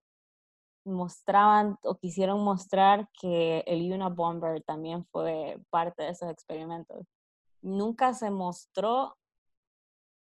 mostraban 0.87 1.77
o 1.83 1.95
quisieron 1.95 2.43
mostrar 2.43 3.09
que 3.19 3.59
el 3.67 3.91
Unabomber 3.91 4.63
también 4.63 5.05
fue 5.05 5.59
parte 5.69 6.03
de 6.03 6.09
esos 6.09 6.29
experimentos. 6.29 7.05
Nunca 7.61 8.13
se 8.13 8.29
mostró 8.31 9.17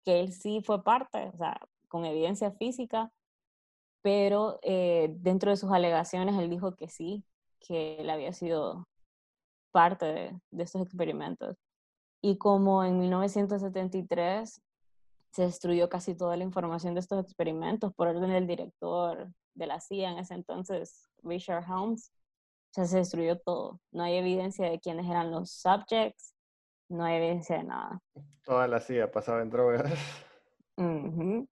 que 0.06 0.20
él 0.20 0.32
sí 0.32 0.62
fue 0.64 0.84
parte, 0.84 1.30
o 1.34 1.36
sea, 1.36 1.60
con 1.88 2.04
evidencia 2.04 2.52
física, 2.52 3.10
pero 4.02 4.60
eh, 4.62 5.12
dentro 5.18 5.50
de 5.50 5.56
sus 5.56 5.72
alegaciones 5.72 6.38
él 6.38 6.48
dijo 6.48 6.76
que 6.76 6.88
sí, 6.88 7.24
que 7.58 7.96
él 7.96 8.08
había 8.08 8.32
sido 8.32 8.86
parte 9.72 10.06
de, 10.52 10.62
estos 10.62 10.82
experimentos. 10.82 11.56
Y 12.22 12.38
como 12.38 12.84
en 12.84 13.00
1973 13.00 14.62
se 15.32 15.42
destruyó 15.42 15.88
casi 15.88 16.14
toda 16.14 16.36
la 16.36 16.44
información 16.44 16.94
de 16.94 17.00
estos 17.00 17.20
experimentos 17.24 17.92
por 17.92 18.06
orden 18.06 18.30
del 18.30 18.46
director 18.46 19.28
de 19.54 19.66
la 19.66 19.80
CIA 19.80 20.12
en 20.12 20.18
ese 20.18 20.34
entonces, 20.34 21.08
Richard 21.24 21.64
Helms, 21.64 22.12
o 22.70 22.74
sea, 22.74 22.84
se 22.84 22.98
destruyó 22.98 23.40
todo. 23.40 23.80
No 23.90 24.04
hay 24.04 24.14
evidencia 24.14 24.70
de 24.70 24.78
quiénes 24.78 25.06
eran 25.06 25.32
los 25.32 25.50
subjects, 25.50 26.35
no 26.88 27.04
hay 27.04 27.16
evidencia 27.16 27.58
de 27.58 27.64
nada. 27.64 28.00
Toda 28.44 28.68
la 28.68 28.80
CIA 28.80 29.10
pasaba 29.10 29.42
en 29.42 29.50
drogas. 29.50 29.92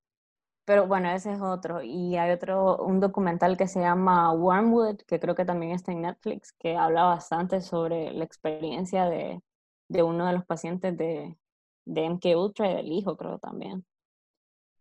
Pero 0.66 0.86
bueno, 0.86 1.10
ese 1.10 1.32
es 1.32 1.40
otro. 1.40 1.82
Y 1.82 2.16
hay 2.16 2.30
otro, 2.30 2.78
un 2.78 3.00
documental 3.00 3.56
que 3.56 3.68
se 3.68 3.80
llama 3.80 4.32
Wormwood, 4.32 4.98
que 5.06 5.20
creo 5.20 5.34
que 5.34 5.44
también 5.44 5.72
está 5.72 5.92
en 5.92 6.02
Netflix, 6.02 6.52
que 6.52 6.76
habla 6.76 7.04
bastante 7.04 7.60
sobre 7.60 8.12
la 8.12 8.24
experiencia 8.24 9.04
de, 9.06 9.42
de 9.88 10.02
uno 10.02 10.26
de 10.26 10.32
los 10.32 10.44
pacientes 10.46 10.96
de, 10.96 11.36
de 11.84 12.04
MK 12.04 12.24
Ultra 12.36 12.70
y 12.70 12.74
del 12.76 12.92
hijo, 12.92 13.16
creo 13.16 13.38
también. 13.38 13.84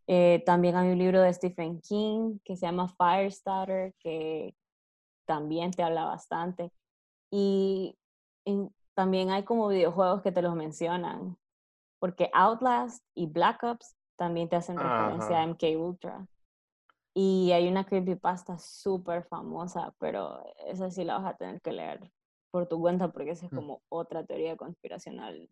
Eh, 0.07 0.43
también 0.45 0.75
hay 0.75 0.91
un 0.91 0.97
libro 0.97 1.21
de 1.21 1.33
Stephen 1.33 1.79
King 1.81 2.39
que 2.43 2.55
se 2.55 2.65
llama 2.65 2.89
Firestarter, 2.89 3.93
que 3.99 4.55
también 5.25 5.71
te 5.71 5.83
habla 5.83 6.05
bastante. 6.05 6.71
Y 7.31 7.97
también 8.93 9.31
hay 9.31 9.43
como 9.43 9.67
videojuegos 9.67 10.21
que 10.21 10.31
te 10.31 10.41
los 10.41 10.55
mencionan, 10.55 11.37
porque 11.99 12.29
Outlast 12.33 13.03
y 13.15 13.27
Black 13.27 13.63
Ops 13.63 13.95
también 14.17 14.49
te 14.49 14.55
hacen 14.55 14.77
referencia 14.77 15.41
a 15.41 15.47
MK 15.47 15.63
Ultra. 15.77 16.27
Y 17.15 17.51
hay 17.51 17.67
una 17.67 17.85
creepypasta 17.85 18.57
súper 18.57 19.23
famosa, 19.23 19.93
pero 19.99 20.43
esa 20.65 20.89
sí 20.89 21.03
la 21.03 21.19
vas 21.19 21.33
a 21.33 21.37
tener 21.37 21.61
que 21.61 21.71
leer 21.71 22.11
por 22.51 22.67
tu 22.67 22.79
cuenta 22.79 23.11
porque 23.11 23.31
esa 23.31 23.45
es 23.47 23.51
mm. 23.51 23.55
como 23.55 23.81
otra 23.89 24.23
teoría 24.25 24.55
conspiracional 24.55 25.49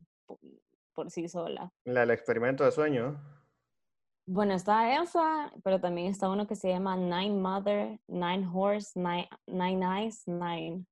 por, 0.93 1.09
sí 1.09 1.27
sola. 1.27 1.71
La 1.83 2.01
del 2.01 2.11
experimento 2.11 2.63
de 2.63 2.71
sueño. 2.71 3.19
Bueno, 4.27 4.53
está 4.53 5.01
esa, 5.01 5.51
pero 5.63 5.81
también 5.81 6.07
está 6.07 6.29
uno 6.29 6.47
que 6.47 6.55
se 6.55 6.69
llama 6.69 6.95
Nine 6.95 7.41
Mother, 7.41 7.99
Nine 8.07 8.47
Horse, 8.53 8.99
Nine, 8.99 9.27
nine 9.47 9.83
Eyes, 9.83 10.27
Nine. 10.27 10.85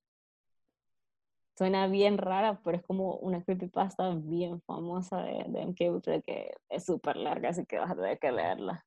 Suena 1.60 1.88
bien 1.88 2.18
rara, 2.18 2.62
pero 2.64 2.78
es 2.78 2.84
como 2.84 3.16
una 3.18 3.44
creepypasta 3.44 4.16
bien 4.16 4.62
famosa 4.62 5.22
de, 5.24 5.44
de 5.50 5.62
MK 5.64 5.92
Ultra 5.92 6.22
que 6.22 6.56
es 6.70 6.86
súper 6.86 7.18
larga, 7.18 7.50
así 7.50 7.66
que 7.66 7.78
vas 7.78 7.92
a 7.92 7.96
tener 7.96 8.18
que 8.18 8.32
leerla. 8.32 8.86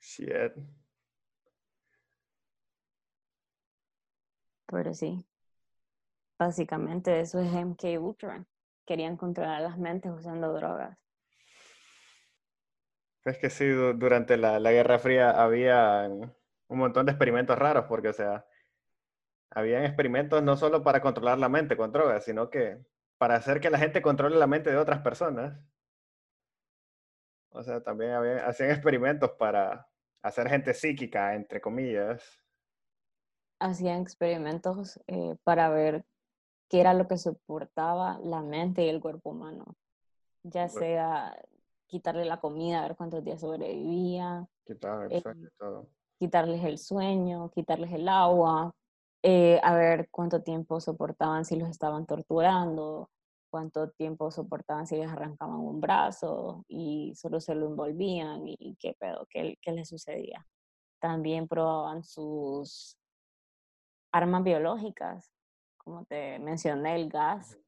Shit. 0.00 0.54
Pero 4.64 4.94
sí. 4.94 5.22
Básicamente 6.38 7.20
eso 7.20 7.38
es 7.40 7.52
MK 7.52 8.00
Ultra. 8.00 8.42
Querían 8.86 9.18
controlar 9.18 9.60
las 9.60 9.76
mentes 9.76 10.12
usando 10.12 10.50
drogas. 10.54 10.96
Es 13.26 13.36
que 13.36 13.50
sí, 13.50 13.66
durante 13.66 14.38
la, 14.38 14.58
la 14.58 14.72
Guerra 14.72 14.98
Fría 14.98 15.32
había 15.32 16.08
un 16.08 16.78
montón 16.78 17.04
de 17.04 17.12
experimentos 17.12 17.58
raros, 17.58 17.84
porque, 17.86 18.08
o 18.08 18.14
sea, 18.14 18.46
habían 19.54 19.84
experimentos 19.84 20.42
no 20.42 20.56
solo 20.56 20.82
para 20.82 21.00
controlar 21.00 21.38
la 21.38 21.48
mente 21.48 21.76
con 21.76 21.92
drogas, 21.92 22.24
sino 22.24 22.50
que 22.50 22.78
para 23.18 23.36
hacer 23.36 23.60
que 23.60 23.70
la 23.70 23.78
gente 23.78 24.02
controle 24.02 24.36
la 24.36 24.46
mente 24.46 24.70
de 24.70 24.76
otras 24.76 25.00
personas. 25.02 25.58
O 27.50 27.62
sea, 27.62 27.82
también 27.82 28.12
había, 28.12 28.46
hacían 28.46 28.70
experimentos 28.70 29.30
para 29.38 29.86
hacer 30.22 30.48
gente 30.48 30.72
psíquica, 30.74 31.34
entre 31.34 31.60
comillas. 31.60 32.40
Hacían 33.58 34.00
experimentos 34.00 34.98
eh, 35.06 35.36
para 35.44 35.68
ver 35.68 36.04
qué 36.68 36.80
era 36.80 36.94
lo 36.94 37.06
que 37.06 37.18
soportaba 37.18 38.18
la 38.20 38.40
mente 38.40 38.84
y 38.84 38.88
el 38.88 39.00
cuerpo 39.00 39.30
humano. 39.30 39.76
Ya 40.42 40.68
sea 40.68 41.36
quitarle 41.86 42.24
la 42.24 42.40
comida, 42.40 42.80
a 42.80 42.88
ver 42.88 42.96
cuántos 42.96 43.22
días 43.22 43.40
sobrevivía. 43.40 44.48
Eh, 45.10 45.22
quitarles 46.18 46.64
el 46.64 46.78
sueño, 46.78 47.50
quitarles 47.50 47.92
el 47.92 48.08
agua, 48.08 48.74
eh, 49.22 49.60
a 49.62 49.74
ver 49.74 50.08
cuánto 50.10 50.42
tiempo 50.42 50.80
soportaban 50.80 51.44
si 51.44 51.56
los 51.56 51.68
estaban 51.68 52.06
torturando, 52.06 53.10
cuánto 53.50 53.90
tiempo 53.90 54.30
soportaban 54.30 54.86
si 54.86 54.96
les 54.96 55.10
arrancaban 55.10 55.56
un 55.56 55.80
brazo 55.80 56.64
y 56.68 57.14
solo 57.14 57.40
se 57.40 57.54
lo 57.54 57.66
envolvían 57.66 58.42
y, 58.46 58.76
qué 58.80 58.94
pedo, 58.98 59.26
qué, 59.30 59.58
qué 59.60 59.72
les 59.72 59.88
sucedía. 59.88 60.46
También 61.00 61.48
probaban 61.48 62.02
sus 62.02 62.96
armas 64.10 64.42
biológicas, 64.42 65.30
como 65.76 66.04
te 66.04 66.38
mencioné, 66.38 66.96
el 66.96 67.08
gas, 67.08 67.58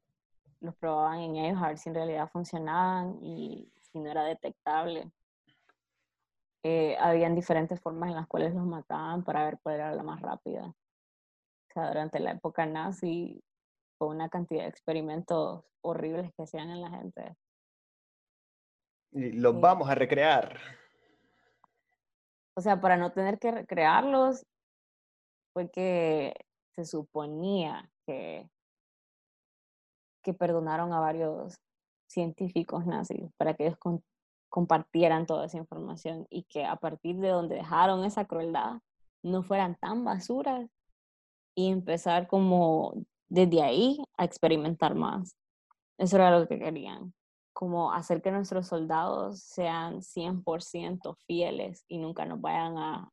los 0.59 0.75
probaban 0.75 1.19
en 1.19 1.35
ellos 1.35 1.61
a 1.61 1.67
ver 1.67 1.77
si 1.77 1.89
en 1.89 1.95
realidad 1.95 2.29
funcionaban 2.31 3.17
y 3.21 3.71
si 3.79 3.99
no 3.99 4.09
era 4.09 4.23
detectable. 4.23 5.11
Eh, 6.63 6.97
habían 6.99 7.35
diferentes 7.35 7.79
formas 7.79 8.09
en 8.09 8.15
las 8.15 8.27
cuales 8.27 8.55
los 8.55 8.65
mataban 8.65 9.23
para 9.23 9.45
ver 9.45 9.59
cuál 9.61 9.75
era 9.75 9.93
la 9.93 10.01
más 10.01 10.19
rápida. 10.21 10.73
Sea, 11.75 11.89
durante 11.89 12.21
la 12.21 12.31
época 12.31 12.65
nazi 12.65 13.43
fue 13.97 14.07
una 14.07 14.29
cantidad 14.29 14.63
de 14.63 14.69
experimentos 14.69 15.65
horribles 15.81 16.31
que 16.33 16.43
hacían 16.43 16.69
en 16.69 16.81
la 16.81 16.89
gente. 16.89 17.35
Y 19.11 19.33
los 19.33 19.59
vamos 19.59 19.89
a 19.89 19.95
recrear. 19.95 20.57
O 22.55 22.61
sea, 22.61 22.79
para 22.79 22.95
no 22.95 23.11
tener 23.11 23.39
que 23.39 23.51
recrearlos, 23.51 24.45
fue 25.53 25.69
que 25.69 26.33
se 26.75 26.85
suponía 26.85 27.91
que, 28.07 28.49
que 30.23 30.33
perdonaron 30.33 30.93
a 30.93 31.01
varios 31.01 31.59
científicos 32.09 32.85
nazis 32.85 33.33
para 33.35 33.53
que 33.53 33.67
ellos 33.67 33.77
compartieran 34.47 35.25
toda 35.25 35.47
esa 35.47 35.57
información 35.57 36.25
y 36.29 36.43
que 36.43 36.63
a 36.63 36.77
partir 36.77 37.17
de 37.17 37.27
donde 37.27 37.55
dejaron 37.55 38.05
esa 38.05 38.23
crueldad 38.23 38.79
no 39.23 39.43
fueran 39.43 39.75
tan 39.75 40.05
basuras 40.05 40.69
y 41.55 41.71
empezar 41.71 42.27
como 42.27 42.93
desde 43.29 43.63
ahí 43.63 43.97
a 44.17 44.25
experimentar 44.25 44.93
más. 44.93 45.35
Eso 45.97 46.17
era 46.17 46.37
lo 46.37 46.47
que 46.47 46.59
querían, 46.59 47.13
como 47.53 47.93
hacer 47.93 48.21
que 48.21 48.31
nuestros 48.31 48.67
soldados 48.67 49.39
sean 49.39 50.01
100% 50.01 51.15
fieles 51.25 51.85
y 51.87 51.97
nunca 51.97 52.25
nos 52.25 52.41
vayan 52.41 52.77
a, 52.77 53.09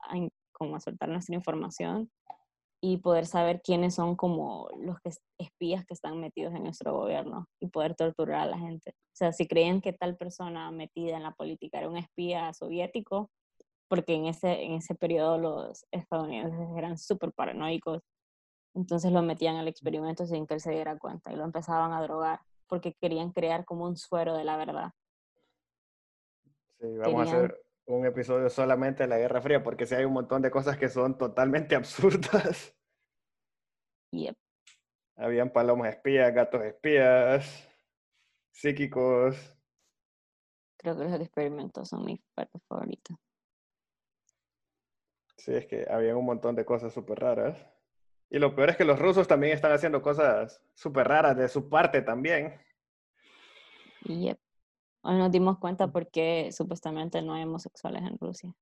como 0.51 0.77
a 0.77 0.81
soltar 0.81 1.09
nuestra 1.09 1.37
información 1.37 2.11
y 2.85 2.97
poder 2.97 3.27
saber 3.27 3.63
quiénes 3.63 3.95
son 3.95 4.17
como 4.17 4.69
los 4.77 4.99
que, 5.01 5.11
espías 5.39 5.87
que 5.87 5.95
están 5.95 6.19
metidos 6.19 6.53
en 6.55 6.65
nuestro 6.65 6.93
gobierno 6.93 7.47
y 7.61 7.69
poder 7.69 7.95
torturar 7.95 8.41
a 8.41 8.47
la 8.47 8.59
gente. 8.59 8.91
O 8.91 9.15
sea, 9.15 9.33
si 9.33 9.47
creían 9.47 9.81
que 9.81 9.93
tal 9.93 10.17
persona 10.17 10.69
metida 10.73 11.17
en 11.17 11.23
la 11.23 11.33
política 11.33 11.79
era 11.79 11.89
un 11.89 11.97
espía 11.97 12.53
soviético, 12.53 13.31
porque 13.87 14.15
en 14.15 14.27
ese, 14.27 14.65
en 14.65 14.73
ese 14.73 14.97
periodo 14.97 15.39
los 15.39 15.87
estadounidenses 15.93 16.67
eran 16.77 16.99
súper 16.99 17.33
paranoicos, 17.33 18.03
entonces 18.75 19.13
lo 19.13 19.23
metían 19.23 19.57
al 19.57 19.69
experimento 19.69 20.27
sin 20.27 20.47
que 20.47 20.55
él 20.55 20.61
se 20.61 20.73
diera 20.73 20.99
cuenta 20.99 21.33
y 21.33 21.37
lo 21.37 21.45
empezaban 21.45 21.93
a 21.93 22.03
drogar 22.03 22.41
porque 22.67 22.95
querían 22.95 23.33
crear 23.33 23.65
como 23.65 23.85
un 23.85 23.97
suero 23.97 24.35
de 24.35 24.45
la 24.45 24.57
verdad. 24.57 24.93
Sí, 26.81 26.97
vamos 26.97 27.21
a 27.21 27.37
hacer 27.37 27.65
un 27.87 28.07
episodio 28.07 28.49
solamente 28.49 29.03
de 29.03 29.09
la 29.09 29.19
Guerra 29.19 29.43
Fría, 29.43 29.63
porque 29.63 29.87
si 29.87 29.95
hay 29.95 30.05
un 30.05 30.15
montón 30.15 30.43
de 30.43 30.51
cosas 30.51 30.79
que 30.79 30.89
son 30.89 31.19
totalmente 31.19 31.75
absurdas. 31.77 32.75
Yep. 34.13 34.37
Habían 35.17 35.51
palomas 35.51 35.95
espías, 35.95 36.33
gatos 36.33 36.63
espías, 36.63 37.69
psíquicos. 38.51 39.37
Creo 40.79 40.97
que 40.97 41.05
los 41.05 41.21
experimentos 41.21 41.89
son 41.89 42.05
mi 42.05 42.21
parte 42.35 42.59
favorita. 42.69 43.19
Sí, 45.37 45.55
es 45.55 45.67
que 45.67 45.87
había 45.91 46.17
un 46.17 46.25
montón 46.25 46.57
de 46.57 46.65
cosas 46.65 46.93
súper 46.93 47.21
raras. 47.21 47.72
Y 48.33 48.39
lo 48.39 48.55
peor 48.55 48.71
es 48.71 48.79
que 48.79 48.87
los 48.87 48.99
rusos 48.99 49.29
también 49.29 49.53
están 49.53 49.73
haciendo 49.73 50.01
cosas 50.01 50.63
súper 50.73 51.07
raras 51.07 51.37
de 51.37 51.49
su 51.49 51.69
parte 51.69 52.01
también. 52.01 52.59
Yep. 54.07 54.39
Hoy 55.03 55.19
nos 55.19 55.31
dimos 55.31 55.59
cuenta 55.59 55.89
porque 55.89 56.51
supuestamente 56.51 57.21
no 57.21 57.35
hay 57.35 57.43
homosexuales 57.43 58.03
en 58.03 58.17
Rusia. 58.19 58.55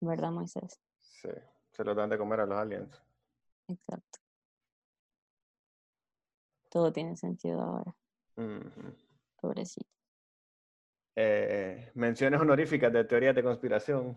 ¿Verdad, 0.00 0.30
Moisés? 0.30 0.80
Sí, 1.00 1.28
se 1.70 1.84
los 1.84 1.94
dan 1.94 2.08
de 2.08 2.16
comer 2.16 2.40
a 2.40 2.46
los 2.46 2.56
aliens. 2.56 3.02
Exacto. 3.68 4.20
Todo 6.70 6.90
tiene 6.90 7.18
sentido 7.18 7.60
ahora. 7.60 7.94
Pobrecito. 9.38 9.90
Eh, 11.14 11.90
menciones 11.92 12.40
honoríficas 12.40 12.90
de 12.90 13.04
teorías 13.04 13.34
de 13.34 13.42
conspiración. 13.42 14.16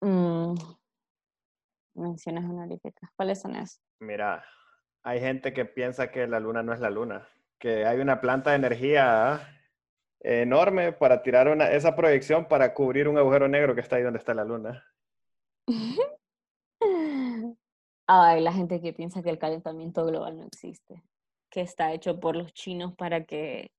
Mm, 0.00 0.33
menciones 1.94 2.44
honoríficas. 2.44 3.10
¿Cuáles 3.16 3.40
son 3.40 3.56
esas? 3.56 3.80
Mira, 4.00 4.44
hay 5.02 5.20
gente 5.20 5.52
que 5.52 5.64
piensa 5.64 6.10
que 6.10 6.26
la 6.26 6.40
luna 6.40 6.62
no 6.62 6.72
es 6.72 6.80
la 6.80 6.90
luna 6.90 7.28
que 7.64 7.86
hay 7.86 7.98
una 7.98 8.20
planta 8.20 8.50
de 8.50 8.56
energía 8.56 9.40
enorme 10.20 10.92
para 10.92 11.22
tirar 11.22 11.48
una, 11.48 11.70
esa 11.70 11.96
proyección 11.96 12.46
para 12.46 12.74
cubrir 12.74 13.08
un 13.08 13.16
agujero 13.16 13.48
negro 13.48 13.74
que 13.74 13.80
está 13.80 13.96
ahí 13.96 14.02
donde 14.02 14.18
está 14.18 14.34
la 14.34 14.44
luna. 14.44 14.84
Ay, 18.06 18.42
la 18.42 18.52
gente 18.52 18.82
que 18.82 18.92
piensa 18.92 19.22
que 19.22 19.30
el 19.30 19.38
calentamiento 19.38 20.04
global 20.04 20.36
no 20.36 20.44
existe, 20.44 21.02
que 21.50 21.62
está 21.62 21.94
hecho 21.94 22.20
por 22.20 22.36
los 22.36 22.52
chinos 22.52 22.94
para 22.94 23.24
que 23.24 23.70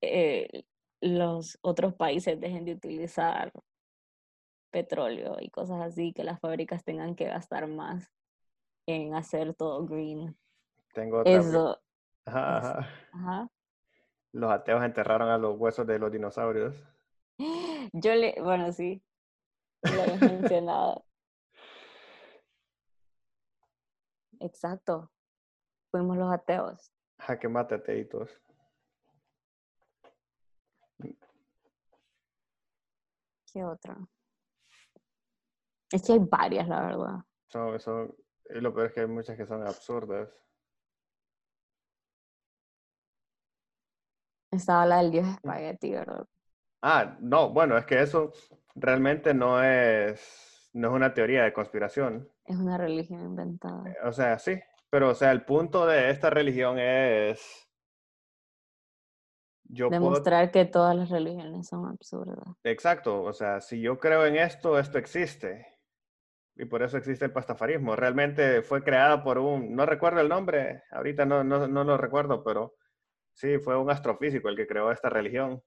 eh, 0.00 0.64
los 1.00 1.60
otros 1.62 1.94
países 1.94 2.40
dejen 2.40 2.64
de 2.64 2.72
utilizar 2.72 3.52
petróleo 4.72 5.36
y 5.40 5.50
cosas 5.50 5.80
así, 5.80 6.12
que 6.12 6.24
las 6.24 6.40
fábricas 6.40 6.82
tengan 6.82 7.14
que 7.14 7.26
gastar 7.26 7.68
más 7.68 8.10
en 8.86 9.14
hacer 9.14 9.54
todo 9.54 9.86
green. 9.86 10.36
Tengo 10.94 11.20
otra, 11.20 11.32
Eso, 11.32 11.80
Ajá, 12.24 13.48
Los 14.32 14.50
ateos 14.50 14.82
enterraron 14.82 15.28
a 15.28 15.38
los 15.38 15.58
huesos 15.58 15.86
de 15.86 15.98
los 15.98 16.10
dinosaurios. 16.10 16.74
Yo 17.92 18.14
le, 18.14 18.34
bueno, 18.40 18.72
sí, 18.72 19.02
lo 19.82 20.02
he 20.02 20.16
mencionado. 20.20 21.04
Exacto. 24.40 25.10
Fuimos 25.90 26.16
los 26.16 26.32
ateos. 26.32 26.90
Jaque 27.18 27.48
mate 27.48 27.76
ateitos. 27.76 28.40
¿Qué 33.52 33.62
otra? 33.64 33.98
Es 35.92 36.02
que 36.02 36.14
hay 36.14 36.18
varias, 36.20 36.66
la 36.68 36.80
verdad. 36.80 37.16
Son, 37.48 37.78
son, 37.78 38.16
y 38.48 38.60
lo 38.60 38.72
peor 38.72 38.86
es 38.86 38.92
que 38.94 39.00
hay 39.00 39.06
muchas 39.06 39.36
que 39.36 39.46
son 39.46 39.62
absurdas. 39.66 40.28
Estaba 44.50 44.86
la 44.86 44.98
del 44.98 45.10
dios 45.10 45.28
espagueti, 45.28 45.92
¿verdad? 45.92 46.26
Ah, 46.82 47.16
no, 47.20 47.50
bueno, 47.50 47.76
es 47.78 47.86
que 47.86 48.00
eso 48.00 48.32
realmente 48.74 49.34
no 49.34 49.62
es, 49.62 50.70
no 50.72 50.88
es 50.88 50.94
una 50.94 51.14
teoría 51.14 51.44
de 51.44 51.52
conspiración. 51.52 52.28
Es 52.44 52.56
una 52.56 52.76
religión 52.76 53.20
inventada. 53.20 53.88
Eh, 53.88 53.96
o 54.04 54.12
sea, 54.12 54.38
sí, 54.38 54.60
pero 54.90 55.10
o 55.10 55.14
sea, 55.14 55.30
el 55.30 55.44
punto 55.44 55.86
de 55.86 56.10
esta 56.10 56.30
religión 56.30 56.78
es... 56.78 57.68
Yo 59.64 59.88
Demostrar 59.88 60.50
que 60.50 60.66
todas 60.66 60.94
las 60.94 61.08
religiones 61.08 61.66
son 61.66 61.86
absurdas. 61.86 62.44
Exacto, 62.62 63.22
o 63.22 63.32
sea, 63.32 63.60
si 63.62 63.80
yo 63.80 63.98
creo 63.98 64.26
en 64.26 64.36
esto, 64.36 64.78
esto 64.78 64.98
existe. 64.98 65.71
Y 66.56 66.66
por 66.66 66.82
eso 66.82 66.96
existe 66.96 67.24
el 67.24 67.32
pastafarismo. 67.32 67.96
Realmente 67.96 68.62
fue 68.62 68.82
creada 68.82 69.22
por 69.22 69.38
un, 69.38 69.74
no 69.74 69.86
recuerdo 69.86 70.20
el 70.20 70.28
nombre, 70.28 70.82
ahorita 70.90 71.24
no, 71.24 71.42
no, 71.44 71.66
no 71.66 71.84
lo 71.84 71.96
recuerdo, 71.96 72.44
pero 72.44 72.74
Sí, 73.34 73.58
fue 73.58 73.76
un 73.78 73.90
astrofísico 73.90 74.48
el 74.48 74.56
que 74.56 74.66
creó 74.66 74.90
esta 74.92 75.08
religión. 75.08 75.62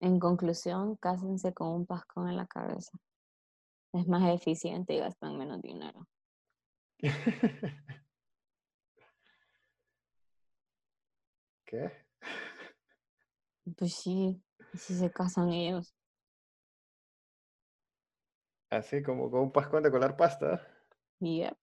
En 0.00 0.18
conclusión, 0.18 0.96
cásense 0.96 1.54
con 1.54 1.68
un 1.68 1.86
pascón 1.86 2.28
en 2.28 2.36
la 2.36 2.46
cabeza. 2.46 2.98
Es 3.92 4.06
más 4.06 4.28
eficiente 4.34 4.94
y 4.94 4.98
gastan 4.98 5.38
menos 5.38 5.62
dinero. 5.62 6.06
¿Qué? 11.64 11.90
Pues 13.76 13.94
sí, 13.94 14.40
si 14.74 14.94
se 14.94 15.10
casan 15.10 15.48
ellos. 15.48 15.95
Así 18.70 19.02
como 19.02 19.30
con 19.30 19.40
un 19.40 19.52
pascón 19.52 19.82
de 19.82 19.90
colar 19.90 20.16
pasta. 20.16 20.66
Yep. 21.20 21.56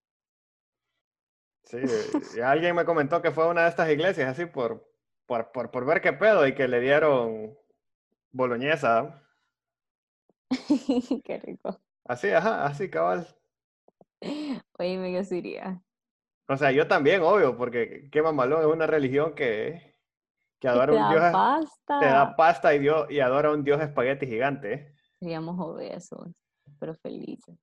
Sí, 1.63 1.77
alguien 2.43 2.75
me 2.75 2.85
comentó 2.85 3.21
que 3.21 3.31
fue 3.31 3.43
a 3.45 3.47
una 3.47 3.63
de 3.63 3.69
estas 3.69 3.89
iglesias 3.89 4.29
así 4.29 4.45
por, 4.45 4.89
por, 5.25 5.51
por, 5.51 5.71
por 5.71 5.85
ver 5.85 6.01
qué 6.01 6.13
pedo 6.13 6.45
y 6.47 6.55
que 6.55 6.67
le 6.67 6.79
dieron 6.79 7.57
boloñesa. 8.31 9.23
qué 11.23 11.39
rico. 11.39 11.79
Así, 12.05 12.29
ajá, 12.29 12.65
así, 12.65 12.89
cabal. 12.89 13.27
Oye, 14.79 14.97
me 14.97 15.09
iría. 15.09 15.81
O 16.47 16.57
sea, 16.57 16.71
yo 16.71 16.87
también, 16.87 17.21
obvio, 17.21 17.57
porque 17.57 18.09
qué 18.11 18.21
mamalón, 18.21 18.61
es 18.61 18.67
una 18.67 18.85
religión 18.85 19.33
que, 19.33 19.95
que 20.59 20.67
adora 20.67 20.93
un 20.93 21.09
dios. 21.09 21.31
Pasta. 21.31 21.99
Te 21.99 22.05
da 22.05 22.35
pasta 22.35 22.73
y, 22.75 22.79
dios, 22.79 23.09
y 23.09 23.19
adora 23.21 23.51
un 23.51 23.63
dios 23.63 23.81
espagueti 23.81 24.27
gigante. 24.27 24.93
Seríamos 25.19 25.57
obesos, 25.59 26.27
pero 26.83 26.95
felices. 26.95 27.57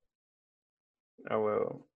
Ah, 1.26 1.36
huevo. 1.36 1.86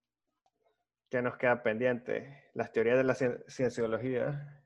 ¿Qué 1.08 1.22
nos 1.22 1.38
queda 1.38 1.62
pendiente? 1.62 2.50
Las 2.52 2.70
teorías 2.70 2.98
de 2.98 3.04
la 3.04 3.14
cienciología. 3.14 4.62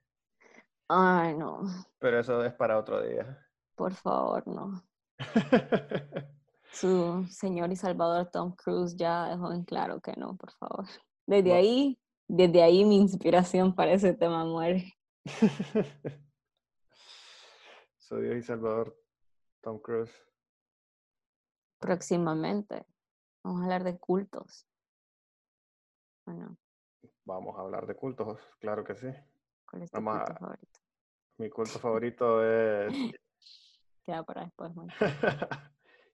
Ay, 0.89 1.37
no. 1.37 1.63
Pero 2.01 2.19
eso 2.19 2.45
es 2.45 2.53
para 2.55 2.77
otro 2.77 3.01
día. 3.01 3.47
Por 3.77 3.95
favor, 3.95 4.45
no. 4.49 4.83
Su 6.73 7.29
señor 7.31 7.71
y 7.71 7.77
salvador 7.77 8.29
Tom 8.33 8.57
Cruise 8.57 8.97
ya 8.97 9.29
dejó 9.29 9.53
en 9.53 9.63
claro 9.63 10.01
que 10.01 10.15
no, 10.17 10.37
por 10.37 10.51
favor. 10.55 10.85
Desde 11.29 11.53
ahí, 11.53 11.97
desde 12.27 12.61
ahí 12.65 12.85
mi 12.85 12.97
inspiración 12.97 13.73
para 13.73 13.93
ese 13.93 14.15
tema 14.15 14.45
muere. 14.45 14.95
Su 17.99 18.17
Dios 18.17 18.37
y 18.37 18.43
salvador 18.43 19.01
Tom 19.61 19.79
Cruise. 19.79 20.28
Próximamente. 21.79 22.87
Vamos 23.43 23.61
a 23.61 23.65
hablar 23.65 23.85
de 23.85 23.99
cultos. 23.99 24.67
Bueno. 26.27 26.57
Vamos 27.25 27.57
a 27.57 27.61
hablar 27.61 27.87
de 27.87 27.95
cultos, 27.95 28.39
claro 28.59 28.85
que 28.85 28.95
sí. 28.95 29.09
¿Cuál 29.71 29.83
es 29.83 29.91
tu 29.91 30.03
culto 30.03 30.35
favorito? 30.35 30.81
Mi 31.39 31.51
culto 31.51 31.79
favorito 31.79 32.45
es. 32.45 32.93
Queda 34.05 34.23
para 34.25 34.45
después, 34.45 34.75
man. 34.75 34.89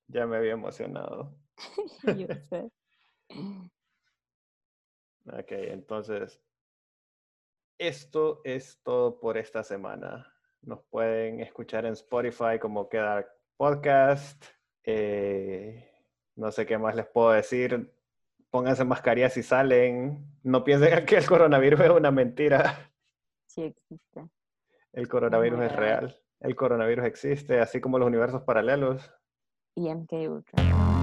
ya 0.09 0.27
me 0.27 0.37
había 0.37 0.53
emocionado. 0.53 1.37
Yo 2.03 2.27
sé. 2.49 2.71
Ok, 5.27 5.51
entonces. 5.51 6.41
esto 7.79 8.41
es 8.45 8.81
todo 8.83 9.19
por 9.19 9.39
esta 9.39 9.63
semana. 9.63 10.33
Nos 10.63 10.83
pueden 10.85 11.41
escuchar 11.41 11.87
en 11.87 11.93
Spotify 11.93 12.59
como 12.61 12.89
queda 12.89 13.27
podcast. 13.57 14.45
Eh, 14.85 15.91
no 16.37 16.51
sé 16.53 16.67
qué 16.67 16.79
más 16.79 16.95
les 16.95 17.07
puedo 17.07 17.33
decir. 17.33 17.93
Pónganse 18.51 18.85
mascarillas 18.85 19.33
si 19.33 19.43
salen. 19.43 20.25
No 20.43 20.63
piensen 20.65 21.05
que 21.07 21.17
el 21.17 21.27
coronavirus 21.27 21.81
es 21.81 21.91
una 21.91 22.11
mentira. 22.11 22.91
Sí 23.47 23.63
existe. 23.63 24.29
El 24.93 25.09
coronavirus 25.09 25.61
es 25.63 25.77
real. 25.77 26.21
El 26.41 26.55
coronavirus 26.57 27.07
existe, 27.07 27.61
así 27.61 27.81
como 27.81 27.99
los 27.99 28.07
universos 28.07 28.43
paralelos. 28.43 29.11
Y 29.75 29.93
MK 29.93 30.13
Ultra. 30.29 30.94